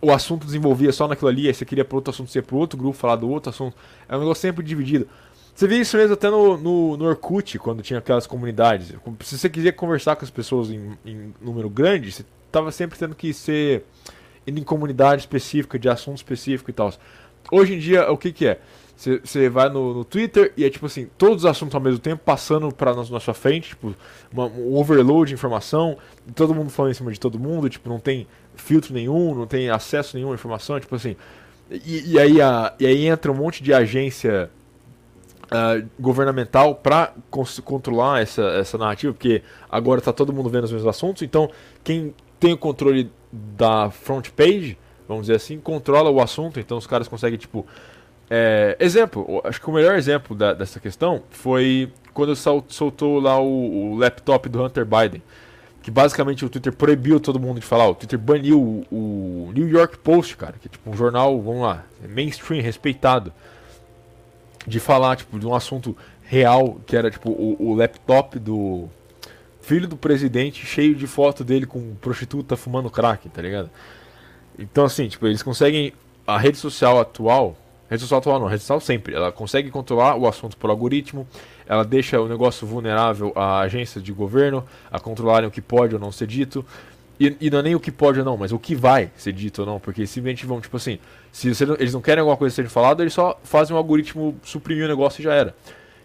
[0.00, 2.78] o assunto desenvolvia só naquilo ali, aí você queria para outro assunto, ia pro outro
[2.78, 3.76] grupo falar do outro assunto.
[4.08, 5.08] É um negócio sempre dividido.
[5.56, 8.92] Você vê isso mesmo até no, no, no Orkut, quando tinha aquelas comunidades.
[9.24, 13.14] Se você quiser conversar com as pessoas em, em número grande, você tava sempre tendo
[13.14, 13.82] que ser
[14.46, 16.92] indo em comunidade específica, de assunto específico e tal.
[17.50, 18.60] Hoje em dia, o que que é?
[18.94, 22.22] Você- vai no, no Twitter e é tipo assim, todos os assuntos ao mesmo tempo
[22.22, 23.94] passando pra, na, na sua frente, tipo,
[24.30, 25.96] uma- um overload de informação,
[26.34, 28.26] todo mundo falando em cima de todo mundo, tipo, não tem
[28.56, 31.16] filtro nenhum, não tem acesso nenhum à informação, tipo assim.
[31.70, 34.50] E, e aí, a, e aí entra um monte de agência
[35.50, 37.12] ah, governamental para
[37.64, 41.50] controlar essa, essa narrativa, porque agora tá todo mundo vendo os mesmos assuntos, então
[41.84, 44.78] quem tem o controle da front page,
[45.08, 47.66] vamos dizer assim, controla o assunto, então os caras conseguem, tipo.
[48.28, 53.38] é, exemplo, acho que o melhor exemplo da- dessa questão foi quando sol- soltou lá
[53.40, 55.22] o, o laptop do Hunter Biden.
[55.82, 57.88] Que basicamente o Twitter proibiu todo mundo de falar.
[57.88, 61.62] O Twitter baniu o, o New York Post, cara, que é tipo um jornal, vamos
[61.62, 63.32] lá, mainstream, respeitado
[64.66, 68.88] de falar, tipo, de um assunto real, que era, tipo, o, o laptop do
[69.60, 73.68] filho do presidente cheio de foto dele com prostituta fumando crack, tá ligado?
[74.58, 75.92] Então, assim, tipo, eles conseguem.
[76.26, 77.56] A rede social atual.
[77.88, 79.14] Rede social atual não, rede social sempre.
[79.14, 81.26] Ela consegue controlar o assunto por algoritmo.
[81.66, 86.00] Ela deixa o negócio vulnerável a agências de governo a controlarem o que pode ou
[86.00, 86.64] não ser dito.
[87.18, 89.32] E, e não é nem o que pode ou não, mas o que vai ser
[89.32, 89.78] dito ou não.
[89.78, 90.98] Porque simplesmente vão, tipo assim,
[91.36, 91.48] se
[91.78, 95.20] eles não querem alguma coisa seja falada, eles só fazem um algoritmo suprimir o negócio
[95.20, 95.54] e já era.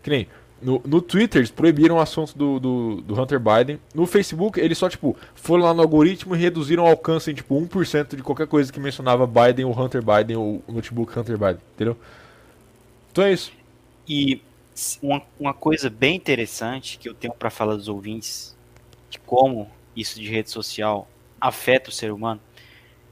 [0.04, 0.28] Que nem.
[0.62, 3.80] No, no Twitter, eles proibiram o assunto do, do, do Hunter Biden.
[3.96, 7.56] No Facebook, eles só, tipo, foram lá no algoritmo e reduziram o alcance em, tipo,
[7.56, 11.62] 1% de qualquer coisa que mencionava Biden ou Hunter Biden ou o notebook Hunter Biden,
[11.76, 11.98] entendeu?
[13.12, 13.54] Então é isso.
[14.08, 14.42] E
[15.02, 18.56] uma, uma coisa bem interessante que eu tenho para falar dos ouvintes
[19.10, 21.08] de como isso de rede social
[21.40, 22.42] afeta o ser humano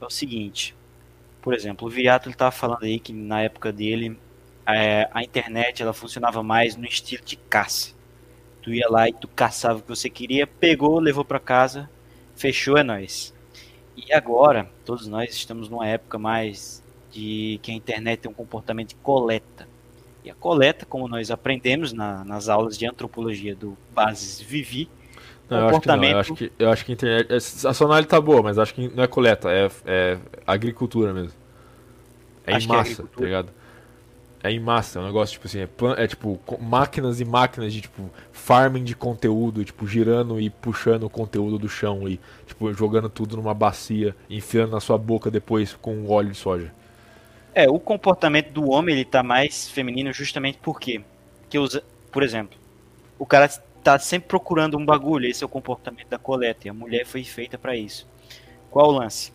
[0.00, 0.74] é o seguinte.
[1.40, 4.18] Por exemplo, o Viriato estava falando aí que na época dele
[4.66, 7.94] é, a internet ela funcionava mais no estilo de caça.
[8.62, 11.90] Tu ia lá e tu caçava o que você queria, pegou, levou para casa,
[12.34, 13.34] fechou, é nóis.
[13.96, 18.90] E agora, todos nós estamos numa época mais de que a internet tem um comportamento
[18.90, 19.68] de coleta.
[20.24, 24.90] E a coleta, como nós aprendemos na- nas aulas de antropologia do Bases Vivi,
[25.50, 26.08] Não, eu acho que não.
[26.08, 27.28] Eu acho que, eu acho que a internet.
[27.66, 31.38] A análise tá boa, mas acho que não é coleta, é, é agricultura mesmo.
[32.46, 33.26] É Acho em que é massa, tá agricultura.
[33.26, 33.52] ligado?
[34.42, 37.72] É em massa, é um negócio tipo assim, é, plan- é tipo máquinas e máquinas
[37.74, 42.72] de tipo farming de conteúdo, tipo girando e puxando o conteúdo do chão e tipo
[42.74, 46.72] jogando tudo numa bacia, enfiando na sua boca depois com óleo de soja.
[47.52, 50.58] É, o comportamento do homem ele tá mais feminino justamente?
[50.62, 51.02] Porque
[51.56, 51.82] usa,
[52.12, 52.56] por exemplo,
[53.18, 53.48] o cara
[53.82, 57.24] tá sempre procurando um bagulho, esse é o comportamento da coleta, e a mulher foi
[57.24, 58.06] feita para isso.
[58.70, 59.32] Qual o lance?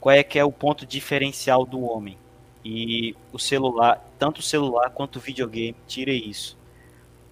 [0.00, 2.18] Qual é que é o ponto diferencial do homem?
[2.64, 6.58] E o celular, tanto o celular quanto o videogame, tira isso.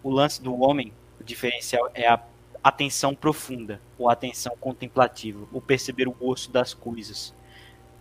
[0.03, 2.21] O lance do homem, o diferencial é a
[2.63, 7.35] atenção profunda, ou atenção contemplativa, o perceber o gosto das coisas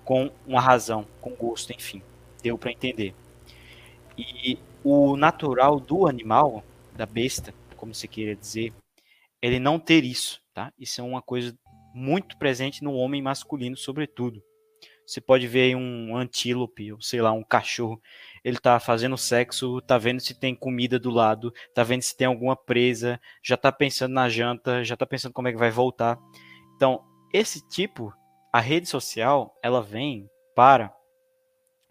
[0.03, 2.01] com uma razão, com gosto, enfim.
[2.41, 3.13] Deu para entender.
[4.17, 6.63] E o natural do animal,
[6.95, 8.73] da besta, como você queira dizer,
[9.41, 10.71] ele não ter isso, tá?
[10.79, 11.57] Isso é uma coisa
[11.93, 14.43] muito presente no homem masculino, sobretudo.
[15.05, 18.01] Você pode ver um antílope, ou sei lá, um cachorro,
[18.43, 22.25] ele tá fazendo sexo, tá vendo se tem comida do lado, tá vendo se tem
[22.25, 26.17] alguma presa, já tá pensando na janta, já tá pensando como é que vai voltar.
[26.75, 28.11] Então, esse tipo
[28.51, 30.91] a rede social ela vem para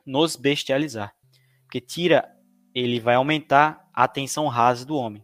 [0.05, 1.15] nos bestializar,
[1.63, 2.29] porque tira,
[2.75, 5.24] ele vai aumentar a atenção rasa do homem.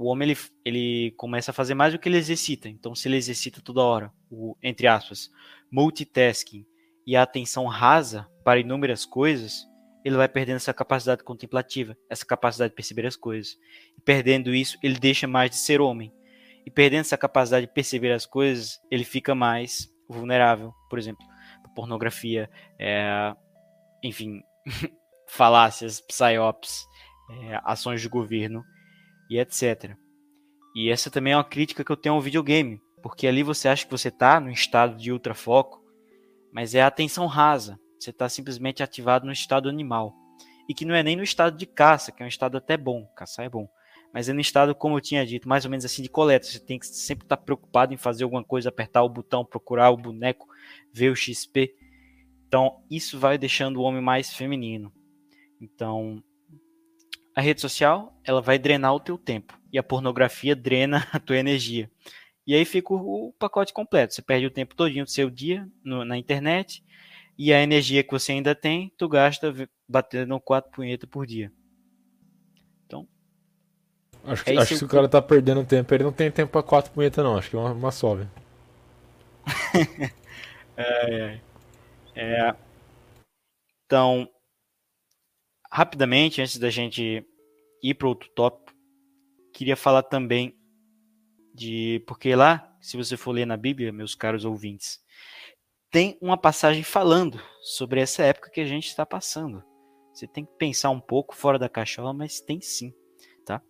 [0.00, 2.70] O homem ele, ele começa a fazer mais do que ele exercita.
[2.70, 5.30] Então, se ele exercita toda hora, o entre aspas,
[5.70, 6.64] multitasking
[7.06, 9.66] e a atenção rasa para inúmeras coisas,
[10.02, 13.58] ele vai perdendo essa capacidade contemplativa, essa capacidade de perceber as coisas.
[13.94, 16.10] E perdendo isso, ele deixa mais de ser homem.
[16.64, 21.26] E perdendo essa capacidade de perceber as coisas, ele fica mais vulnerável, por exemplo,
[21.62, 22.48] à pornografia,
[22.78, 23.34] é,
[24.02, 24.40] enfim,
[25.28, 26.86] falácias, psyops,
[27.28, 28.64] é, ações de governo
[29.30, 29.96] e etc.
[30.74, 33.84] E essa também é uma crítica que eu tenho ao videogame, porque ali você acha
[33.84, 35.82] que você está no estado de ultrafoco,
[36.52, 37.78] mas é a atenção rasa.
[37.98, 40.14] Você está simplesmente ativado no estado animal.
[40.68, 43.06] E que não é nem no estado de caça, que é um estado até bom,
[43.16, 43.68] caçar é bom.
[44.12, 46.46] Mas é no estado, como eu tinha dito, mais ou menos assim de coleta.
[46.46, 49.96] Você tem que sempre estar preocupado em fazer alguma coisa, apertar o botão, procurar o
[49.96, 50.48] boneco,
[50.92, 51.72] ver o XP.
[52.46, 54.92] Então, isso vai deixando o homem mais feminino.
[55.60, 56.22] Então,
[57.34, 59.58] a rede social, ela vai drenar o teu tempo.
[59.72, 61.90] E a pornografia drena a tua energia.
[62.46, 64.14] E aí fica o, pacote completo.
[64.14, 66.82] Você perde o tempo todinho do seu dia no, na internet.
[67.38, 69.54] E a energia que você ainda tem, tu gasta
[69.88, 71.52] batendo quatro punhetas por dia.
[72.86, 73.06] Então,
[74.24, 76.52] Acho que, É acho que se o- cara tá perdendo tempo, ele não tem tempo
[76.52, 78.30] pra quatro punheta não, acho que é uma, uma só, velho.
[80.76, 81.38] É,
[82.14, 82.54] é,
[83.86, 84.28] então,
[85.70, 87.24] rapidamente, antes da gente
[87.82, 88.76] ir para outro tópico,
[89.52, 90.56] queria falar também
[91.54, 92.02] de.
[92.06, 95.00] Porque lá, se você for ler na Bíblia, meus caros ouvintes,
[95.90, 99.62] tem uma passagem falando sobre essa época que a gente está passando.
[100.12, 102.92] Você tem que pensar um pouco fora da cachola, mas tem sim,
[103.44, 103.62] tá?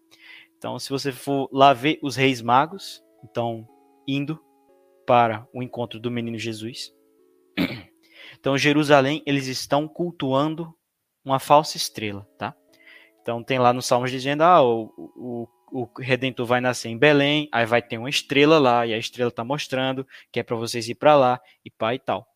[0.57, 3.69] Então, se você for lá ver os reis magos, então
[4.07, 4.41] indo
[5.07, 6.93] para o encontro do menino Jesus,
[8.39, 10.75] então, Jerusalém, eles estão cultuando
[11.25, 12.55] uma falsa estrela, tá?
[13.21, 17.49] Então, tem lá nos Salmos dizendo, ah, o, o, o Redentor vai nascer em Belém,
[17.53, 20.89] aí vai ter uma estrela lá, e a estrela tá mostrando que é para vocês
[20.89, 22.27] ir para lá, e pá e tal.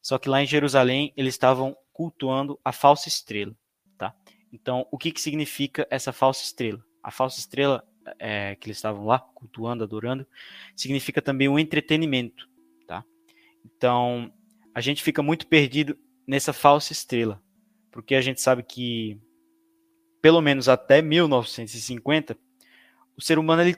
[0.00, 3.54] Só que lá em Jerusalém, eles estavam cultuando a falsa estrela,
[3.98, 4.14] tá?
[4.52, 6.82] Então, o que que significa essa falsa estrela?
[7.02, 7.84] A falsa estrela
[8.18, 10.26] é, que eles estavam lá cultuando, adorando,
[10.74, 12.48] significa também um entretenimento,
[12.86, 13.04] tá?
[13.64, 14.32] Então,
[14.74, 17.42] a gente fica muito perdido nessa falsa estrela,
[17.90, 19.18] porque a gente sabe que
[20.20, 22.36] pelo menos até 1950
[23.16, 23.76] o ser humano ele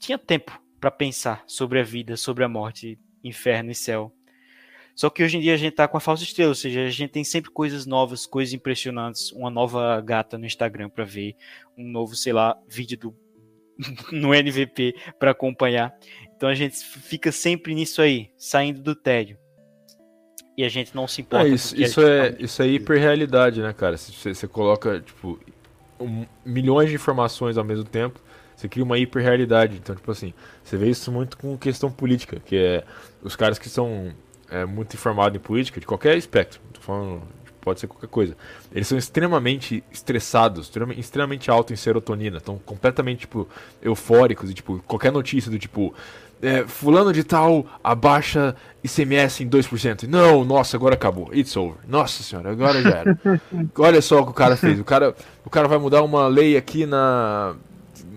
[0.00, 4.12] tinha tempo para pensar sobre a vida, sobre a morte, inferno e céu.
[4.94, 6.90] Só que hoje em dia a gente tá com a falsa estrela, ou seja, a
[6.90, 11.34] gente tem sempre coisas novas, coisas impressionantes, uma nova gata no Instagram para ver,
[11.76, 13.16] um novo, sei lá, vídeo do
[14.12, 15.92] no NVP para acompanhar.
[16.36, 19.38] Então a gente fica sempre nisso aí, saindo do tédio.
[20.56, 21.46] E a gente não se importa.
[21.46, 23.96] É, isso, isso, é, isso é hiperrealidade, né, cara?
[23.96, 25.38] Se você, você coloca, tipo,
[25.98, 28.20] um- milhões de informações ao mesmo tempo,
[28.54, 29.76] você cria uma hiperrealidade.
[29.76, 30.32] Então, tipo assim,
[30.62, 32.84] você vê isso muito com questão política, que é
[33.22, 34.12] os caras que são
[34.50, 37.22] é, muito informados em política, de qualquer espectro, tô falando,
[37.60, 38.36] pode ser qualquer coisa,
[38.72, 43.48] eles são extremamente estressados, extremamente, extremamente alto em serotonina, estão completamente, tipo,
[43.82, 45.92] eufóricos e, tipo, qualquer notícia do tipo.
[46.44, 50.06] É, fulano de tal abaixa ICMS em 2%.
[50.06, 51.32] Não, nossa, agora acabou.
[51.34, 51.78] It's over.
[51.88, 53.20] Nossa senhora, agora já era.
[53.78, 54.78] Olha só o que o cara fez.
[54.78, 55.14] O cara,
[55.44, 57.54] o cara vai mudar uma lei aqui na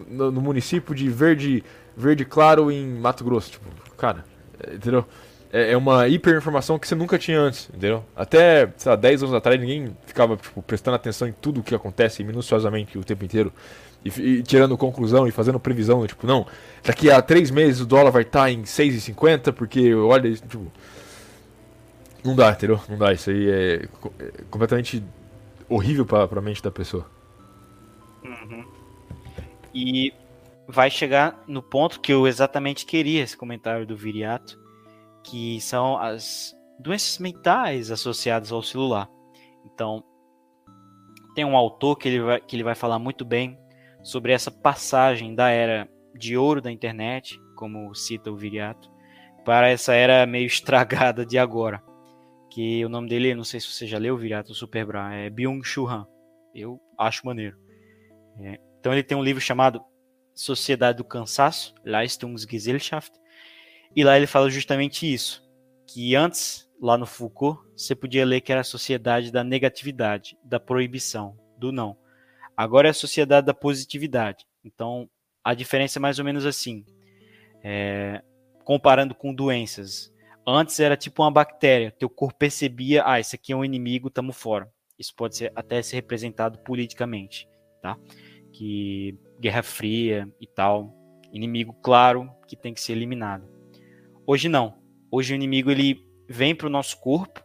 [0.10, 1.64] no, no município de Verde,
[1.95, 3.52] Verde Claro em Mato Grosso.
[3.52, 3.66] Tipo,
[3.98, 4.26] cara,
[4.60, 5.06] é, entendeu?
[5.52, 8.04] É, é uma hiperinformação que você nunca tinha antes, entendeu?
[8.16, 11.74] Até, sei lá, 10 anos atrás ninguém ficava tipo, prestando atenção em tudo o que
[11.74, 13.54] acontece minuciosamente o tempo inteiro.
[14.08, 16.46] E, e tirando conclusão e fazendo previsão, tipo, não,
[16.84, 20.72] daqui a 3 meses o dólar vai estar em 6,50 porque, olha, tipo...
[22.24, 22.80] Não dá, entendeu?
[22.90, 23.90] Não dá, isso aí é,
[24.20, 25.04] é completamente
[25.70, 27.06] horrível pra, pra mente da pessoa.
[29.74, 30.14] E
[30.68, 34.60] vai chegar no ponto que eu exatamente queria esse comentário do Viriato,
[35.24, 39.10] que são as doenças mentais associadas ao celular.
[39.66, 40.04] Então,
[41.36, 43.58] tem um autor que ele vai, que ele vai falar muito bem
[44.08, 45.86] sobre essa passagem da era
[46.16, 48.90] de ouro da internet, como cita o Viriato,
[49.44, 51.84] para essa era meio estragada de agora.
[52.50, 55.30] Que o nome dele, não sei se você já leu, Viriato, o Super Bra, é
[55.30, 56.08] Byung-Chul Han.
[56.56, 57.58] Eu acho maneiro.
[58.40, 59.84] É, então ele tem um livro chamado
[60.34, 63.12] Sociedade do Cansaço, Leistungsgesellschaft,
[63.94, 65.46] e lá ele fala justamente isso,
[65.86, 70.62] que antes, lá no Foucault, você podia ler que era a sociedade da negatividade, da
[70.62, 71.98] proibição, do não.
[72.58, 74.44] Agora é a sociedade da positividade.
[74.66, 75.08] Então,
[75.44, 76.84] a diferença é mais ou menos assim.
[77.64, 78.24] É,
[78.64, 80.12] comparando com doenças.
[80.46, 84.34] Antes era tipo uma bactéria, teu corpo percebia, ah, esse aqui é um inimigo, tamo
[84.34, 84.72] fora.
[84.98, 87.48] Isso pode ser, até ser representado politicamente,
[87.82, 87.98] tá?
[88.52, 90.94] Que Guerra Fria e tal,
[91.32, 93.48] inimigo claro que tem que ser eliminado.
[94.26, 94.78] Hoje não.
[95.12, 97.42] Hoje o inimigo ele vem para o nosso corpo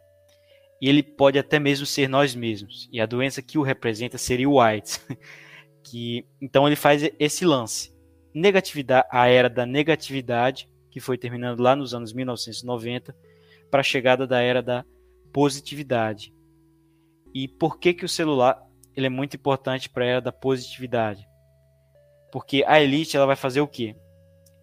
[0.82, 2.88] e ele pode até mesmo ser nós mesmos.
[2.90, 5.00] E a doença que o representa seria o AIDS.
[5.80, 7.96] que então ele faz esse lance.
[8.34, 13.14] Negatividade, a era da negatividade, que foi terminando lá nos anos 1990,
[13.70, 14.84] para a chegada da era da
[15.32, 16.34] positividade.
[17.32, 18.60] E por que que o celular
[18.96, 21.24] ele é muito importante para a era da positividade?
[22.32, 23.94] Porque a elite ela vai fazer o quê?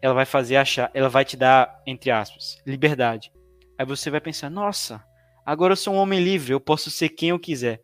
[0.02, 3.32] Ela vai fazer achar, ela vai te dar entre aspas, liberdade.
[3.78, 5.02] Aí você vai pensar, nossa,
[5.50, 7.82] agora eu sou um homem livre, eu posso ser quem eu quiser.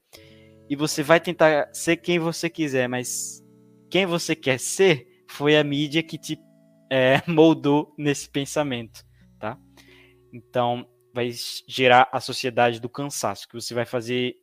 [0.69, 3.43] E você vai tentar ser quem você quiser, mas
[3.89, 6.37] quem você quer ser foi a mídia que te
[6.91, 9.03] é, moldou nesse pensamento,
[9.39, 9.57] tá?
[10.31, 11.31] Então vai
[11.67, 14.35] gerar a sociedade do cansaço, que você vai fazer,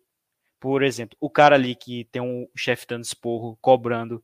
[0.59, 4.21] por exemplo, o cara ali que tem um chefe dando esporro, cobrando,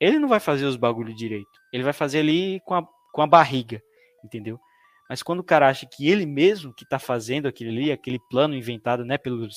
[0.00, 1.50] ele não vai fazer os bagulho direito.
[1.70, 3.82] Ele vai fazer ali com a, com a barriga,
[4.24, 4.58] entendeu?
[5.08, 8.54] Mas quando o cara acha que ele mesmo que tá fazendo aquilo ali, aquele plano
[8.54, 9.56] inventado, né, pelos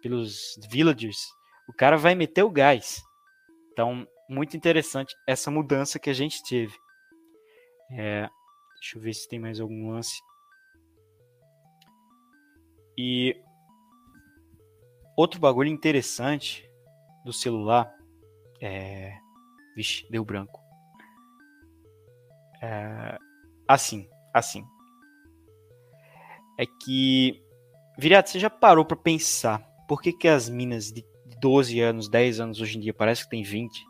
[0.00, 1.18] pelos villagers,
[1.66, 3.02] o cara vai meter o gás.
[3.72, 6.74] Então, muito interessante essa mudança que a gente teve.
[7.90, 8.28] É,
[8.74, 10.20] deixa eu ver se tem mais algum lance.
[12.96, 13.36] E
[15.16, 16.64] outro bagulho interessante
[17.24, 17.92] do celular
[18.60, 19.12] é.
[19.76, 20.58] Vixe, deu branco.
[22.62, 23.18] É,
[23.68, 24.08] assim,
[24.38, 24.64] assim.
[26.58, 27.42] É que.
[27.98, 31.04] Viriato, você já parou pra pensar por que, que as minas de
[31.40, 33.84] 12 anos, 10 anos hoje em dia parece que tem 20?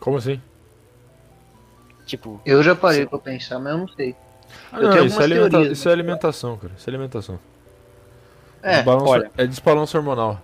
[0.00, 0.40] Como assim?
[2.06, 2.40] Tipo.
[2.44, 4.14] Eu já parei pra pensar, mas eu não sei.
[4.72, 6.72] Ah, Eu não, tenho isso, é alimenta- teorias, isso é alimentação, cara.
[6.76, 7.38] Isso é alimentação.
[8.62, 9.30] É, Desbalanço- olha.
[9.36, 10.40] é desbalanço hormonal.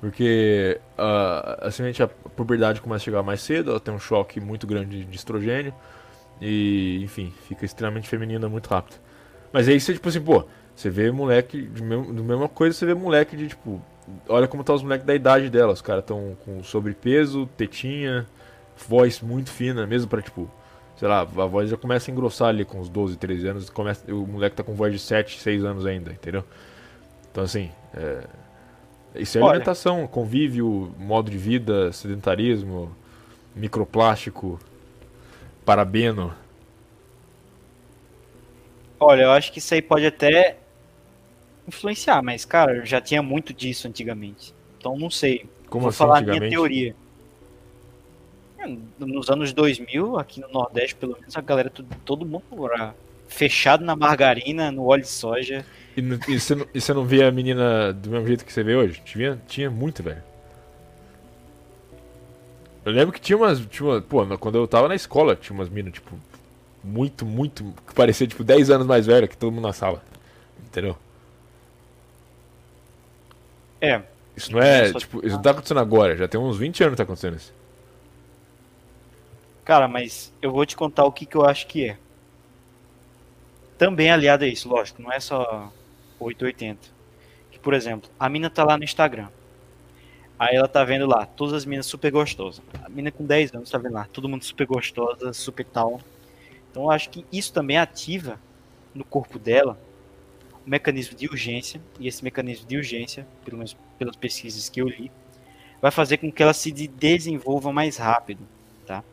[0.00, 3.98] Porque ah, assim a gente- a puberdade começa a chegar mais cedo, ela tem um
[4.00, 5.72] choque muito grande de estrogênio.
[6.40, 8.96] E, enfim, fica extremamente feminina muito rápido.
[9.52, 10.44] Mas aí você, tipo assim, pô,
[10.74, 13.80] você vê moleque, de mesmo, do mesma coisa, você vê moleque de, tipo,
[14.28, 15.72] olha como tá os moleques da idade dela.
[15.72, 18.26] Os caras tão com sobrepeso, tetinha,
[18.88, 20.50] voz muito fina, mesmo pra, tipo,
[20.96, 24.12] sei lá, a voz já começa a engrossar ali com uns 12, 13 anos, começa,
[24.12, 26.44] o moleque tá com voz de 7, 6 anos ainda, entendeu?
[27.30, 28.24] Então assim, é,
[29.16, 29.50] isso é Olha.
[29.52, 32.94] alimentação, convívio, modo de vida, sedentarismo,
[33.54, 34.58] microplástico,
[35.64, 36.34] parabeno.
[38.98, 40.56] Olha, eu acho que isso aí pode até
[41.66, 44.54] influenciar, mas, cara, já tinha muito disso antigamente.
[44.78, 45.46] Então, não sei.
[45.68, 46.94] Como Vou assim falar a minha teoria.
[48.58, 51.70] É, Nos anos 2000, aqui no Nordeste, pelo menos, a galera,
[52.04, 52.94] todo, mundo era
[53.28, 55.64] fechado na margarina, no óleo de soja.
[55.96, 58.62] E, e você não, e você não vê a menina do mesmo jeito que você
[58.62, 59.00] vê hoje?
[59.04, 60.22] Tinha, tinha muito, velho.
[62.84, 63.60] Eu lembro que tinha umas.
[63.66, 66.16] Tinha uma, pô, quando eu tava na escola, tinha umas minas, tipo,
[66.82, 67.62] muito, muito.
[67.86, 70.02] que parecia, tipo, 10 anos mais velha que todo mundo na sala.
[70.66, 70.96] Entendeu?
[73.80, 74.02] É.
[74.36, 74.90] Isso não é.
[74.92, 77.36] Só- Tipo, isso não tá acontecendo agora, já tem uns 20 anos que tá acontecendo
[77.36, 77.52] isso.
[79.64, 81.96] Cara, mas eu vou te contar o que, que eu acho que é.
[83.78, 85.70] Também aliado a isso, lógico, não é só
[86.18, 86.80] 880.
[87.50, 89.28] Que, por exemplo, a mina tá lá no Instagram.
[90.38, 92.60] Aí ela tá vendo lá, todas as minas super gostosas.
[92.84, 96.00] A mina com 10 anos tá vendo lá, todo mundo super gostosa, super tal.
[96.70, 98.38] Então eu acho que isso também ativa
[98.94, 99.78] no corpo dela
[100.66, 101.80] um mecanismo de urgência.
[102.00, 105.10] E esse mecanismo de urgência, pelo menos pelas pesquisas que eu li,
[105.80, 108.40] vai fazer com que ela se de- desenvolva mais rápido,
[108.86, 109.04] tá?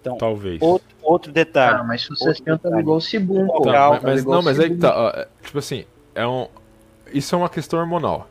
[0.00, 0.60] Então, Talvez.
[0.60, 1.78] outro, outro detalhe.
[1.80, 2.82] Ah, mas se você Outro tenta detalhe.
[2.82, 3.46] igual o Cibum.
[3.62, 4.86] Tá, mas, mas- não, mas o aí que Cibum.
[4.88, 4.98] tá.
[5.02, 5.84] ó, é, tipo assim,
[6.14, 6.46] é um.
[7.12, 8.28] Isso é uma questão hormonal.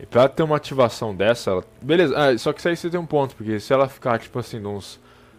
[0.00, 2.98] E pra ter uma ativação dessa, ela- beleza, ah, só que isso aí você tem
[2.98, 4.98] um ponto, porque se ela ficar, tipo assim, de uns,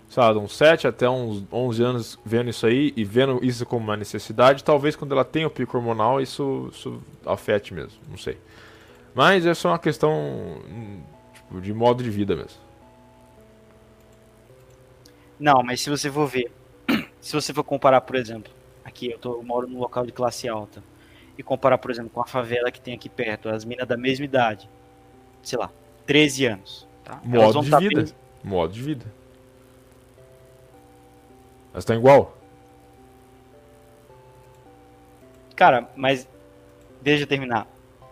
[0.10, 3.66] sei lá, de uns 7 até uns 11 anos vendo isso aí e vendo isso
[3.66, 8.18] como uma necessidade, talvez quando ela tenha o pico hormonal isso, isso afete mesmo, não
[8.18, 8.38] sei.
[9.16, 10.62] Mas é só uma questão
[11.34, 12.60] tipo, de modo de vida mesmo.
[15.40, 16.52] Não, mas se você for ver,
[17.20, 18.52] se você for comparar, por exemplo,
[18.84, 20.84] aqui eu, tô, eu moro num local de classe alta,
[21.42, 24.24] e comparar, por exemplo, com a favela que tem aqui perto, as minas da mesma
[24.24, 24.70] idade,
[25.42, 25.72] sei lá,
[26.06, 26.88] 13 anos.
[27.04, 27.20] Tá?
[27.26, 28.04] Elas Modo vão de tá vida.
[28.04, 28.14] bem-
[28.44, 29.06] Modo de vida.
[31.74, 32.38] Elas estão igual.
[35.56, 36.28] Cara, mas
[37.02, 37.68] deixa eu terminar.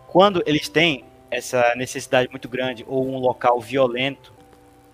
[0.07, 4.33] Quando eles têm essa necessidade muito grande ou um local violento,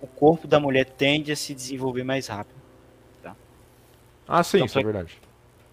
[0.00, 2.54] o corpo da mulher tende a se desenvolver mais rápido.
[4.28, 5.18] Ah, sim, Então, isso é verdade.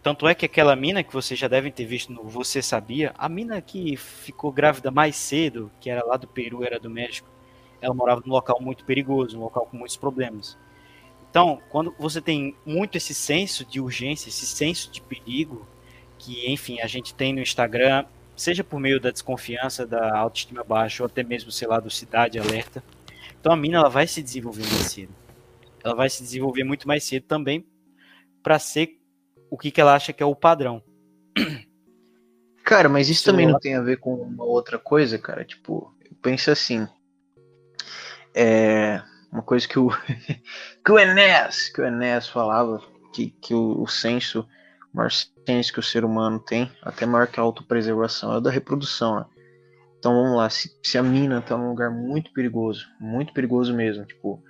[0.03, 3.29] Tanto é que aquela mina que vocês já devem ter visto no Você Sabia, a
[3.29, 7.29] mina que ficou grávida mais cedo, que era lá do Peru, era do México,
[7.79, 10.57] ela morava num local muito perigoso, um local com muitos problemas.
[11.29, 15.65] Então, quando você tem muito esse senso de urgência, esse senso de perigo,
[16.19, 18.05] que, enfim, a gente tem no Instagram,
[18.35, 22.37] seja por meio da desconfiança, da autoestima baixa, ou até mesmo, sei lá, do Cidade
[22.37, 22.83] Alerta.
[23.39, 25.15] Então, a mina ela vai se desenvolver mais cedo.
[25.81, 27.65] Ela vai se desenvolver muito mais cedo também
[28.41, 28.99] para ser
[29.53, 30.81] o que, que ela acha que é o padrão.
[32.65, 35.45] Cara, mas isso também não tem a ver com uma outra coisa, cara.
[35.45, 36.87] Tipo, eu penso assim.
[38.33, 38.99] É.
[39.31, 39.89] Uma coisa que o.
[40.83, 42.81] que o Enéas, que o Enéas falava,
[43.13, 44.47] que, que o, o senso,
[44.91, 48.41] o maior senso que o ser humano tem, até maior que a autopreservação, é o
[48.41, 49.25] da reprodução, né?
[49.99, 54.03] Então vamos lá, se, se a mina tá num lugar muito perigoso, muito perigoso mesmo,
[54.03, 54.43] tipo,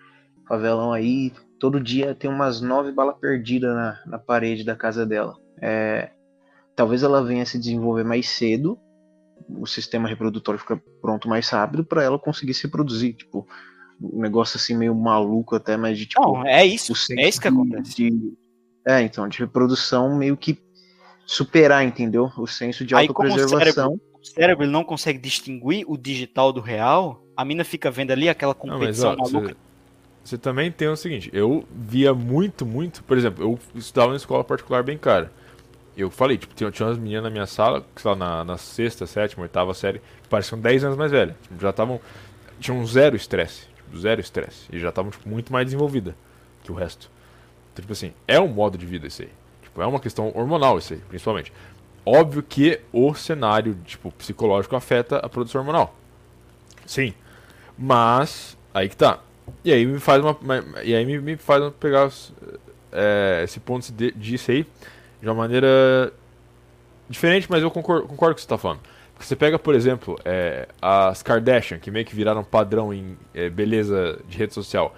[0.47, 1.33] favelão aí,
[1.63, 5.33] todo dia tem umas nove balas perdidas na, na parede da casa dela.
[5.61, 6.11] É,
[6.75, 8.77] talvez ela venha se desenvolver mais cedo,
[9.47, 13.47] o sistema reprodutor fica pronto mais rápido para ela conseguir se reproduzir, tipo,
[14.01, 17.29] um negócio assim meio maluco até, mas de tipo, Não, é isso, o senso é
[17.29, 17.95] isso que de- acontece.
[17.95, 18.33] de-
[18.85, 20.61] é, então, de reprodução meio que
[21.25, 22.29] superar, entendeu?
[22.37, 23.91] O senso de Aí, como o autopreservação.
[23.91, 28.27] cérebro, o cérebro não consegue distinguir o digital do real, a mina fica vendo ali
[28.27, 29.47] aquela Não, mas competição ó, maluca.
[29.47, 29.55] você,
[30.23, 34.43] você também tem o seguinte, eu via muito, muito, por exemplo, eu estudava em escola
[34.43, 35.31] particular bem cara.
[35.97, 39.05] Eu falei, tipo, tinha, tinha umas meninas na minha sala, sei lá, na, na sexta,
[39.05, 41.35] sétima, oitava série, que pareciam 10 anos mais velhas.
[41.43, 41.99] Tipo, já estavam.
[42.59, 43.67] Tinham zero estresse.
[43.75, 44.65] Tipo, zero estresse.
[44.71, 46.15] E já estavam, tipo, muito mais desenvolvida
[46.63, 47.11] que o resto.
[47.71, 49.29] Então, tipo assim, é um modo de vida isso aí.
[49.61, 51.53] Tipo, é uma questão hormonal isso aí, principalmente.
[52.05, 55.95] Óbvio que o cenário, tipo, psicológico afeta a produção hormonal.
[56.87, 57.13] Sim.
[57.77, 59.19] Mas, aí que tá.
[59.63, 60.37] E aí me faz uma.
[60.41, 62.09] ma- E aí me, me faz pegar
[62.91, 64.65] é, esse ponto disso aí
[65.21, 66.11] de uma maneira
[67.09, 68.79] diferente, mas eu concordo, concordo com o que você tá falando.
[69.13, 73.49] Porque você pega, por exemplo, é, as Kardashian, que meio que viraram padrão em é,
[73.49, 74.95] beleza de rede social.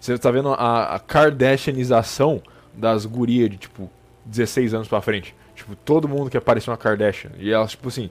[0.00, 2.42] Você tá vendo a, a Kardashianização
[2.72, 3.90] das gurias de, tipo,
[4.24, 5.34] 16 anos pra frente.
[5.54, 7.32] Tipo, todo mundo quer parecer uma Kardashian.
[7.38, 8.10] E elas, tipo assim,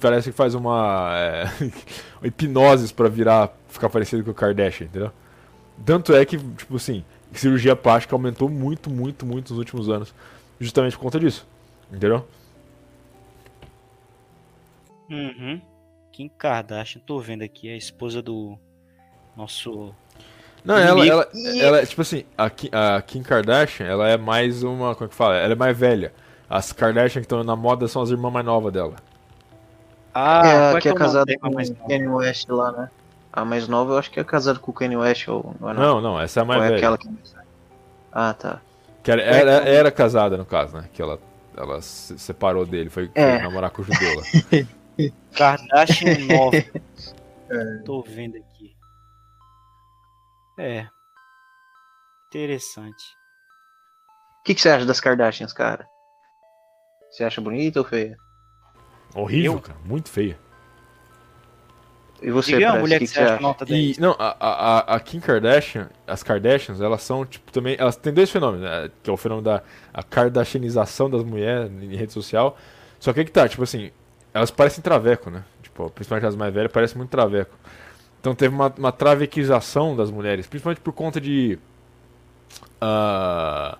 [0.00, 1.44] parece que faz uma, é,
[2.20, 5.12] uma hipnose pra virar, ficar parecido com o Kardashian, entendeu?
[5.84, 10.14] Tanto é que, tipo assim, cirurgia plástica aumentou muito, muito, muito nos últimos anos.
[10.60, 11.46] Justamente por conta disso.
[11.92, 12.26] Entendeu?
[15.10, 15.60] Uhum.
[16.12, 18.56] Kim Kardashian, tô vendo aqui, a esposa do
[19.36, 19.92] nosso.
[20.64, 21.28] Não, ela, ela,
[21.60, 25.08] ela, é, tipo assim, a Kim, a Kim Kardashian, ela é mais uma, como é
[25.08, 25.36] que fala?
[25.36, 26.12] Ela é mais velha.
[26.48, 28.96] As Kardashian que estão na moda são as irmãs mais novas dela.
[30.14, 30.92] Ah, é, qual que é,
[31.34, 31.88] irmã com mais o nova?
[31.88, 32.90] Kanye West lá, né?
[33.32, 35.74] A mais nova eu acho que é casada com o Kanye West ou não é
[35.74, 36.78] Não, não, essa é a mais Ou é velha.
[36.78, 37.08] aquela que...
[38.12, 38.60] Ah, tá.
[39.02, 40.88] Que era, era, era casada, no caso, né?
[40.92, 41.18] Que ela,
[41.56, 43.42] ela se separou dele, foi, foi É.
[43.42, 44.22] namorar com o judeu lá.
[45.36, 46.64] Kardashian nova.
[47.84, 48.76] Tô vendo aqui.
[50.58, 50.86] É.
[52.28, 53.04] Interessante.
[54.40, 55.86] O que, que você acha das Kardashians, cara?
[57.10, 58.16] Você acha bonita ou feia?
[59.14, 59.78] Horrível, cara.
[59.84, 60.38] Muito feia.
[62.22, 63.42] E você, Diga mulher que, que, você acha acha?
[63.42, 63.98] nota E, 10.
[63.98, 67.76] não, a, a, a- Kim Kardashian, as Kardashians, elas são, tipo, também.
[67.78, 68.90] Elas têm dois fenômenos, né?
[69.02, 69.62] Que é o fenômeno da
[69.92, 72.56] a Kardashianização das mulheres em rede social.
[72.98, 73.90] Só que aí que tá, tipo assim,
[74.32, 75.44] elas parecem traveco, né?
[75.62, 77.54] Tipo, principalmente as mais velhas, parecem muito traveco.
[78.20, 81.58] Então teve uma, uma travequização das mulheres, principalmente por conta de.
[82.80, 83.76] ah,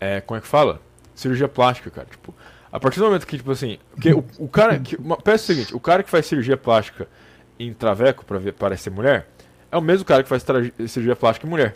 [0.00, 0.80] é, como é que fala?
[1.14, 2.06] Cirurgia plástica, cara.
[2.10, 2.34] Tipo,
[2.76, 3.78] a partir do momento que, tipo assim.
[3.92, 4.78] Porque o, o cara.
[4.78, 7.08] Que, uma, pensa o seguinte: o cara que faz cirurgia plástica
[7.58, 9.28] em traveco pra ver, parecer mulher
[9.72, 10.44] é o mesmo cara que faz
[10.86, 11.74] cirurgia plástica em mulher.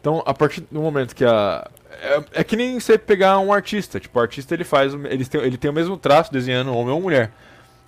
[0.00, 1.70] Então, a partir do momento que a.
[2.02, 4.00] É, é que nem você pegar um artista.
[4.00, 4.92] Tipo, o artista ele faz.
[4.92, 7.30] Ele tem, ele tem o mesmo traço desenhando homem ou mulher.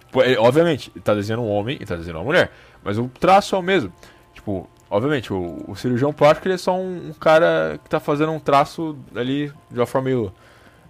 [0.06, 2.52] Tipo, ele- obviamente, ele tá desenhando um homem e tá desenhando uma mulher.
[2.84, 3.92] Mas o traço é o mesmo.
[4.32, 8.30] Tipo, obviamente, o, o cirurgião plástico ele é só um, um cara que tá fazendo
[8.30, 10.32] um traço ali de uma forma meio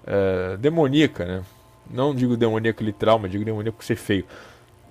[0.07, 1.43] é, demoníaca, né?
[1.91, 4.25] Não digo demoníaco literal, mas digo demoníaco ser feio.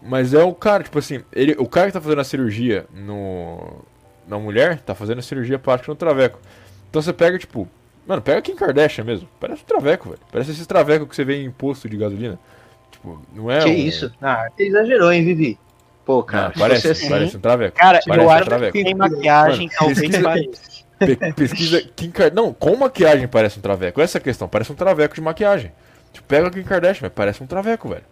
[0.01, 3.83] Mas é o cara, tipo assim, ele, o cara que tá fazendo a cirurgia no,
[4.27, 6.39] na mulher, tá fazendo a cirurgia plástica no traveco.
[6.89, 7.67] Então você pega, tipo,
[8.07, 9.27] mano, pega Kim Kardashian mesmo.
[9.39, 10.21] Parece um traveco, velho.
[10.31, 12.39] Parece esses travecos que você vê em posto de gasolina.
[12.91, 14.11] Tipo, não é Que um- isso?
[14.21, 15.57] Ah, você exagerou, hein, Vivi?
[16.05, 17.77] Pô, cara, Não, se parece, assim, parece um traveco.
[17.77, 18.83] Cara, parece eu um acho que traveco.
[18.83, 20.84] tem maquiagem, Mano, talvez pareça.
[21.03, 22.43] Pe- pesquisa Kim Kardashian.
[22.43, 24.01] Não, com maquiagem parece um traveco.
[24.01, 24.47] Essa é a questão.
[24.47, 25.71] Parece um traveco de maquiagem.
[26.13, 28.03] Tipo, pega a Kim Kardashian, mas parece um traveco, velho.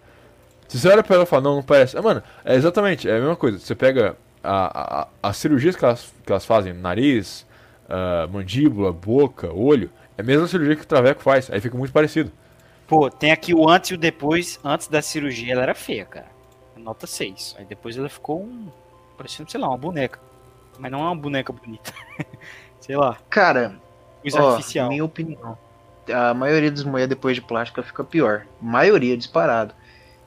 [0.68, 1.97] Se você olha pra ela e fala, não, não parece.
[1.97, 3.60] Ah, mano, é exatamente, é a mesma coisa.
[3.60, 7.45] Você pega a, a, as cirurgias que elas, que elas fazem, nariz,
[7.89, 11.49] ah, mandíbula, boca, olho, é a mesma cirurgia que o traveco faz.
[11.51, 12.31] Aí fica muito parecido.
[12.88, 14.60] Pô, tem aqui o antes e o depois.
[14.64, 16.27] Antes da cirurgia ela era feia, cara.
[16.76, 17.55] Nota 6.
[17.57, 18.68] Aí depois ela ficou um.
[19.18, 20.19] parecendo, sei lá, uma boneca.
[20.77, 21.93] Mas não é uma boneca bonita.
[22.85, 23.76] sei lá, Cara,
[24.22, 24.89] coisa ó, artificial.
[24.89, 25.57] minha opinião.
[26.14, 28.45] A maioria das mulheres depois de plástica fica pior.
[28.61, 29.73] Maioria disparado.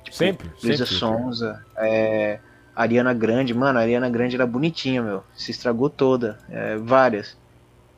[0.02, 0.98] Tipo, Sempre, Luísa sempre.
[0.98, 2.38] Sonza, é,
[2.74, 5.22] Ariana Grande, mano, a Ariana Grande era bonitinha, meu.
[5.34, 6.38] Se estragou toda.
[6.48, 7.36] é, várias.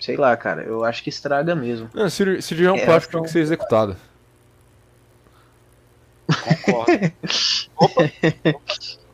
[0.01, 1.89] Sei lá, cara, eu acho que estraga mesmo.
[1.95, 3.97] Não, cir- cirurgião É, plástico então- tem que ser executado.
[6.65, 7.13] Concordo.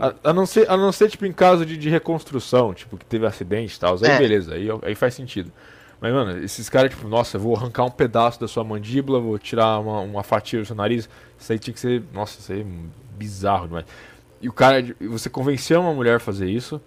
[0.00, 3.04] A, a não ser, a não ser, tipo, em caso de, de reconstrução, tipo, que
[3.04, 3.94] teve acidente e tal.
[4.02, 4.18] Aí É.
[4.18, 5.52] beleza, aí, aí faz sentido.
[6.00, 9.38] Mas, mano, esses caras, tipo, nossa, eu vou arrancar um pedaço da sua mandíbula, vou
[9.38, 11.08] tirar uma, uma fatia do seu nariz.
[11.38, 12.02] Isso aí tinha que ser.
[12.12, 12.66] Nossa, isso aí é
[13.16, 13.86] bizarro demais.
[14.40, 16.80] E o cara, você convencer uma mulher a fazer isso,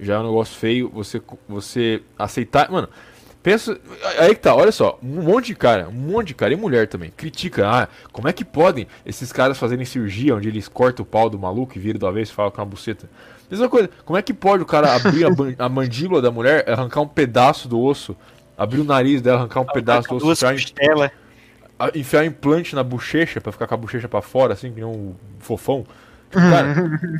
[0.00, 0.90] já é um negócio feio.
[0.90, 2.68] Você, você aceitar.
[2.68, 2.88] Mano,
[3.42, 3.78] pensa.
[4.18, 4.98] Aí que tá, olha só.
[5.02, 7.66] Um monte de cara, um monte de cara, e mulher também, critica.
[7.68, 11.38] Ah, como é que podem esses caras fazerem cirurgia onde eles cortam o pau do
[11.38, 13.08] maluco e viram do avesso e falam com uma buceta?
[13.50, 15.28] Mesma coisa, como é que pode o cara abrir a,
[15.64, 18.14] a mandíbula da mulher, arrancar um pedaço do osso,
[18.56, 21.10] abrir o nariz dela, arrancar um pedaço do osso, enfiar, costelas.
[21.78, 24.84] a- enfiar implante na bochecha pra ficar com a bochecha pra fora, assim, que nem
[24.84, 25.86] um fofão.
[26.30, 26.74] Cara,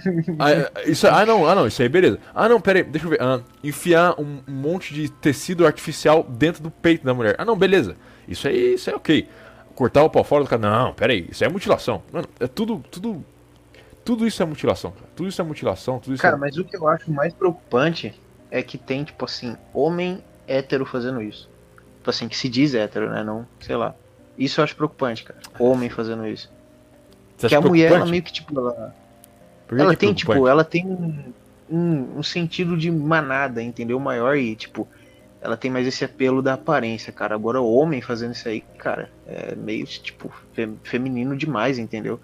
[0.39, 2.19] ah, isso, ah, não, ah, não, isso aí, beleza.
[2.35, 3.23] Ah, não, pera aí, deixa eu ver.
[3.23, 7.35] Ah, enfiar um, monte de tecido artificial dentro do peito da mulher.
[7.39, 7.97] Ah, não, beleza.
[8.27, 9.29] Isso aí, isso aí é ok.
[9.75, 10.61] Cortar o pau fora do cara.
[10.61, 12.03] Não, pera aí, isso aí é mutilação.
[12.13, 13.25] Mano, é tudo, tudo.
[14.05, 15.07] Tudo isso é mutilação, cara.
[15.15, 16.39] Tudo isso é mutilação, tudo isso Cara, é.
[16.39, 18.19] mas o que eu acho mais preocupante
[18.51, 21.49] é que tem, tipo assim, homem hétero fazendo isso.
[21.99, 23.23] Tipo assim, que se diz hétero, né?
[23.23, 23.95] Não, sei lá.
[24.39, 25.41] Isso eu acho preocupante, cara.
[25.59, 26.51] Homem fazendo isso.
[27.39, 28.95] Você que a mulher, ela meio que, tipo, ela,
[29.69, 31.33] que ela que é tem, tipo, ela tem um,
[31.71, 33.99] um, um sentido de manada, entendeu?
[34.01, 34.89] Maior e, tipo,
[35.41, 37.35] ela tem mais esse apelo da aparência, cara.
[37.35, 42.21] Agora, o homem fazendo isso aí, cara, é meio, tipo, fe- feminino demais, entendeu?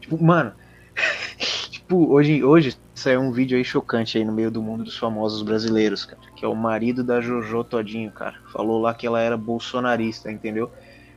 [0.00, 0.52] Tipo, mano,
[1.70, 5.42] tipo, hoje, hoje saiu um vídeo aí chocante aí no meio do mundo dos famosos
[5.42, 6.20] brasileiros, cara.
[6.34, 8.34] Que é o marido da Jojo Todinho, cara.
[8.52, 10.72] Falou lá que ela era bolsonarista, entendeu?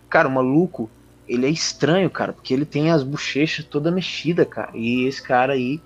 [0.09, 0.89] Cara, o maluco,
[1.27, 4.72] ele é estranho, cara, porque ele tem as bochechas toda mexida, cara.
[4.73, 5.81] E esse cara aí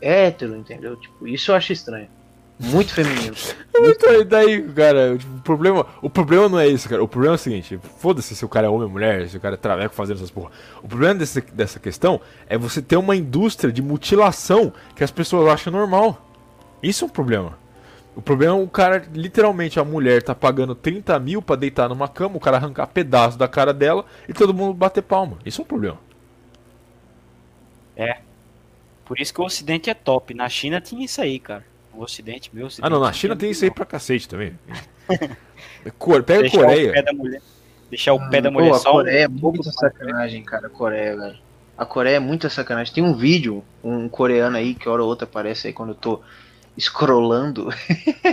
[0.00, 0.96] é hétero, entendeu?
[0.96, 2.08] Tipo, isso eu acho estranho.
[2.58, 3.34] Muito feminino.
[3.82, 7.02] Então, daí, cara, o problema, o problema não é isso, cara.
[7.02, 9.40] O problema é o seguinte, foda-se se o cara é homem ou mulher, se o
[9.40, 10.50] cara é traveco fazendo essas porra.
[10.82, 15.48] O problema desse, dessa questão é você ter uma indústria de mutilação que as pessoas
[15.48, 16.30] acham normal.
[16.82, 17.56] Isso é um problema.
[18.16, 22.08] O problema é o cara, literalmente, a mulher tá pagando 30 mil pra deitar numa
[22.08, 25.38] cama, o cara arrancar pedaço da cara dela e todo mundo bater palma.
[25.46, 25.98] Isso é um problema.
[27.96, 28.18] É.
[29.04, 30.34] Por isso que o Ocidente é top.
[30.34, 31.64] Na China tinha isso aí, cara.
[31.92, 32.86] O Ocidente, meu Ocidente.
[32.86, 34.58] Ah, não, na China tem isso aí pra cacete também.
[35.98, 36.92] Cor- Pega a Deixar o Coreia.
[36.92, 37.42] pé da mulher,
[37.90, 40.66] deixar o pé da Pô, mulher a só um Coreia é muita sacanagem, cara.
[40.68, 41.38] A Coreia, velho.
[41.76, 42.94] A Coreia é muita sacanagem.
[42.94, 46.20] Tem um vídeo, um coreano aí, que hora ou outra aparece aí quando eu tô
[46.78, 47.68] scrollando.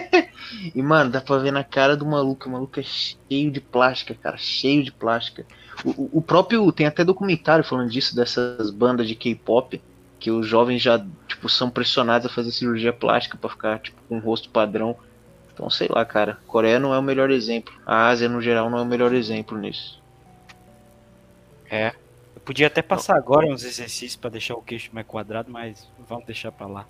[0.74, 2.48] e, mano, dá pra ver na cara do maluco.
[2.48, 4.38] O maluco é cheio de plástica, cara.
[4.38, 5.46] Cheio de plástica.
[5.84, 6.72] O, o- próprio.
[6.72, 9.82] Tem até documentário falando disso, dessas bandas de K-pop.
[10.20, 14.18] Que os jovens já, tipo, são pressionados a fazer cirurgia plástica pra ficar, tipo, com
[14.18, 14.96] o rosto padrão.
[15.54, 16.40] Então, sei lá, cara.
[16.48, 17.74] Coreia não é o melhor exemplo.
[17.86, 20.02] A Ásia, no geral, não é o melhor exemplo nisso.
[21.70, 21.94] É.
[22.36, 26.26] Eu podia até passar agora uns exercícios pra deixar o queixo mais quadrado, mas vamos
[26.26, 26.86] deixar pra lá.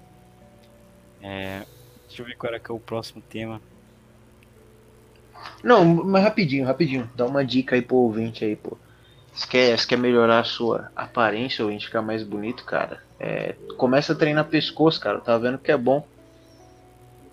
[1.22, 1.64] É,
[2.08, 3.62] deixa eu ver qual era que é o próximo tema.
[5.64, 7.10] Não, mas rapidinho, rapidinho.
[7.16, 8.78] Dá uma dica aí pro ouvinte aí, pô.
[9.34, 14.14] Se quer, se quer melhorar a sua aparência, ouvinte, ficar mais bonito, cara, é, começa
[14.14, 15.20] a treinar pescoço, cara.
[15.20, 16.06] Tá vendo que é bom.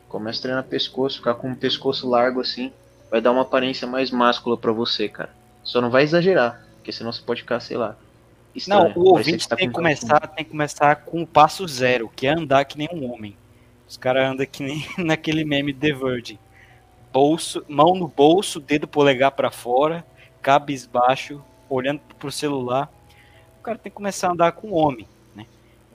[0.09, 2.73] Começa a treinar pescoço, ficar com um pescoço largo assim.
[3.11, 5.31] Vai dar uma aparência mais máscula pra você, cara.
[5.63, 7.97] Só não vai exagerar, porque senão você pode ficar, sei lá.
[8.69, 8.91] Não, estranho.
[8.91, 11.67] o Vai ser ouvinte tá tem que com- começar, tem que começar com o passo
[11.67, 13.37] zero, que é andar que nem um homem.
[13.95, 16.37] Os caras andam que nem naquele meme The Virgin.
[17.13, 20.05] Bolso, mão no bolso, dedo polegar pra fora,
[20.43, 21.41] cabisbaixo,
[21.71, 22.93] olhando pro celular.
[23.61, 25.47] O cara tem que começar a andar com o homem, né?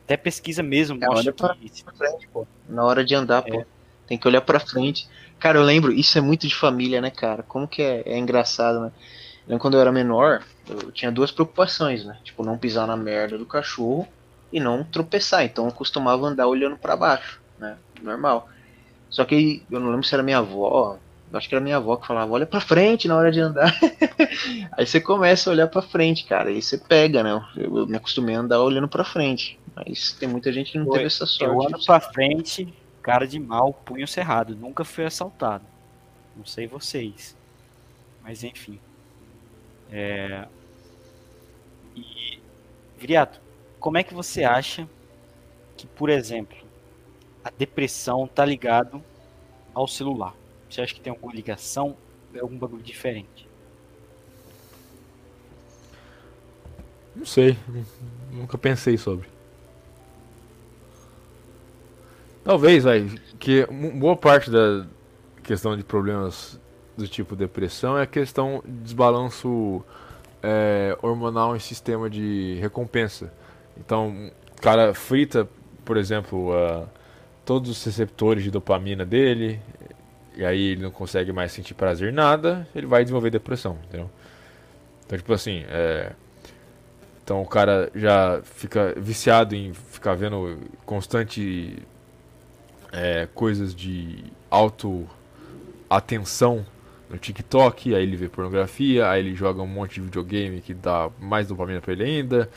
[0.06, 2.48] Até pesquisa mesmo É, olha pra- que pra frente, pô.
[2.70, 3.52] Na hora de andar, É.
[3.52, 3.66] pô.
[4.08, 5.06] Tem que olhar pra frente.
[5.38, 7.44] Cara, eu lembro, isso é muito de família, né, cara?
[7.44, 8.92] Como que é, é engraçado, né?
[9.46, 12.18] Eu quando eu era menor, eu tinha duas preocupações, né?
[12.24, 14.08] Tipo, não pisar na merda do cachorro
[14.54, 15.44] e não tropeçar.
[15.44, 17.78] Então eu costumava andar olhando pra baixo, né?
[18.02, 18.50] Normal.
[19.10, 20.98] Só que eu não lembro se era minha avó,
[21.32, 23.72] eu acho que era minha avó que falava, olha pra frente na hora de andar.
[24.74, 27.32] aí você começa a olhar pra frente, cara, aí você pega, né?
[27.56, 29.60] Eu, eu me acostumei a andar olhando pra frente.
[29.76, 31.44] Mas tem muita gente que não Pô, teve essa sorte.
[31.44, 34.56] eu ando pra frente, cara de mal, punho cerrado.
[34.56, 35.64] Nunca fui assaltado.
[36.36, 37.38] Não sei vocês.
[38.24, 38.80] Mas enfim.
[39.92, 40.48] É...
[41.96, 42.40] E,
[42.98, 43.40] Viriato,
[43.80, 44.88] como é que você acha
[45.78, 46.58] que, por exemplo,
[47.44, 49.04] a depressão tá ligado
[49.74, 50.36] ao celular?
[50.70, 51.96] Você acha que tem alguma ligação?
[52.34, 53.48] É algum bagulho diferente?
[57.16, 57.86] Não sei, nu-
[58.32, 59.28] nunca pensei sobre.
[62.44, 63.08] Talvez, vai,
[63.40, 64.86] que boa parte da
[65.44, 66.60] questão de problemas
[66.98, 69.84] do tipo depressão é a questão de desbalanço
[70.42, 73.34] é, hormonal em sistema de recompensa.
[73.78, 75.48] Então, o cara frita,
[75.84, 76.88] por exemplo, ah,
[77.50, 79.60] todos os receptores de dopamina dele,
[80.36, 84.08] e aí ele não consegue mais sentir prazer nada, ele vai desenvolver depressão, entendeu?
[85.04, 86.12] Então, tipo assim, é,
[87.24, 91.80] então o cara já fica viciado em ficar vendo constante
[92.92, 95.10] é, coisas de auto
[95.90, 96.64] atenção
[97.10, 101.10] no TikTok, aí ele vê pornografia, aí ele joga um monte de videogame que dá
[101.20, 102.48] mais dopamina pra ele ainda,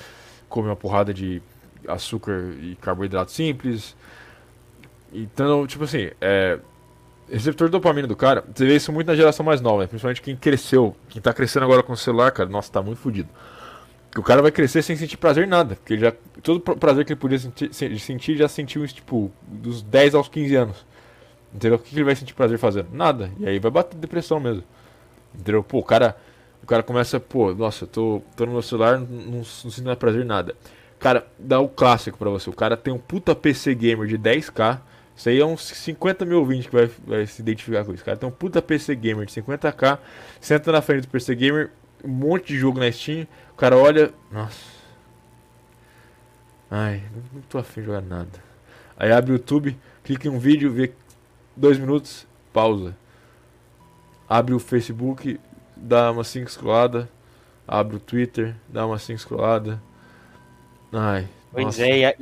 [0.51, 1.41] come uma porrada de
[1.89, 3.97] açúcar e carboidrato simples.
[5.13, 6.59] Então, tipo assim, é,
[7.31, 9.87] receptor de dopamina do cara, você vê isso muito na geração mais nova, né?
[9.87, 13.29] principalmente quem cresceu, quem tá crescendo agora com o celular, cara, nossa, tá muito fodido.
[14.17, 15.75] O cara vai crescer sem sentir prazer em nada.
[15.77, 16.13] Porque já,
[16.43, 20.29] todo pra- prazer que ele podia sentir, se- sentir, já sentiu tipo, dos 10 aos
[20.29, 20.85] 15 anos.
[21.55, 21.77] Entendeu?
[21.77, 22.89] O que ele vai sentir prazer fazendo?
[22.93, 23.31] Nada.
[23.39, 24.65] E aí vai bater depressão mesmo.
[25.35, 25.63] Entendeu?
[25.63, 26.15] Pô, o cara,
[26.63, 29.97] o cara começa, pô, nossa, eu tô, tô no meu celular, não, não, não sinto
[29.97, 30.55] prazer em nada.
[30.99, 32.51] Cara, dá o clássico pra você.
[32.51, 34.79] O cara tem um puta PC gamer de 10k.
[35.23, 38.05] Isso aí é uns 50 mil ouvintes que vai, vai se identificar com isso.
[38.05, 40.01] Cara tem um puta PC gamer de 50k.
[40.41, 41.71] Senta na frente do PC gamer,
[42.03, 43.29] um monte de jogo na Steam.
[43.53, 44.13] O cara olha.
[44.33, 44.59] Nossa.
[46.69, 48.43] Ai, não, tô afim de jogar nada.
[48.97, 50.93] Aí abre o YouTube, clica em um vídeo, vê
[51.57, 52.97] dois minutos, pausa.
[54.29, 55.39] Abre o Facebook,
[55.77, 57.09] dá uma 5 scrollada.
[57.69, 59.81] Abre o Twitter, dá uma 5 scrollada.
[60.93, 61.29] Ai.
[61.53, 61.87] Pois nossa.
[61.87, 62.17] é,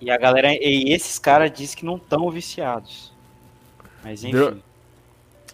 [0.00, 0.52] e a, galera.
[0.52, 3.12] E esses caras dizem que não estão viciados.
[4.02, 4.36] Mas enfim.
[4.36, 4.62] Entendeu?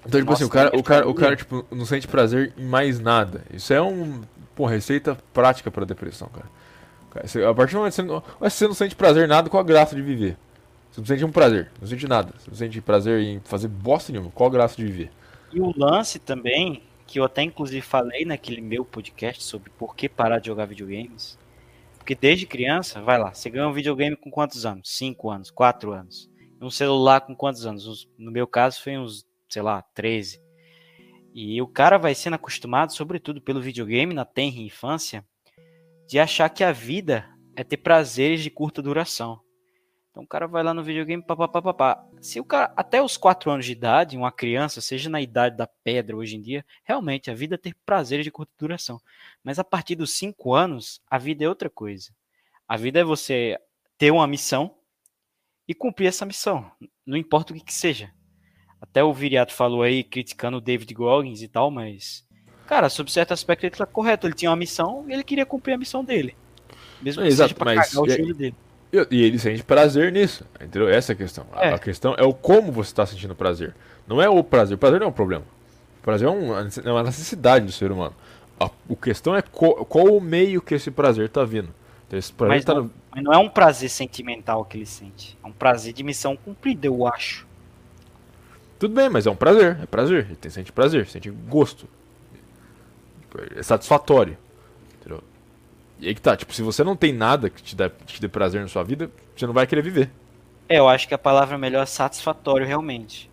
[0.05, 2.65] Então, tipo Nossa, assim, o cara, o cara, o cara tipo, não sente prazer em
[2.65, 3.45] mais nada.
[3.53, 4.23] Isso é um,
[4.55, 6.47] pô, receita prática pra depressão, cara.
[7.11, 9.49] Cara, você- a partir do momento que você não, você não sente prazer em nada,
[9.49, 10.37] qual a graça de viver?
[10.91, 12.35] Você não sente um prazer, não sente nada.
[12.39, 14.31] Você não sente prazer em fazer bosta nenhuma.
[14.31, 15.11] Qual a graça de viver?
[15.53, 20.09] E o lance também, que eu até inclusive falei naquele meu podcast sobre por que
[20.09, 21.39] parar de jogar videogames.
[22.03, 24.91] Porque desde criança, vai lá, você ganha um videogame com quantos anos?
[24.91, 26.29] 5 anos, 4 anos.
[26.61, 27.87] Um celular com quantos anos?
[27.87, 30.43] Os- No meu caso foi uns, sei lá, 13.
[31.33, 35.25] E o cara vai sendo acostumado, sobretudo pelo videogame na tenra infância,
[36.09, 37.25] de achar que a vida
[37.55, 39.41] é ter prazeres de curta duração.
[40.13, 42.07] Então o cara vai lá no videogame, papapá, papá.
[42.21, 45.67] Se o cara, até os 4 anos de idade, uma criança, seja na idade da
[45.67, 49.01] pedra hoje em dia, realmente a vida é ter prazeres de curta duração.
[49.43, 52.11] Mas a partir dos 5 anos, a vida é outra coisa.
[52.69, 53.59] A vida é você
[53.97, 54.75] ter uma missão
[55.67, 56.71] e cumprir essa missão,
[57.07, 58.13] não importa o que, que seja.
[58.81, 62.27] Até o Viriato falou aí, criticando o David Goggins e tal, mas.
[62.67, 64.27] Cara, sob certo aspecto ele tá correto.
[64.27, 66.37] Ele tinha uma missão e ele queria cumprir a missão dele.
[67.01, 68.57] Mesmo É, que exato, seja pra mas- cagar o e- joelho dele.
[68.93, 70.89] E, ele sente prazer nisso, entendeu?
[70.89, 71.47] Essa é a questão.
[71.53, 71.75] A- É.
[71.75, 73.75] A questão é o como você está sentindo prazer.
[74.07, 74.75] Não é o prazer.
[74.75, 75.45] O prazer não é um problema.
[76.01, 78.15] O prazer é um- é uma necessidade do ser humano.
[78.61, 81.69] A, o questão é co- qual o meio que esse prazer está vindo.
[82.07, 85.39] Então, esse prazer Mas tá não, mas não é um prazer sentimental que ele sente.
[85.43, 87.47] É um prazer de missão cumprida, eu acho.
[88.79, 89.79] Tudo bem, mas é um prazer.
[89.83, 90.27] É prazer.
[90.27, 91.89] Ele tem, sente prazer, sente gosto.
[93.57, 94.37] É satisfatório.
[95.01, 95.23] Entendeu?
[96.03, 98.21] E aí que tá, tipo, se você não tem nada que te, dá, que te
[98.21, 100.11] dê prazer na sua vida, você não vai querer viver.
[100.69, 103.31] É, eu acho que a palavra melhor é satisfatório, realmente.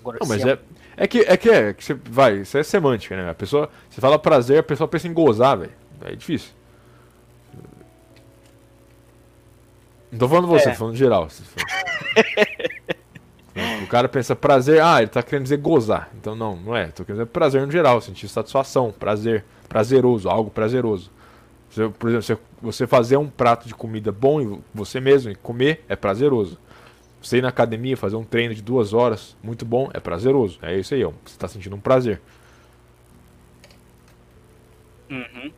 [0.00, 0.56] Agora, Não, mas é,
[0.96, 3.28] é que é que é que você vai, isso é semântica, né?
[3.28, 5.72] A pessoa, você fala prazer, a pessoa pensa em gozar, velho.
[6.04, 6.52] É difícil.
[10.12, 10.72] Não tô falando você, É.
[10.72, 11.26] tô falando geral.
[13.82, 16.08] O cara pensa prazer, ah, ele tá querendo dizer gozar.
[16.18, 16.86] Então não, não é.
[16.86, 21.10] Tô querendo dizer prazer no geral, sentir satisfação, prazer, prazeroso, algo prazeroso.
[21.72, 25.96] Você, por exemplo, você, fazer um prato de comida bom você mesmo e comer é
[25.96, 26.58] prazeroso.
[27.22, 30.58] Você ir na academia, fazer um treino de duas horas, muito bom, é prazeroso.
[30.60, 32.20] É isso aí, você está sentindo um prazer.
[35.08, 35.50] Uhum.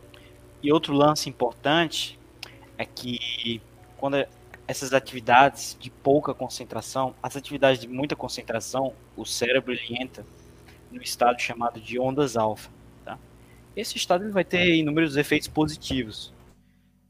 [0.63, 2.19] E outro lance importante
[2.79, 3.61] é que
[3.97, 4.25] quando
[4.69, 10.25] essas atividades de pouca concentração, as atividades de muita concentração, o cérebro entra
[10.93, 12.71] no estado chamado de ondas alfa.
[13.77, 16.33] Esse estado ele vai ter inúmeros efeitos positivos.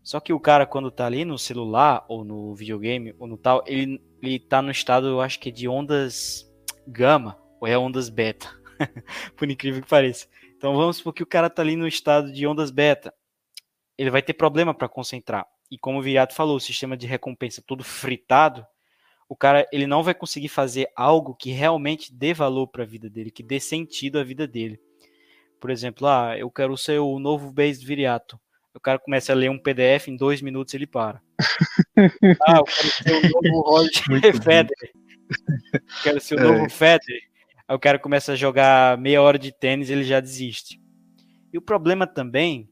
[0.02, 3.62] Só que o cara, quando tá ali no celular, ou no videogame, ou no tal,
[3.66, 6.50] ele, ele tá no estado, eu acho que é de ondas
[6.86, 8.50] gama, ou é ondas beta.
[9.36, 10.26] Por incrível que pareça.
[10.56, 13.14] Então vamos supor que o cara tá ali no estado de ondas beta.
[13.96, 15.46] Ele vai ter problema para concentrar.
[15.70, 18.66] E como o Viriato falou, o sistema de recompensa todo fritado,
[19.28, 23.08] o cara ele não vai conseguir fazer algo que realmente dê valor para a vida
[23.08, 24.80] dele, que dê sentido à vida dele.
[25.64, 28.38] Por exemplo, ah, eu quero ser o novo base Viriato.
[28.74, 31.22] O cara começa a ler um PDF, em dois minutos ele para.
[32.46, 34.02] ah, eu quero ser o novo Roger
[34.44, 34.92] Federer.
[36.02, 36.68] Quero ser o novo É.
[36.68, 37.22] Federer.
[37.66, 40.78] Aí o cara começa a jogar meia hora de tênis ele já desiste.
[41.50, 42.68] E o problema também,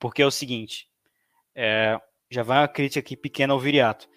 [0.00, 0.88] porque é o seguinte,
[1.54, 1.96] é,
[2.28, 4.08] já vai uma crítica aqui pequena ao Viriato.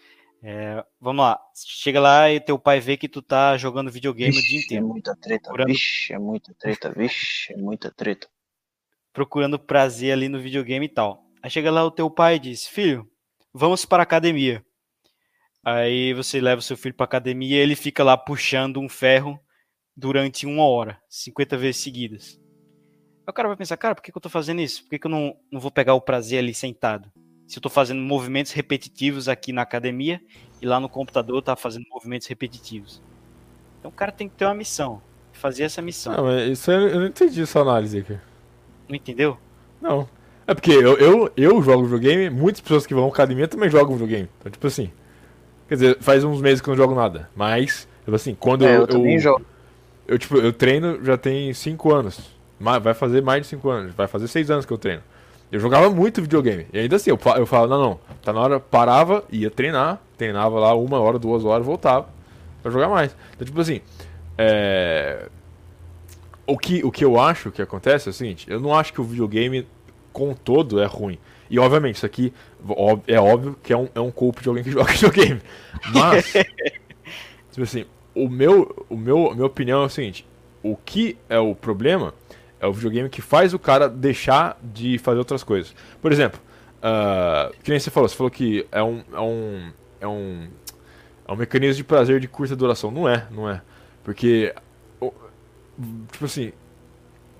[0.46, 4.42] É, vamos lá, chega lá e teu pai vê que tu tá jogando videogame o
[4.42, 8.28] dia Vixe, é inteiro, muita treta, Procurando- vixe, é muita treta, vixe, é muita treta.
[9.14, 11.24] procurando prazer ali no videogame e tal.
[11.42, 13.10] Aí chega lá o teu pai e diz, filho,
[13.54, 14.66] vamos para a academia.
[15.64, 19.40] Aí você leva o seu filho para academia e ele fica lá puxando um ferro
[19.96, 22.38] durante uma hora, 50 vezes seguidas.
[23.26, 24.84] Aí o cara vai pensar, cara, por que, que eu tô fazendo isso?
[24.84, 27.10] Por que, que eu não, não vou pegar o prazer ali sentado?
[27.48, 30.22] Se eu tô fazendo movimentos repetitivos aqui na academia
[30.62, 33.02] e lá no computador eu tá fazendo movimentos repetitivos.
[33.80, 35.02] Então o cara tem que ter uma missão,
[35.34, 36.16] fazer essa missão.
[36.16, 38.18] Não, mas isso eu, eu não entendi essa análise aqui.
[38.88, 39.38] Não entendeu?
[39.82, 40.08] Não.
[40.48, 43.94] É porque eu, eu, eu jogo videogame, muitas pessoas que vão à academia também jogam
[43.94, 44.30] videogame.
[44.40, 44.92] Então, tipo assim.
[45.68, 47.30] Quer dizer, faz uns meses que eu não jogo nada.
[47.36, 49.46] Mas, tipo assim, quando É, eu, eu também jogo.
[50.08, 52.20] Eu, tipo, eu treino já tem 5 anos.
[52.60, 53.94] Vai fazer mais de 5 anos.
[53.94, 55.02] Vai fazer 6 anos que eu treino.
[55.52, 56.66] Eu jogava muito videogame.
[56.74, 58.00] E ainda assim, eu, eu falo, não, não.
[58.24, 60.02] Tá na hora, parava, ia treinar.
[60.18, 62.08] Treinava lá uma hora, duas horas, voltava.
[62.62, 63.16] Pra jogar mais.
[63.34, 63.82] Então, tipo assim.
[64.38, 65.28] É...
[66.46, 69.00] O, que, o que eu acho que acontece é o seguinte: eu não acho que
[69.00, 69.68] o videogame
[70.12, 71.20] com todo é ruim.
[71.50, 72.34] E obviamente, isso aqui
[73.08, 75.42] é óbvio que é um, é um culpa de alguém que joga videogame.
[75.94, 76.34] Mas.
[77.52, 80.26] Tipo assim, o meu, o meu, a minha opinião é o seguinte:
[80.64, 82.14] o que é o problema
[82.64, 85.76] é o videogame que faz o cara deixar de fazer outras coisas.
[86.02, 86.40] Por exemplo,
[86.82, 90.48] ah, que nem você falou, você falou que é um, é um, é um,
[91.28, 92.90] é um mecanismo de prazer de curta duração.
[92.90, 93.62] Não é, não é,
[94.02, 94.56] porque
[96.10, 96.54] tipo assim,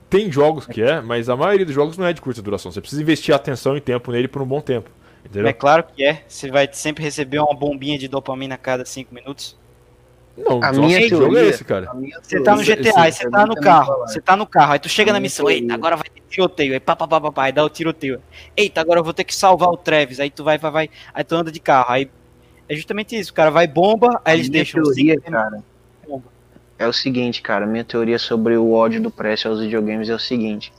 [0.10, 2.70] tem jogos que é, mas a maioria dos jogos não é de curta duração.
[2.70, 4.90] Você precisa investir atenção e tempo nele por um bom tempo.
[5.24, 5.48] Entendeu?
[5.48, 6.22] É claro que é.
[6.28, 9.58] Você vai sempre receber uma bombinha de dopamina a cada 5 minutos.
[10.36, 11.92] Não, A minha que jogo é teoria- esse, cara?
[12.24, 14.74] Você tá no Esse- GTA, esse- aí você tá no carro, você tá no carro,
[14.74, 15.76] aí tu chega na missão, eita, teoria.
[15.76, 18.20] agora vai ter tiroteio, aí pá, pá, pá, pá, pá, aí dá o tiroteio.
[18.58, 21.24] Eita, agora eu vou ter que salvar o Travis, aí tu vai, vai, vai, aí
[21.24, 22.10] tu anda de carro, aí
[22.68, 25.64] é justamente isso, o cara vai bomba, aí eles deixam teoria, cinco cara,
[26.80, 27.68] é o seguinte, cara.
[27.68, 30.74] Minha teoria sobre o ódio do Press aos videogames é o seguinte.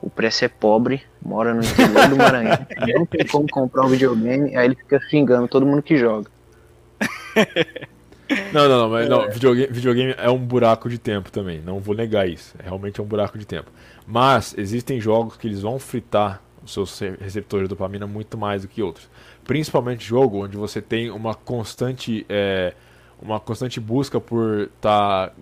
[0.00, 2.58] O Press é pobre, mora no interior do Maranhão,
[2.98, 6.30] não tem como comprar um videogame, aí ele fica xingando todo mundo que joga.
[8.52, 11.94] Não, não, não, mas não, videogame, videogame é um buraco de tempo também, não vou
[11.94, 13.70] negar isso, é realmente um buraco de tempo.
[14.06, 18.62] Mas existem jogos que eles vão fritar os seus re- receptores de dopamina muito mais
[18.62, 19.08] do que outros.
[19.44, 22.72] Principalmente jogo onde você tem uma constante, é,
[23.20, 25.34] uma constante busca por estar...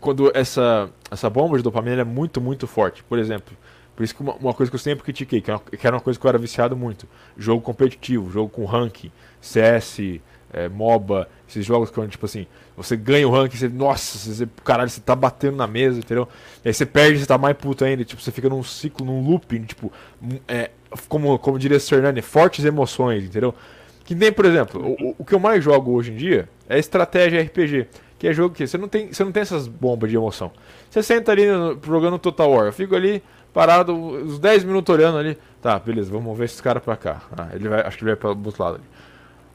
[0.00, 3.02] quando essa, essa bomba de dopamina é muito, muito forte.
[3.04, 3.56] Por exemplo,
[3.94, 6.02] por isso que uma, uma coisa que eu sempre critiquei, que era, que era uma
[6.02, 9.10] coisa que eu era viciado muito, jogo competitivo, jogo com ranking,
[9.40, 10.20] CS,
[10.56, 14.88] é, MOBA, esses jogos que, tipo assim, você ganha o ranking, você, nossa, você, caralho,
[14.88, 16.26] você tá batendo na mesa, entendeu?
[16.64, 19.22] E aí você perde, você tá mais puto ainda, tipo, você fica num ciclo, num
[19.22, 19.92] looping, tipo,
[20.22, 20.70] um, é,
[21.08, 23.54] como, como diria o Hernani, fortes emoções, entendeu?
[24.02, 27.42] Que nem, por exemplo, o, o que eu mais jogo hoje em dia é estratégia
[27.42, 27.86] RPG,
[28.18, 30.50] que é jogo que você não tem, você não tem essas bombas de emoção.
[30.88, 31.42] Você senta ali
[31.84, 33.22] jogando Total War, eu fico ali
[33.52, 37.22] parado uns 10 minutos olhando ali, tá, beleza, vamos mover esses caras pra cá.
[37.36, 38.84] Ah, ele vai, acho que ele vai para outro lado ali.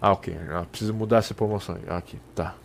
[0.01, 0.35] Ah, ok.
[0.49, 1.77] Ah, preciso mudar essa promoção.
[1.87, 2.55] Ah, aqui, tá.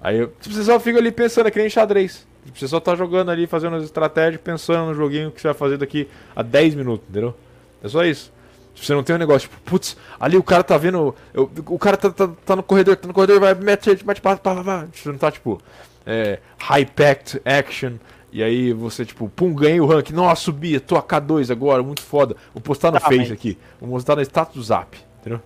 [0.00, 2.26] Aí eu, tipo, você só fica ali pensando, é que nem xadrez.
[2.46, 5.54] Tipo, Você só tá jogando ali, fazendo as estratégias, pensando no joguinho que você vai
[5.54, 7.34] fazer daqui a 10 minutos, entendeu?
[7.82, 8.32] É só isso.
[8.74, 11.14] Tipo, Você não tem um negócio, tipo, putz, ali o cara tá vendo.
[11.34, 14.36] eu- o cara tá, tá, tá no corredor, tá no corredor, vai, mete, mete, pá,
[14.36, 14.86] pá, pá, pá.
[14.94, 15.60] Você não tá, tipo,
[16.06, 17.94] é, high-packed action.
[18.32, 20.10] E aí você, tipo, pum, ganhei o rank.
[20.10, 22.36] Nossa, subi, tô a K2 agora, muito foda.
[22.54, 23.58] Vou postar no Tá, Face mas- aqui.
[23.80, 25.40] Vou mostrar no status do Zap, entendeu?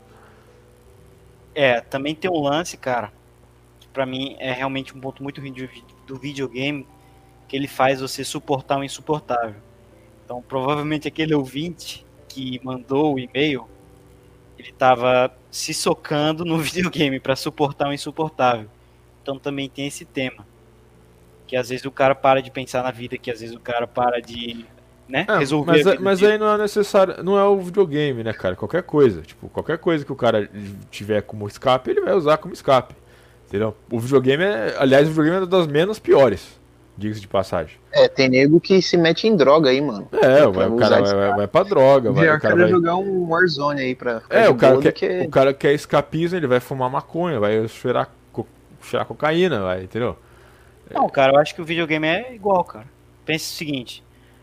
[1.54, 3.12] É, também tem um lance, cara,
[3.80, 5.54] que pra mim é realmente um ponto muito ruim
[6.06, 6.86] do videogame,
[7.46, 9.56] que ele faz você suportar o insuportável.
[10.24, 13.68] Então, provavelmente aquele ouvinte que mandou o e-mail,
[14.58, 18.68] ele tava se socando no videogame pra suportar o insuportável.
[19.22, 20.46] Então também tem esse tema.
[21.46, 23.86] Que às vezes o cara para de pensar na vida, que às vezes o cara
[23.86, 24.64] para de,
[25.08, 28.32] né, É, resolver mas, vida mas aí não é necessário, não é o videogame, né,
[28.32, 28.56] cara?
[28.56, 30.48] Qualquer coisa, tipo, qualquer coisa que o cara
[30.90, 32.94] tiver como escape, ele vai usar como escape.
[33.48, 33.76] Entendeu?
[33.90, 36.58] O videogame é, aliás, o videogame é uma das menos piores,
[36.96, 37.76] diga-se de passagem.
[37.92, 40.08] É, tem nego que se mete em droga aí, mano.
[40.12, 42.68] É, vai, o cara vai, vai, vai pra droga, vai, o cara vai...
[42.70, 45.20] jogar um Warzone aí pra É, o cara, quer, que...
[45.26, 48.46] o cara quer escapismo, ele vai fumar maconha, vai cheirar, co-
[48.80, 50.16] cheirar cocaína, vai, entendeu?
[50.90, 52.86] Não, cara, eu acho que o videogame é igual, cara.
[53.26, 54.02] Pensa o seguinte: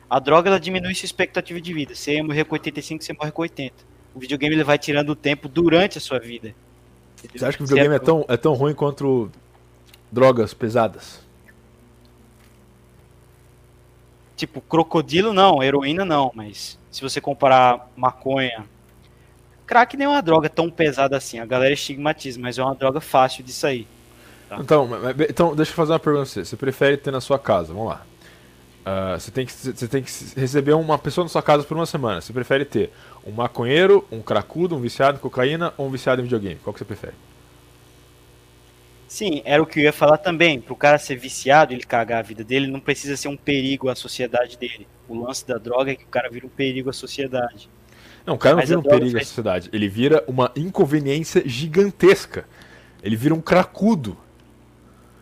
[0.10, 1.94] a droga ela diminui sua expectativa de vida.
[1.94, 3.76] Você ia morrer com 85, você morre com 80.
[4.16, 6.56] O videogame ele vai tirando o tempo durante a sua vida.
[7.36, 9.30] Você acha que o videogame é tão, é tão ruim quanto
[10.12, 11.22] drogas pesadas?
[14.36, 18.66] Tipo, crocodilo não, heroína não, mas se você comparar maconha.
[19.68, 21.40] Crack nem é uma droga tão pesada assim.
[21.40, 23.86] A galera estigmatiza, mas é uma droga fácil de sair.
[24.48, 24.58] Tá.
[24.60, 24.90] Então,
[25.30, 26.46] então, deixa eu fazer uma pergunta pra você.
[26.46, 28.06] Você prefere ter na sua casa, vamos lá.
[28.86, 31.86] Ah, você, tem que, você tem que receber uma pessoa na sua casa por uma
[31.86, 32.22] semana.
[32.22, 32.92] Você prefere ter
[33.26, 36.60] um maconheiro, um cracudo, um viciado em cocaína ou um viciado em videogame?
[36.64, 37.14] Qual que você prefere?
[39.08, 40.62] Sim, era o que eu ia falar também.
[40.62, 43.96] Pro cara ser viciado, ele cagar a vida dele, não precisa ser um perigo à
[43.96, 44.88] sociedade dele.
[45.08, 47.70] O lance da droga é que o cara vira um perigo à sociedade.
[48.26, 49.70] Não, o cara não Mas vira um perigo à faz- sociedade.
[49.74, 52.46] Ele vira uma inconveniência gigantesca.
[53.02, 54.18] Ele vira um cracudo.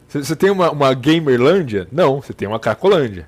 [0.08, 1.88] Você você tem uma, uma Gamerlândia?
[1.92, 3.28] Não, você tem uma Cracolândia.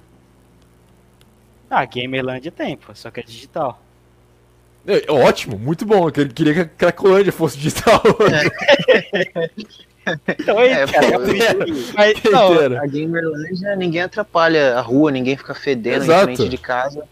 [1.70, 3.82] Ah, Gamerlandia tem, pô, só que é digital.
[4.88, 6.08] É, ótimo, muito bom.
[6.08, 8.02] Eu queria- que a Cracolândia fosse digital.
[10.40, 11.94] Então aí, É, cara, pô, é.
[11.94, 12.54] Mas, não.
[12.78, 16.32] A Gamerlandia, ninguém atrapalha a rua, ninguém fica fedendo Exato.
[16.32, 17.04] em frente de casa.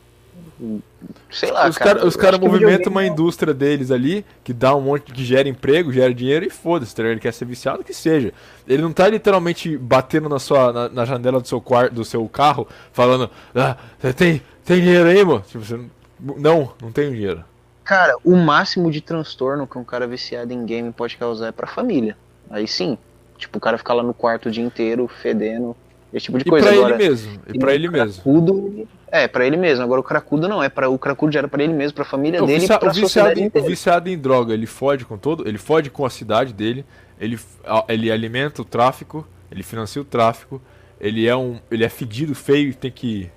[1.29, 2.07] Sei lá, os caras cara.
[2.07, 5.23] os cara acho que movimentam uma é- indústria deles ali, que dá um monte, que
[5.23, 8.33] gera emprego, gera dinheiro e foda-se, tá ele quer ser viciado, que seja.
[8.67, 12.27] Ele não tá literalmente batendo na sua na, na janela do seu quarto, do seu
[12.27, 13.77] carro, falando: "Ah,
[14.15, 15.77] tem tem dinheiro aí, mano?" Tipo, você
[16.19, 17.43] não, não, não tenho dinheiro.
[17.83, 21.67] Cara, o máximo de transtorno que um cara viciado em game pode causar é pra
[21.67, 22.17] família.
[22.49, 22.97] Aí sim.
[23.37, 25.75] Tipo, o cara ficar lá no quarto o dia inteiro, fedendo,
[26.13, 26.67] esse tipo de E coisa.
[26.67, 28.13] pra Agora, ele mesmo, e pra ele mesmo.
[28.23, 29.83] cracudo, é, pra ele mesmo.
[29.83, 32.41] Agora o cracudo não, é para o cracudo já era pra ele mesmo, pra família
[32.41, 35.47] dele vicia- e pra o viciado, em, o viciado em droga, ele fode com todo,
[35.47, 36.85] ele fode com a cidade dele,
[37.19, 37.39] ele,
[37.87, 40.61] ele alimenta o tráfico, ele financia o tráfico,
[40.99, 43.29] ele é um, ele é fedido, feio, tem que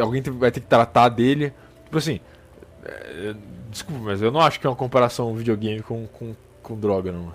[0.00, 1.52] alguém vai ter que tratar dele.
[1.84, 2.20] Tipo assim,
[2.84, 3.34] é,
[3.70, 6.32] Desculpa, mas eu não acho que é uma comparação videogame com, com,
[6.62, 7.34] com droga, não.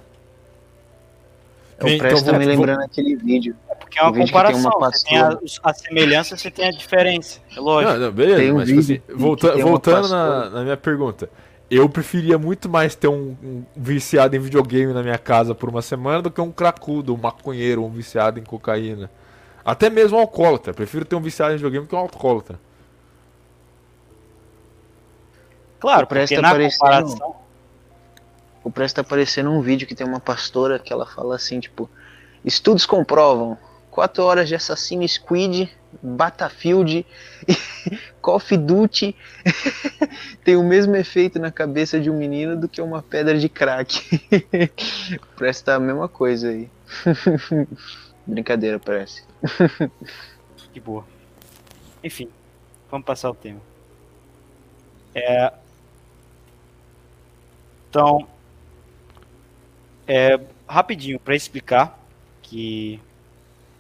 [1.78, 3.54] Eu presto então, também vou- lembrando aquele vídeo.
[3.80, 4.72] Porque é uma tem comparação.
[4.78, 7.40] uma você tem a, a semelhança, você tem a diferença.
[7.56, 7.94] É lógico.
[7.94, 11.30] Não, não, beleza, Tem um mas tipo assim, volta- voltando na, na minha pergunta.
[11.72, 15.82] Eu preferia muito mais ter um, um viciado em videogame na minha casa por uma
[15.84, 19.10] semana do que um cracudo, um maconheiro, um viciado em cocaína.
[19.64, 20.74] Até mesmo um alcoólatra.
[20.74, 22.60] Prefiro ter um viciado em videogame que um alcoólatra.
[25.80, 27.36] Claro, porque na aparecendo- comparação.
[28.64, 31.90] O Presto tá aparecendo um vídeo que tem uma pastora que ela fala assim, tipo,
[32.44, 33.58] estudos comprovam,
[34.00, 35.68] 4 horas de Assassin's Creed,
[36.02, 37.06] Battlefield,
[38.22, 39.14] Call of Duty
[40.42, 44.00] tem o mesmo efeito na cabeça de um menino do que uma pedra de crack.
[45.66, 46.70] tá a mesma coisa aí.
[48.26, 49.26] Brincadeira, parece.
[50.72, 51.06] Que boa.
[52.02, 52.30] Enfim,
[52.90, 53.60] vamos passar o tema.
[55.14, 55.52] É...
[57.90, 58.26] Então,
[60.08, 62.00] é, rapidinho para explicar
[62.42, 63.02] que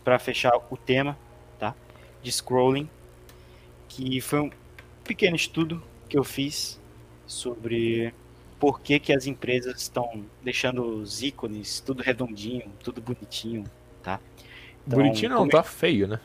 [0.03, 1.17] para fechar o tema,
[1.59, 1.75] tá?
[2.21, 2.89] De scrolling,
[3.87, 4.51] que foi um
[5.03, 6.79] pequeno estudo que eu fiz
[7.27, 8.13] sobre
[8.59, 13.65] por que, que as empresas estão deixando os ícones tudo redondinho, tudo bonitinho,
[14.03, 14.19] tá?
[14.87, 16.19] Então, Bonitinho não, como- tá feio, né?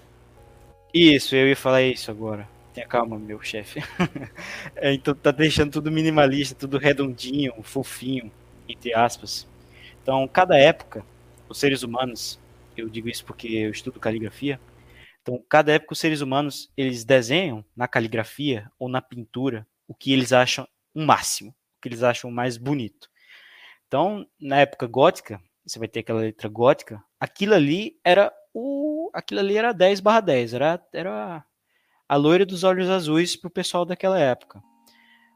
[0.92, 2.48] isso, eu ia falar isso agora.
[2.72, 3.80] Tenha calma, meu chefe.
[4.76, 8.30] É, então tá deixando tudo minimalista, tudo redondinho, fofinho,
[8.68, 9.46] entre aspas.
[10.02, 11.04] Então, cada época,
[11.48, 12.38] os seres humanos,
[12.76, 14.60] eu digo isso porque eu estudo caligrafia.
[15.22, 20.12] Então, cada época os seres humanos, eles desenham na caligrafia ou na pintura o que
[20.12, 23.08] eles acham um máximo, o que eles acham mais bonito.
[23.86, 29.40] Então, na época gótica, você vai ter aquela letra gótica, aquilo ali era o aquilo
[29.40, 31.44] ali era 10 barra 10, era, era
[32.08, 34.58] a loira dos olhos azuis pro pessoal daquela época.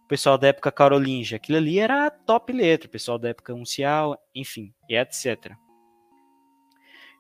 [0.05, 3.55] O pessoal da época carolingia, aquilo ali era a top letra, o pessoal da época
[3.55, 5.55] uncial, enfim, e etc.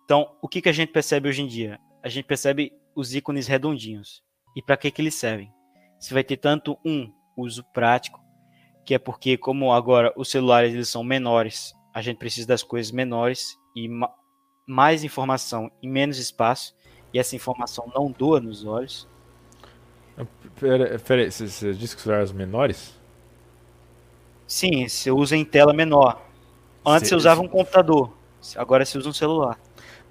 [0.09, 1.79] Então, o que, que a gente percebe hoje em dia?
[2.03, 4.23] A gente percebe os ícones redondinhos.
[4.57, 5.53] E para que, que eles servem?
[6.01, 8.19] Você vai ter tanto um uso prático,
[8.87, 12.91] que é porque como agora os celulares eles são menores, a gente precisa das coisas
[12.91, 14.11] menores e ma
[14.67, 16.75] mais informação em menos espaço,
[17.13, 19.07] e essa informação não doa nos olhos.
[20.59, 22.99] Pera, pera aí, você, você disse que os celulares menores?
[24.47, 26.23] Sim, você usa em tela menor.
[26.85, 28.17] Antes Cê- você usava um computador,
[28.57, 29.59] agora você usa um celular.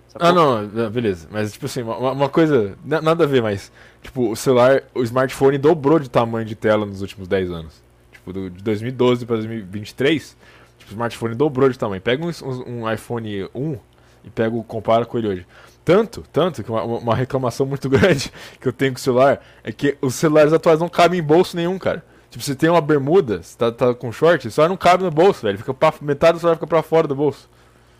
[0.07, 0.27] Sacou?
[0.27, 1.27] Ah, não, não, beleza.
[1.31, 2.77] Mas, tipo assim, uma, uma coisa.
[2.83, 3.71] na- Nada a ver, mas.
[4.01, 7.81] Tipo, o celular, o smartphone dobrou de tamanho de tela nos últimos 10 anos.
[8.11, 10.37] Tipo, do- de 2012 para 2023,
[10.77, 12.01] tipo, o smartphone dobrou de tamanho.
[12.01, 13.77] Pega um, um- um iPhone 1
[14.23, 15.45] e pega, o- compara com ele hoje.
[15.83, 19.71] Tanto, tanto, que uma, uma reclamação muito grande que eu tenho com o celular é
[19.71, 22.03] que os celulares atuais não cabem em bolso nenhum, cara.
[22.29, 25.11] Tipo, você tem uma bermuda, você tá, tá com short, o celular não cabe no
[25.11, 25.57] bolso, velho.
[25.57, 27.49] Fica pra, metade do celular fica pra fora do bolso.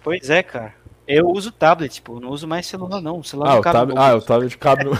[0.03, 0.73] Pois é, cara.
[1.07, 3.19] Eu uso tablet, eu não uso mais celular não.
[3.19, 4.91] O celular Ah, não o cabe no tablet, ah, o tablet cabe no.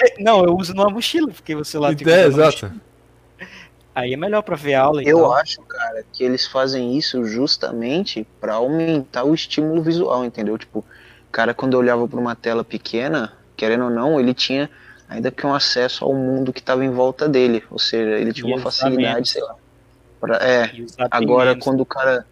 [0.00, 2.72] É, Não, eu uso numa mochila, porque o celular fica é, usando na exato.
[3.94, 5.32] Aí é melhor pra ver aula e Eu tal.
[5.34, 10.56] acho, cara, que eles fazem isso justamente pra aumentar o estímulo visual, entendeu?
[10.56, 10.84] Tipo, o
[11.32, 14.70] cara quando olhava pra uma tela pequena, querendo ou não, ele tinha
[15.08, 18.48] ainda que um acesso ao mundo que estava em volta dele, ou seja, ele tinha
[18.48, 19.30] E uma facilidade, menos.
[19.30, 19.54] sei lá.
[20.20, 20.70] pra- é,
[21.10, 21.64] agora menos.
[21.64, 22.24] quando o cara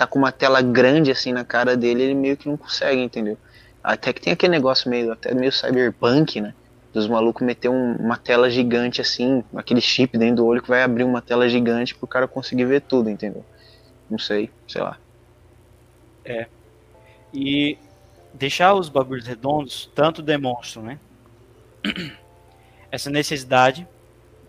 [0.00, 3.38] tá com uma tela grande assim na cara dele, ele meio que não consegue, entendeu?
[3.82, 6.54] Até que tem aquele negócio meio até meio cyberpunk, né?
[6.92, 10.82] Dos malucos meter um- uma tela gigante assim, aquele chip dentro do olho que vai
[10.82, 13.46] abrir uma tela gigante pro cara conseguir ver tudo, entendeu?
[14.10, 14.98] Não sei, sei lá.
[17.32, 17.78] E
[18.32, 21.00] deixar os bagulhos redondos tanto demonstram, né?
[22.90, 23.88] Essa necessidade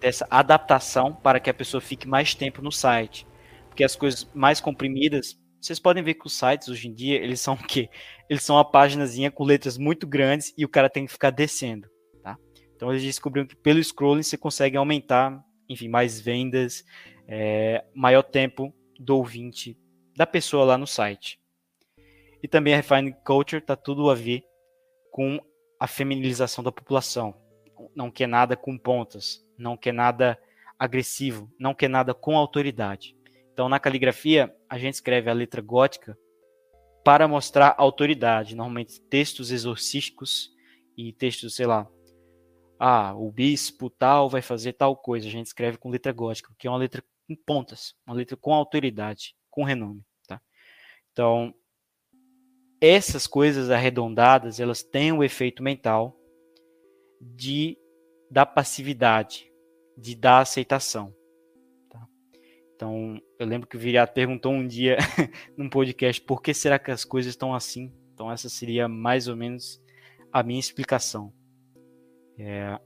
[0.01, 3.27] dessa adaptação para que a pessoa fique mais tempo no site.
[3.69, 7.39] Porque as coisas mais comprimidas, vocês podem ver que os sites hoje em dia, eles
[7.39, 7.87] são o quê?
[8.27, 11.87] Eles são uma páginazinha com letras muito grandes e o cara tem que ficar descendo,
[12.23, 12.35] tá?
[12.75, 15.39] Então eles descobriram que pelo scrolling você consegue aumentar,
[15.69, 16.83] enfim, mais vendas,
[17.27, 19.77] é, maior tempo do ouvinte,
[20.15, 21.39] da pessoa lá no site.
[22.41, 24.43] E também a Refined Culture tá tudo a ver
[25.11, 25.39] com
[25.79, 27.35] a feminilização da população.
[27.95, 30.39] Não quer nada com pontas, não quer nada
[30.77, 33.15] agressivo, não quer nada com autoridade.
[33.61, 36.17] Então, na caligrafia, a gente escreve a letra gótica
[37.05, 38.55] para mostrar autoridade.
[38.55, 40.49] Normalmente, textos exorcísticos
[40.97, 41.87] e textos, sei lá,
[42.79, 45.27] ah, o bispo tal vai fazer tal coisa.
[45.27, 48.51] A gente escreve com letra gótica, que é uma letra com pontas, uma letra com
[48.51, 50.03] autoridade, com renome.
[50.27, 50.41] Tá?
[51.11, 51.53] Então,
[52.81, 56.19] essas coisas arredondadas, elas têm o efeito mental
[57.21, 57.77] de
[58.27, 59.51] da passividade,
[59.95, 61.13] de dar aceitação.
[62.81, 64.97] Então, eu lembro que o Viriato perguntou um dia
[65.55, 67.93] num podcast por que será que as coisas estão assim.
[68.11, 69.79] Então, essa seria mais ou menos
[70.33, 71.31] a minha explicação.
[72.39, 72.79] É,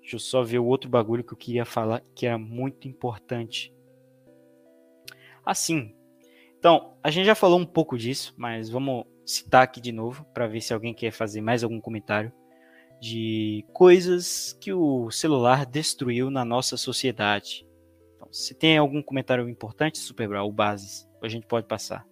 [0.00, 3.74] deixa eu só ver o outro bagulho que eu queria falar que era muito importante.
[5.44, 5.94] Assim,
[6.58, 10.46] então, a gente já falou um pouco disso, mas vamos citar aqui de novo para
[10.46, 12.32] ver se alguém quer fazer mais algum comentário
[12.98, 17.66] de coisas que o celular destruiu na nossa sociedade.
[18.34, 22.04] Se tem algum comentário importante, Superbral, bases, a gente pode passar.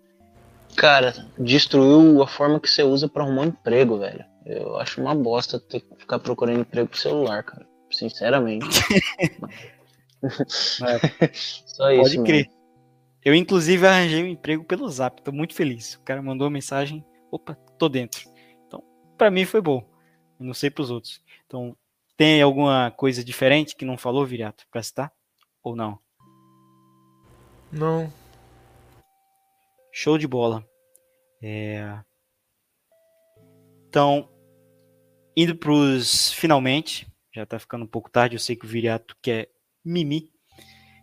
[0.76, 4.24] Cara, destruiu a forma que você usa para arrumar um emprego, velho.
[4.46, 7.66] Eu acho uma bosta ter que ficar procurando emprego pro celular, cara.
[7.90, 8.68] Sinceramente.
[10.46, 12.02] Só isso.
[12.02, 12.46] Pode crer.
[12.46, 12.58] Mano.
[13.24, 15.20] Eu, inclusive, arranjei um emprego pelo Zap.
[15.22, 15.94] Tô muito feliz.
[15.94, 17.04] O cara mandou uma mensagem.
[17.32, 18.30] Opa, tô dentro.
[18.68, 18.80] Então,
[19.18, 19.84] para mim foi bom.
[20.38, 21.20] Eu não sei pros outros.
[21.48, 21.76] Então,
[22.16, 25.12] tem alguma coisa diferente que não falou, Viriato, pra citar?
[25.64, 25.98] Ou não?
[27.72, 28.12] Não.
[29.90, 30.64] Show de bola.
[31.42, 31.98] É...
[33.88, 34.28] Então,
[35.36, 37.10] indo pros finalmente.
[37.34, 38.36] Já tá ficando um pouco tarde.
[38.36, 39.50] Eu sei que o Viriato quer
[39.84, 40.30] mimi.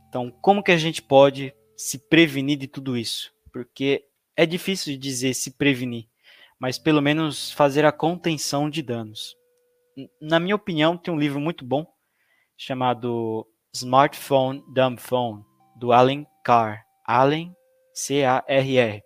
[0.08, 4.06] Então, como que a gente pode se prevenir de tudo isso, porque
[4.36, 6.10] é difícil de dizer se prevenir,
[6.60, 9.34] mas pelo menos fazer a contenção de danos.
[10.20, 11.88] Na minha opinião, tem um livro muito bom
[12.58, 15.46] chamado Smartphone Dumb Phone,
[15.80, 16.86] do Alan Carr.
[17.06, 17.56] Allen,
[17.94, 19.04] C-A-R-R.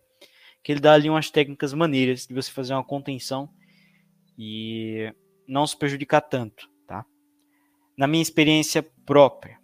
[0.62, 3.50] Que ele dá ali umas técnicas maneiras de você fazer uma contenção
[4.38, 5.14] e
[5.48, 7.06] não se prejudicar tanto, tá?
[7.98, 9.58] Na minha experiência própria,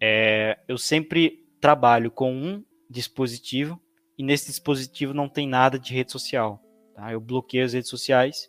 [0.00, 3.80] é, eu sempre trabalho com um dispositivo
[4.16, 6.62] e nesse dispositivo não tem nada de rede social.
[6.94, 7.12] Tá?
[7.12, 8.48] Eu bloqueio as redes sociais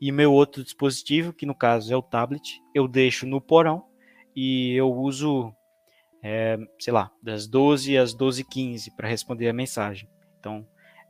[0.00, 3.84] e meu outro dispositivo, que no caso é o tablet, eu deixo no porão
[4.34, 5.52] e eu uso,
[6.22, 10.08] é, sei lá, das 12 às 12h15 para responder a mensagem.
[10.38, 10.66] Então,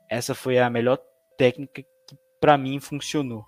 [0.09, 0.99] essa foi a melhor
[1.37, 3.45] técnica que para mim funcionou.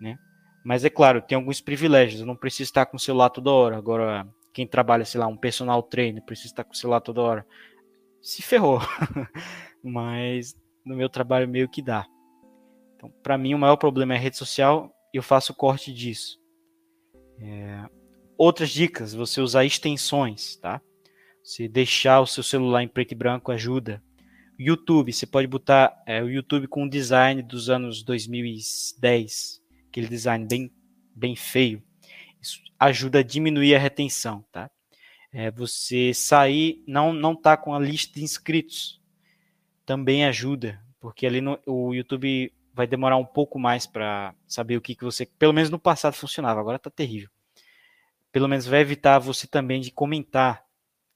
[0.00, 0.16] Né?
[0.64, 3.76] Mas é claro, tem alguns privilégios, eu não preciso estar com o celular toda hora.
[3.76, 7.46] Agora, quem trabalha, sei lá, um personal trainer, precisa estar com o celular toda hora,
[8.20, 8.80] se ferrou.
[9.82, 10.54] Mas
[10.84, 12.06] no meu trabalho meio que dá.
[12.96, 16.38] Então, para mim, o maior problema é a rede social e eu faço corte disso.
[17.40, 18.01] É...
[18.36, 20.80] Outras dicas, você usar extensões, tá?
[21.42, 24.02] Você deixar o seu celular em preto e branco ajuda.
[24.58, 30.46] YouTube, você pode botar é, o YouTube com um design dos anos 2010, aquele design
[30.46, 30.70] bem,
[31.14, 31.82] bem feio
[32.86, 34.70] ajuda a diminuir a retenção, tá?
[35.32, 39.00] É, você sair, não não tá com a lista de inscritos,
[39.86, 44.80] também ajuda, porque ali no, o YouTube vai demorar um pouco mais para saber o
[44.80, 47.30] que, que você, pelo menos no passado funcionava, agora tá terrível.
[48.32, 50.64] Pelo menos vai evitar você também de comentar,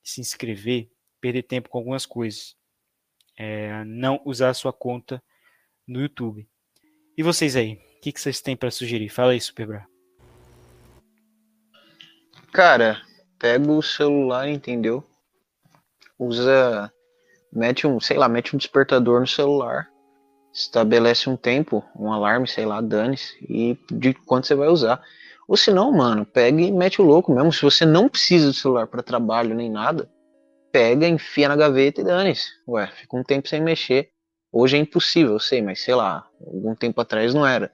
[0.04, 0.90] se inscrever,
[1.20, 2.54] perder tempo com algumas coisas.
[3.36, 5.22] É, não usar a sua conta
[5.86, 6.46] no YouTube.
[7.16, 9.08] E vocês aí, o que, que vocês têm para sugerir?
[9.08, 9.86] Fala aí, Superbra.
[12.52, 13.02] Cara,
[13.38, 15.04] pega o celular, entendeu?
[16.18, 16.92] Usa.
[17.52, 19.88] Mete um, sei lá, mete um despertador no celular.
[20.52, 23.36] Estabelece um tempo, um alarme, sei lá, dane-se.
[23.48, 25.02] E de quanto você vai usar.
[25.48, 27.52] Ou se não, mano, pega e mete o louco mesmo.
[27.52, 30.10] Se você não precisa do celular para trabalho nem nada,
[30.72, 32.48] pega, enfia na gaveta e dane-se.
[32.68, 34.10] Ué, fica um tempo sem mexer.
[34.52, 37.70] Hoje é impossível, eu sei, mas sei lá, algum tempo atrás não era.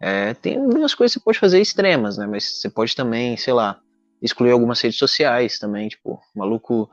[0.00, 2.26] É, tem algumas coisas que você pode fazer extremas, né?
[2.26, 3.80] Mas você pode também, sei lá,
[4.20, 6.90] excluir algumas redes sociais também, tipo, maluco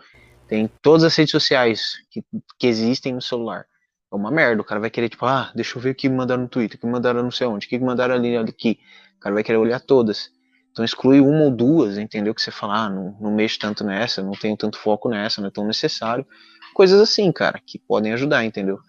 [0.47, 2.23] tem todas as redes sociais que,
[2.59, 3.65] que existem no celular.
[4.11, 6.43] É uma merda, o cara vai querer, tipo, ah, deixa eu ver o que mandaram
[6.43, 8.79] no Twitter, o que mandaram não sei onde, o que mandaram ali, aqui.
[9.17, 10.31] O cara vai querer olhar todas.
[10.71, 12.33] Então exclui uma ou duas, entendeu?
[12.35, 15.47] Que você fala, ah, não, não mexo tanto nessa, não tenho tanto foco nessa, não
[15.47, 16.25] é tão necessário.
[16.73, 18.79] Coisas assim, cara, que podem ajudar, entendeu?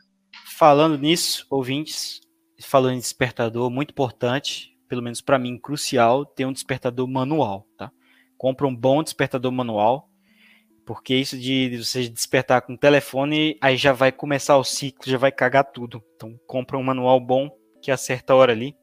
[0.58, 2.20] Falando nisso, ouvintes,
[2.60, 7.92] falando em despertador, muito importante, pelo menos para mim, crucial, ter um despertador manual, tá?
[8.36, 10.08] compra um bom despertador manual,
[10.84, 15.18] porque isso de você despertar com o telefone, aí já vai começar o ciclo, já
[15.18, 16.02] vai cagar tudo.
[16.14, 17.50] Então compra um manual bom
[17.82, 18.76] que acerta a hora ali.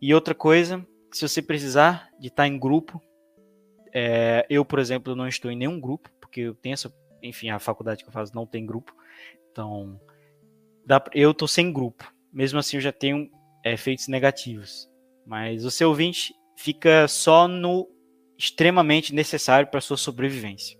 [0.00, 3.02] E outra coisa, se você precisar de estar em grupo,
[3.92, 6.92] é, eu, por exemplo, não estou em nenhum grupo, porque eu tenho essa,
[7.22, 8.94] enfim, a faculdade que eu faço não tem grupo.
[9.50, 10.00] Então,
[10.86, 12.12] dá, eu estou sem grupo.
[12.32, 13.28] Mesmo assim, eu já tenho
[13.64, 14.88] é, efeitos negativos.
[15.26, 17.88] Mas o seu ouvinte fica só no
[18.36, 20.78] extremamente necessário para sua sobrevivência.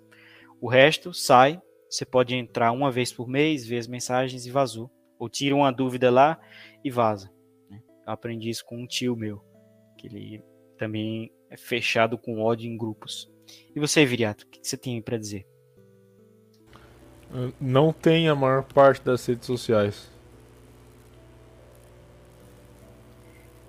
[0.60, 4.90] O resto sai, você pode entrar uma vez por mês, ver as mensagens e vazou.
[5.18, 6.38] Ou tira uma dúvida lá
[6.84, 7.30] e vaza.
[8.09, 9.44] Aprendi isso com um tio meu,
[9.98, 10.43] que ele
[10.78, 13.30] também é fechado com ódio em grupos.
[13.76, 15.47] E você, Viriato, o que você tem para dizer?
[17.60, 20.10] Não tem a maior parte das redes sociais.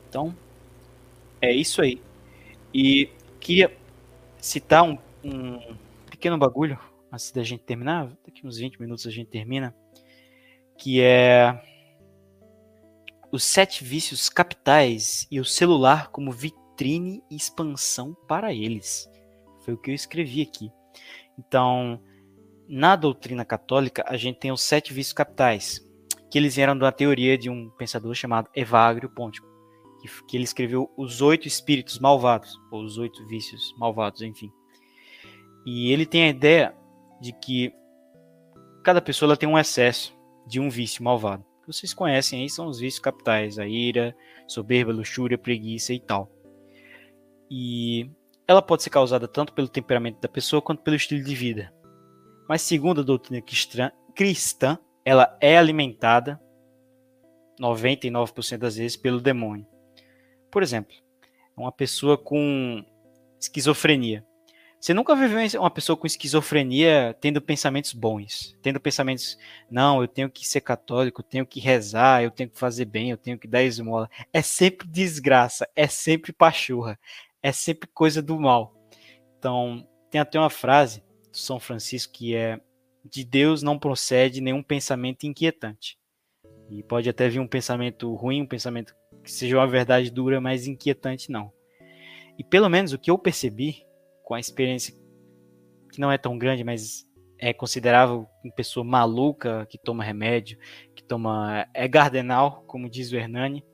[0.07, 0.34] Então,
[1.41, 2.02] é isso aí.
[2.74, 3.10] E
[3.41, 3.76] queria
[4.38, 5.76] citar um, um
[6.10, 6.80] pequeno bagulho
[7.11, 8.10] antes da gente terminar.
[8.26, 9.76] Daqui uns 20 minutos a gente termina.
[10.78, 11.61] Que é
[13.31, 19.10] os sete vícios capitais e o celular como vitrine e expansão para eles.
[19.64, 20.72] Foi o que eu escrevi aqui.
[21.38, 22.01] Então,
[22.68, 25.85] na doutrina católica, a gente tem os sete vícios capitais,
[26.30, 29.47] que eles vieram da teoria de um pensador chamado Evagrio Pontico,
[30.01, 34.51] que, que ele escreveu os oito espíritos malvados, ou os oito vícios malvados, enfim.
[35.65, 36.76] E ele tem a ideia
[37.22, 37.73] de que
[38.84, 41.45] cada pessoa tem um excesso de um vício malvado.
[41.72, 44.16] Vocês conhecem aí, são os vícios capitais, a ira,
[44.48, 46.28] soberba, luxúria, preguiça e tal.
[47.48, 48.10] E
[48.48, 51.72] ela pode ser causada tanto pelo temperamento da pessoa quanto pelo estilo de vida.
[52.48, 53.40] Mas segundo a doutrina
[54.16, 56.41] cristã, ela é alimentada
[57.62, 59.68] 99% das vezes pelo demônio.
[60.50, 60.96] Por exemplo,
[61.56, 62.84] uma pessoa com
[63.40, 64.26] esquizofrenia.
[64.80, 69.38] Você nunca viveu uma pessoa com esquizofrenia tendo pensamentos bons, tendo pensamentos,
[69.69, 73.11] não, eu tenho que ser católico, eu tenho que rezar, eu tenho que fazer bem,
[73.11, 74.10] eu tenho que dar esmola.
[74.31, 76.97] É sempre desgraça, é sempre pachorra,
[77.43, 78.73] é sempre coisa do mal.
[79.38, 82.57] Então, tem até uma frase do São Francisco que é:
[83.03, 85.97] de Deus não procede nenhum pensamento inquietante.
[86.69, 90.68] E pode até vir um pensamento ruim, um pensamento que seja uma verdade dura, mas
[90.68, 91.51] inquietante não.
[92.38, 93.89] E pelo menos o que eu percebi
[94.30, 94.93] com a experiência
[95.91, 97.03] que não é tão grande, mas
[97.39, 100.56] é considerável uma pessoa maluca que toma remédio,
[100.95, 103.65] que toma é gardenal, como diz o Hernani,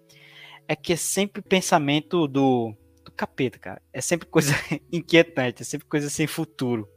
[0.65, 2.73] é que é sempre pensamento do,
[3.03, 3.81] do capeta, cara.
[3.91, 4.53] É sempre coisa
[4.89, 6.87] inquietante, é sempre coisa sem futuro.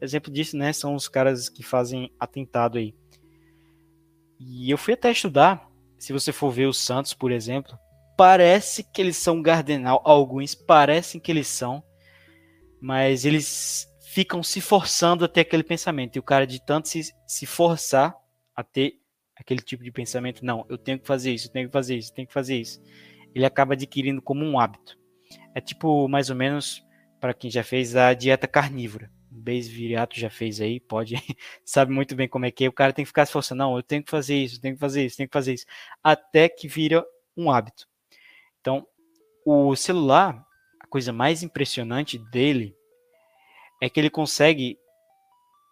[0.00, 2.94] Exemplo disso, né, são os caras que fazem atentado aí.
[4.38, 5.68] E eu fui até estudar,
[5.98, 7.76] se você for ver os Santos, por exemplo,
[8.16, 11.82] parece que eles são gardenal, alguns parecem que eles são,
[12.84, 16.16] mas eles ficam se forçando a ter aquele pensamento.
[16.16, 18.14] E o cara, de tanto se, se forçar
[18.54, 19.00] a ter
[19.34, 22.10] aquele tipo de pensamento, não, eu tenho que fazer isso, eu tenho que fazer isso,
[22.10, 22.82] eu tenho que fazer isso,
[23.34, 24.98] ele acaba adquirindo como um hábito.
[25.54, 26.84] É tipo, mais ou menos,
[27.18, 29.10] para quem já fez a dieta carnívora.
[29.32, 31.14] O Base Viriato já fez aí, pode,
[31.64, 32.68] sabe muito bem como é que é.
[32.68, 34.74] O cara tem que ficar se forçando, não, eu tenho que fazer isso, eu tenho
[34.74, 35.64] que fazer isso, eu tenho que fazer isso,
[36.02, 37.02] até que vira
[37.34, 37.88] um hábito.
[38.60, 38.86] Então,
[39.42, 40.44] o celular,
[40.94, 42.72] coisa mais impressionante dele
[43.82, 44.78] é que ele consegue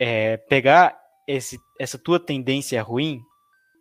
[0.00, 3.22] é, pegar esse, essa tua tendência ruim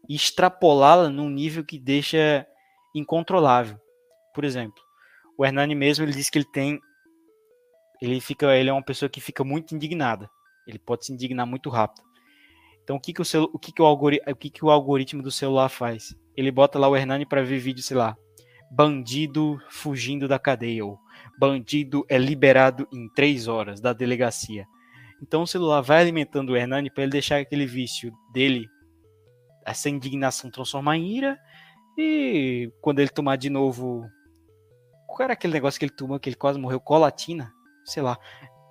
[0.08, 2.46] e extrapolá-la num nível que deixa
[2.94, 3.76] incontrolável.
[4.36, 4.80] Por exemplo,
[5.36, 6.80] o Hernani mesmo ele diz que ele tem
[8.00, 10.30] ele fica ele é uma pessoa que fica muito indignada.
[10.68, 12.06] Ele pode se indignar muito rápido.
[12.84, 14.70] Então o que que o, celu, o, que que o, algori, o que que o
[14.70, 16.16] algoritmo do celular faz?
[16.38, 18.16] Ele bota lá o Hernani para ver vídeo, sei lá,
[18.72, 20.98] bandido fugindo da cadeia ou
[21.38, 24.66] bandido é liberado em três horas da delegacia.
[25.22, 28.68] Então o celular vai alimentando o Hernani para ele deixar aquele vício dele,
[29.66, 31.38] essa indignação transformar em ira,
[31.98, 34.10] e quando ele tomar de novo.
[35.06, 36.80] Qual era aquele negócio que ele tomou que ele quase morreu?
[36.80, 37.52] Colatina?
[37.84, 38.18] Sei lá.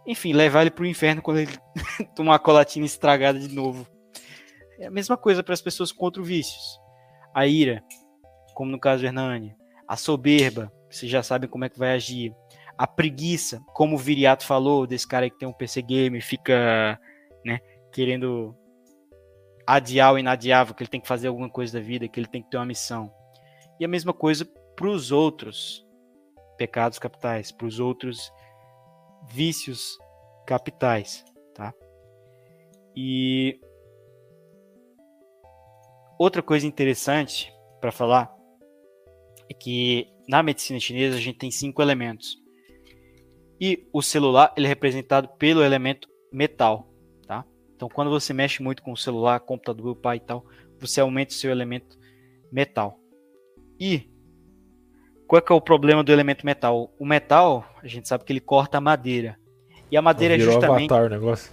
[0.07, 1.53] Enfim, levar ele pro inferno quando ele
[2.17, 3.87] tomar a colatina estragada de novo.
[4.79, 6.81] É a mesma coisa para as pessoas contra vícios.
[7.35, 7.85] A ira,
[8.55, 9.60] como no caso do Hernani.
[9.91, 12.33] A soberba, vocês já sabem como é que vai agir
[12.79, 16.97] a preguiça, como o Viriato falou, desse cara que tem um PC game, fica,
[17.45, 17.59] né,
[17.91, 18.57] querendo
[19.67, 22.41] adiar o inadiável, que ele tem que fazer alguma coisa da vida, que ele tem
[22.41, 23.13] que ter uma missão.
[23.81, 24.47] E a mesma coisa
[24.77, 25.85] para os outros
[26.57, 28.33] pecados capitais, para os outros
[29.29, 29.99] vícios
[30.47, 31.75] capitais, tá?
[32.95, 33.61] E
[36.17, 38.40] outra coisa interessante para falar
[39.51, 42.39] é que na medicina chinesa a gente tem cinco elementos.
[43.61, 46.89] E o celular ele é representado pelo elemento metal,
[47.27, 47.45] tá?
[47.75, 50.47] Então quando você mexe muito com o celular, computador, pai e tal,
[50.79, 51.99] você aumenta o seu elemento
[52.51, 52.99] metal.
[53.79, 54.09] E
[55.27, 56.95] qual é, que é o problema do elemento metal?
[56.99, 59.39] O metal, a gente sabe que ele corta a madeira.
[59.91, 61.53] E a madeira Virou é justamente avatar o negócio.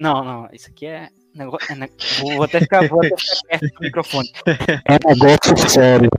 [0.00, 1.88] Não, não, isso aqui é negócio, é ne...
[2.20, 4.32] vou até ficar, vou até ficar perto do microfone.
[4.46, 6.10] É negócio sério.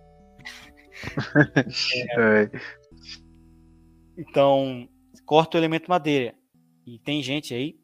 [2.17, 2.49] É.
[4.17, 4.88] Então,
[5.25, 6.33] corta o elemento madeira.
[6.85, 7.75] E tem gente aí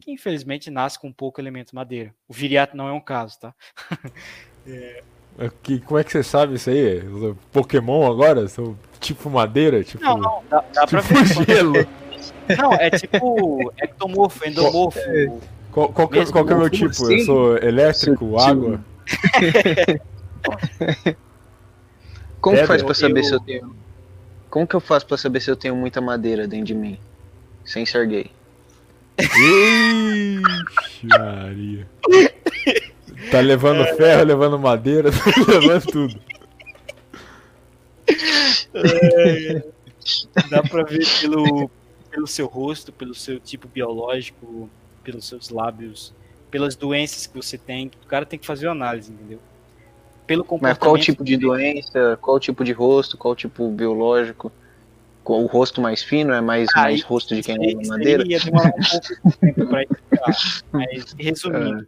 [0.00, 2.14] que infelizmente nasce com pouco elemento madeira.
[2.28, 3.54] O viriato não é um caso, tá?
[4.66, 5.02] é...
[5.62, 7.02] Que, como é que você sabe isso aí?
[7.52, 8.48] Pokémon agora?
[8.48, 9.84] São tipo madeira?
[9.84, 11.44] Tipo, não, não, dá, dá tipo pra ver.
[11.44, 11.74] gelo.
[12.56, 14.98] Não, é tipo ectomorfo, endomorfo.
[14.98, 15.26] É,
[15.76, 16.90] Qual, qual, que, Mesmo qual que é o meu tipo?
[16.90, 17.18] assim?
[17.18, 18.82] Eu sou elétrico, água?
[22.46, 23.76] Como que faz pra saber Eu- se eu tenho.
[24.48, 26.96] Como que eu faço pra saber se eu tenho muita madeira dentro de mim?
[27.64, 28.30] Sem ser gay.
[29.18, 30.40] Ixi,
[31.08, 31.88] Maria.
[33.32, 36.20] Tá levando ferro, levando madeira, tá levando tudo.
[40.48, 41.68] Dá pra ver pelo,
[42.10, 44.70] pelo seu rosto, pelo seu tipo biológico,
[45.02, 46.14] pelos seus lábios,
[46.50, 47.90] pelas doenças que você tem.
[48.04, 49.40] O cara tem que fazer uma análise, entendeu?
[50.26, 50.80] Pelo Mas comportamento.
[50.80, 54.50] qual tipo de doença, qual tipo de rosto, qual tipo biológico?
[55.22, 58.24] Qual o rosto mais fino é mais, Ah, mais rosto de quem aí madeira?
[58.26, 60.36] ia demorar um pouco de tempo pra explicar.
[60.72, 61.86] Mas, resumindo,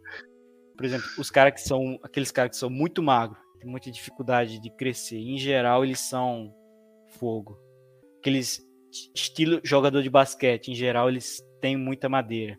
[0.75, 1.97] por exemplo, os caras que são.
[2.03, 5.17] Aqueles caras que são muito magros, têm muita dificuldade de crescer.
[5.17, 6.53] Em geral, eles são
[7.19, 7.57] fogo.
[8.19, 8.61] Aqueles
[9.15, 12.57] estilo jogador de basquete, em geral, eles têm muita madeira?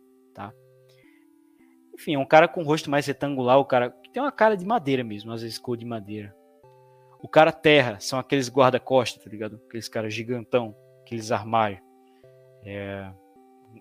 [2.00, 5.04] Enfim, um cara com rosto mais retangular, o cara que tem uma cara de madeira
[5.04, 6.34] mesmo, às vezes cor de madeira.
[7.22, 9.60] O cara terra são aqueles guarda-costas, tá ligado?
[9.68, 11.82] Aqueles caras gigantão, aqueles armários.
[12.64, 13.12] É,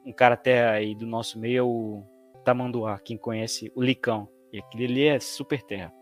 [0.06, 2.04] um cara terra aí do nosso meio é o
[2.44, 4.28] Tamanduá, quem conhece o Licão.
[4.52, 5.94] E aquele ali é super terra.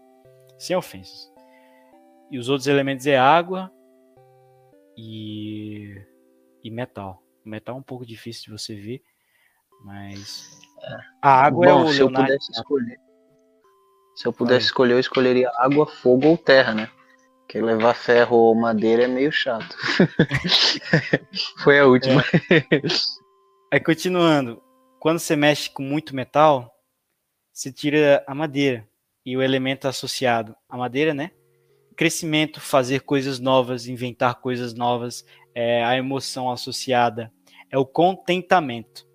[0.58, 1.32] Sem ofensas.
[2.32, 3.72] E os outros elementos é água
[4.98, 6.02] e,
[6.64, 7.22] e metal.
[7.46, 9.04] O metal é um pouco difícil de você ver,
[9.86, 10.67] mas
[11.22, 13.00] a água é Bom, o se eu pudesse escolher.
[14.16, 16.90] Se eu pudesse escolher, eu escolheria água, fogo ou terra, né?
[17.42, 19.76] Porque levar ferro ou madeira é meio chato.
[21.64, 22.24] Foi a última.
[23.72, 24.62] Aí continuando,
[25.00, 26.70] quando você mexe com muito metal,
[27.54, 28.86] você tira a madeira
[29.26, 31.32] e o elemento associado à madeira, né?
[31.96, 37.32] Crescimento, fazer coisas novas, inventar coisas novas, é a emoção associada,
[37.72, 39.07] é o contentamento.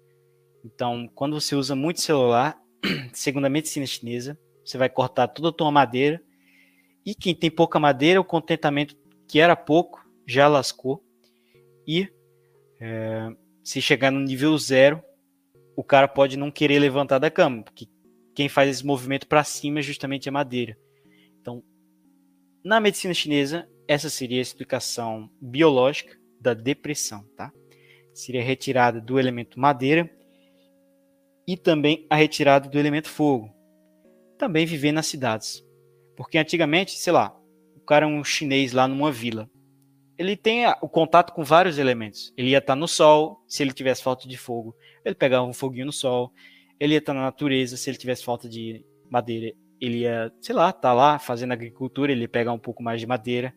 [0.65, 2.61] Então, quando você usa muito celular,
[3.13, 6.23] segundo a medicina chinesa, você vai cortar toda a tua madeira
[7.05, 11.05] e quem tem pouca madeira, o contentamento que era pouco já lascou
[11.87, 12.09] e
[12.81, 13.29] é,
[13.65, 15.03] se chegar no nível zero,
[15.77, 17.89] o cara pode não querer levantar da cama, porque
[18.35, 20.77] quem faz esse movimento para cima é justamente a madeira.
[21.41, 21.63] Então,
[22.65, 27.53] na medicina chinesa, essa seria a explicação biológica da depressão, tá?
[28.15, 30.11] Seria retirada do elemento madeira
[31.47, 33.51] e também a retirada do elemento fogo.
[34.39, 35.65] Também viver nas cidades.
[36.17, 37.37] Porque antigamente, sei lá,
[37.77, 39.49] o cara é um chinês lá numa vila
[40.23, 42.33] ele tem o contato com vários elementos.
[42.37, 44.75] Ele ia estar no sol, se ele tivesse falta de fogo,
[45.05, 46.33] ele pegava um foguinho no sol.
[46.79, 50.71] Ele ia estar na natureza, se ele tivesse falta de madeira, ele ia, sei lá,
[50.71, 53.55] estar lá fazendo agricultura, ele ia pegar um pouco mais de madeira.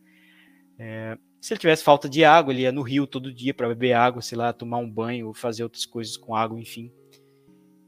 [0.78, 3.94] É, se ele tivesse falta de água, ele ia no rio todo dia para beber
[3.94, 6.92] água, sei lá, tomar um banho, fazer outras coisas com água, enfim.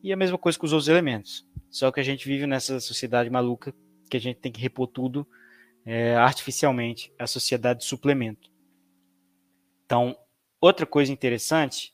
[0.03, 1.47] E a mesma coisa com os outros elementos.
[1.69, 3.73] Só que a gente vive nessa sociedade maluca
[4.09, 5.27] que a gente tem que repor tudo
[5.85, 8.49] é, artificialmente, a sociedade de suplemento.
[9.85, 10.17] Então,
[10.59, 11.93] outra coisa interessante,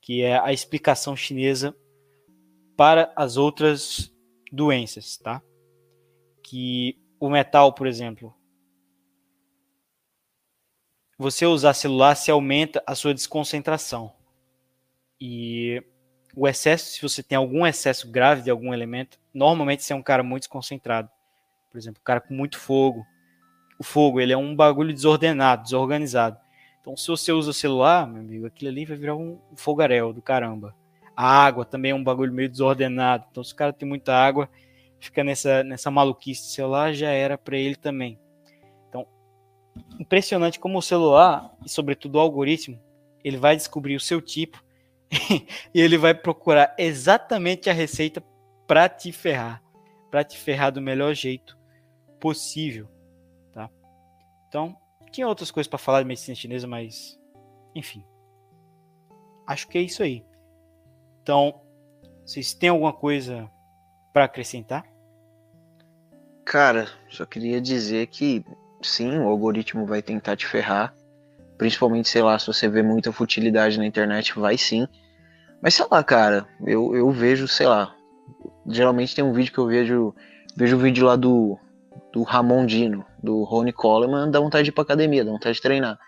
[0.00, 1.76] que é a explicação chinesa
[2.76, 4.12] para as outras
[4.50, 5.42] doenças, tá?
[6.42, 8.34] Que o metal, por exemplo,
[11.18, 14.12] você usar celular se aumenta a sua desconcentração.
[15.20, 15.84] E
[16.34, 20.02] o excesso, se você tem algum excesso grave de algum elemento, normalmente você é um
[20.02, 21.08] cara muito desconcentrado.
[21.70, 23.04] Por exemplo, um cara com muito fogo.
[23.78, 26.38] O fogo, ele é um bagulho desordenado, desorganizado.
[26.80, 30.22] Então, se você usa o celular, meu amigo, aquilo ali vai virar um fogaréu do
[30.22, 30.74] caramba.
[31.16, 33.26] A água também é um bagulho meio desordenado.
[33.30, 34.48] Então, se o cara tem muita água,
[34.98, 38.18] fica nessa, nessa maluquice de celular, já era para ele também.
[38.88, 39.06] Então,
[39.98, 42.80] impressionante como o celular, e sobretudo o algoritmo,
[43.22, 44.62] ele vai descobrir o seu tipo
[45.74, 48.22] e ele vai procurar exatamente a receita
[48.66, 49.62] para te ferrar.
[50.10, 51.58] Para te ferrar do melhor jeito
[52.20, 52.88] possível.
[53.52, 53.68] Tá?
[54.48, 54.76] Então,
[55.10, 57.18] tinha outras coisas para falar de medicina chinesa, mas
[57.74, 58.04] enfim.
[59.46, 60.24] Acho que é isso aí.
[61.22, 61.60] Então,
[62.24, 63.50] vocês têm alguma coisa
[64.12, 64.84] para acrescentar?
[66.44, 68.44] Cara, só queria dizer que
[68.82, 70.94] sim, o algoritmo vai tentar te ferrar.
[71.58, 74.86] Principalmente, sei lá, se você vê muita futilidade na internet, vai sim.
[75.62, 77.94] Mas sei lá, cara, eu, eu vejo, sei lá.
[78.66, 80.14] Geralmente tem um vídeo que eu vejo.
[80.56, 81.58] Vejo o vídeo lá do,
[82.12, 85.62] do Ramon Dino, do Ronnie Coleman, dá vontade de ir pra academia, dá vontade de
[85.62, 85.98] treinar.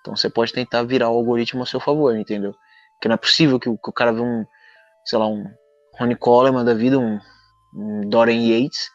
[0.00, 2.54] Então você pode tentar virar o algoritmo a seu favor, entendeu?
[2.94, 4.44] Porque não é possível que o, que o cara vê um,
[5.04, 5.44] sei lá, um
[5.98, 7.18] Ronnie Coleman da vida, um,
[7.74, 8.88] um Dorian Yates,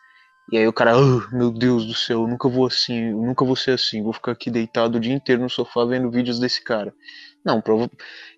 [0.54, 3.44] E aí o cara, "Ah, meu Deus do céu, eu nunca vou assim, eu nunca
[3.44, 6.64] vou ser assim, vou ficar aqui deitado o dia inteiro no sofá vendo vídeos desse
[6.64, 6.94] cara.
[7.44, 7.60] Não,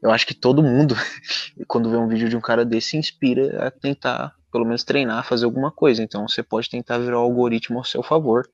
[0.02, 0.96] eu acho que todo mundo,
[1.68, 5.28] quando vê um vídeo de um cara desse, se inspira a tentar, pelo menos treinar,
[5.28, 6.02] fazer alguma coisa.
[6.02, 8.50] Então você pode tentar virar o algoritmo ao seu favor,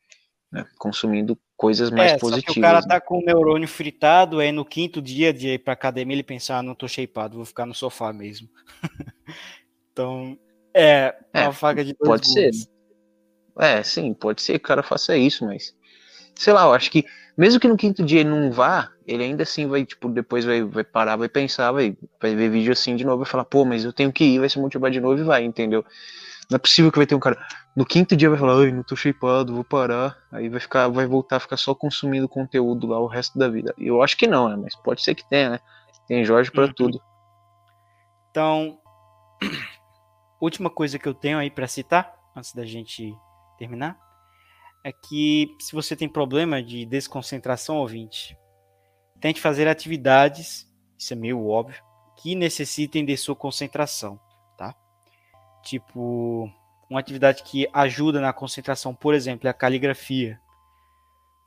[0.51, 0.65] né?
[0.79, 2.57] Consumindo coisas mais é, positivas.
[2.57, 2.87] o cara né?
[2.87, 6.57] tá com o neurônio fritado, aí no quinto dia de ir pra academia ele pensar,
[6.57, 8.49] ah, não tô shapeado, vou ficar no sofá mesmo.
[9.93, 10.35] então,
[10.73, 12.49] é, É, uma faca de dois Pode ser.
[13.57, 15.73] É, sim, pode ser que o cara faça isso, mas.
[16.35, 17.05] Sei lá, eu acho que
[17.37, 20.63] mesmo que no quinto dia ele não vá, ele ainda assim vai, tipo, depois vai,
[20.63, 23.85] vai parar, vai pensar, vai, vai ver vídeo assim de novo, vai falar, pô, mas
[23.85, 25.83] eu tenho que ir, vai se motivar de novo e vai, entendeu?
[26.49, 27.37] Não é possível que vai ter um cara.
[27.75, 30.17] No quinto dia vai falar, ai, não tô shapeado, vou parar.
[30.31, 33.73] Aí vai ficar, vai voltar a ficar só consumindo conteúdo lá o resto da vida.
[33.77, 34.57] Eu acho que não, né?
[34.61, 35.59] Mas pode ser que tenha, né?
[36.07, 36.73] Tem Jorge pra Uhum.
[36.75, 36.99] tudo.
[38.29, 38.77] Então,
[40.41, 43.13] última coisa que eu tenho aí pra citar, antes da gente
[43.61, 43.95] terminar,
[44.83, 48.35] é que se você tem problema de desconcentração, ouvinte,
[49.19, 50.67] tente fazer atividades,
[50.97, 51.79] isso é meio óbvio,
[52.17, 54.19] que necessitem de sua concentração,
[54.57, 54.73] tá?
[55.63, 56.51] Tipo,
[56.89, 60.39] uma atividade que ajuda na concentração, por exemplo, é a caligrafia.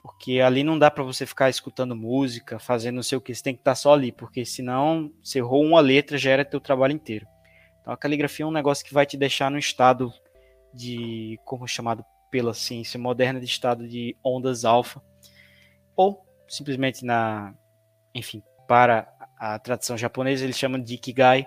[0.00, 3.42] Porque ali não dá pra você ficar escutando música, fazendo não sei o que, você
[3.42, 6.92] tem que estar só ali, porque senão você errou uma letra, já era teu trabalho
[6.92, 7.26] inteiro.
[7.80, 10.12] Então a caligrafia é um negócio que vai te deixar no estado
[10.74, 15.00] de, como chamado pela ciência moderna, de estado de ondas alfa,
[15.96, 17.54] ou simplesmente na,
[18.14, 21.46] enfim, para a tradução japonesa eles chamam de ikigai,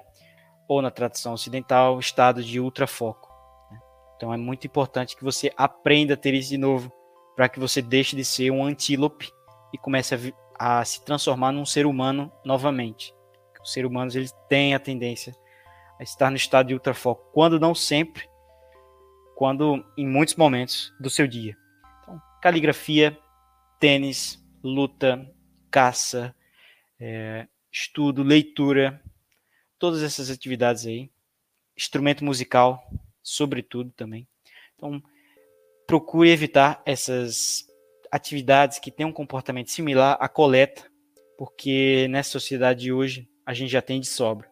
[0.67, 3.29] ou na tradução ocidental, estado de ultrafoco.
[3.71, 3.79] né?
[4.15, 6.91] Então é muito importante que você aprenda a ter isso de novo,
[7.35, 9.29] para que você deixe de ser um antílope
[9.73, 13.13] e comece a, a se transformar num ser humano novamente.
[13.61, 15.35] Os seres humanos eles têm a tendência
[15.99, 18.29] a estar no estado de ultrafoco, quando não sempre,
[19.37, 21.55] quando em muitos momentos do seu dia.
[22.01, 23.15] Então, caligrafia,
[23.79, 25.31] tênis, luta,
[25.69, 26.35] caça,
[26.99, 28.99] é, estudo, leitura,
[29.77, 31.11] todas essas atividades aí,
[31.77, 32.83] instrumento musical,
[33.21, 34.27] sobretudo também.
[34.75, 35.03] Então,
[35.85, 37.63] procure evitar essas
[38.11, 40.91] atividades que têm um comportamento similar à coleta,
[41.37, 44.49] porque nessa sociedade de hoje a gente já tem de sobra.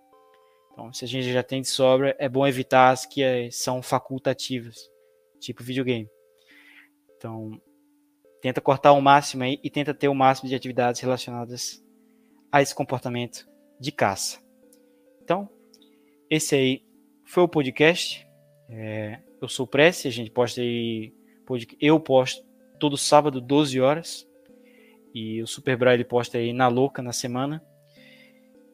[0.76, 3.82] Então, se a gente já tem de sobra, é bom evitar as que eh, são
[3.82, 4.92] facultativas,
[5.40, 6.10] tipo videogame.
[7.16, 7.58] Então,
[8.42, 11.82] tenta cortar o máximo aí e tenta ter o máximo de atividades relacionadas
[12.52, 13.48] a esse comportamento
[13.80, 14.44] de caça.
[15.24, 15.48] Então,
[16.30, 16.86] esse aí
[17.24, 18.28] foi o podcast.
[18.70, 21.14] É, eu sou o Prece, a gente posta aí.
[21.80, 22.46] Eu posto
[22.82, 24.28] todo sábado, 12 horas.
[25.14, 27.64] E o Super Bra ele posta aí na louca na semana.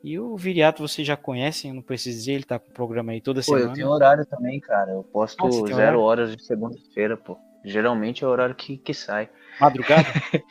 [0.03, 3.11] E o Viriato vocês já conhecem, eu não preciso dizer, ele tá com o programa
[3.11, 3.65] aí toda Pô, semana.
[3.65, 4.91] eu tenho horário também, cara.
[4.91, 5.99] Eu posto Ah, zero horário?
[5.99, 7.37] horas de segunda-feira, pô.
[7.63, 9.29] Geralmente é o horário que, que sai.
[9.59, 10.07] Madrugada?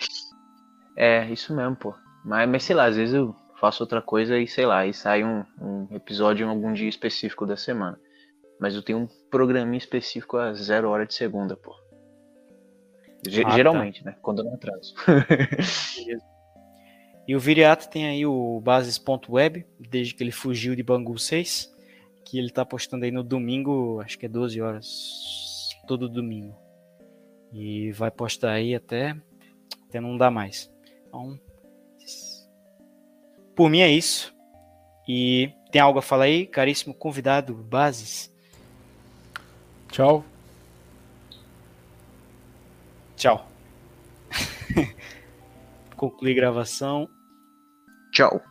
[0.97, 1.95] É, isso mesmo, pô.
[2.25, 5.25] Mas, mas sei lá, às vezes eu faço outra coisa e sei lá, e sai
[5.25, 7.99] um, um episódio em algum dia específico da semana.
[8.61, 11.75] Mas eu tenho um programinha específico a zero hora de segunda, pô.
[13.27, 13.57] Ge- Ah, tá.
[13.57, 14.15] geralmente, né?
[14.21, 14.95] Quando eu não atraso.
[15.97, 16.23] Beleza.
[17.31, 21.73] E o Viriato tem aí o bases.web, desde que ele fugiu de Bangu 6,
[22.25, 26.59] que ele tá postando aí no domingo, acho que é 12 horas, todo domingo.
[27.53, 29.17] E vai postar aí até,
[29.87, 30.73] até não dar mais.
[31.07, 31.39] Então,
[33.55, 34.35] por mim é isso.
[35.07, 38.35] E tem algo a falar aí, caríssimo convidado, Bases?
[39.93, 40.25] Tchau.
[43.15, 43.49] Tchau.
[45.97, 47.09] Concluir gravação.
[48.13, 48.50] Tchau.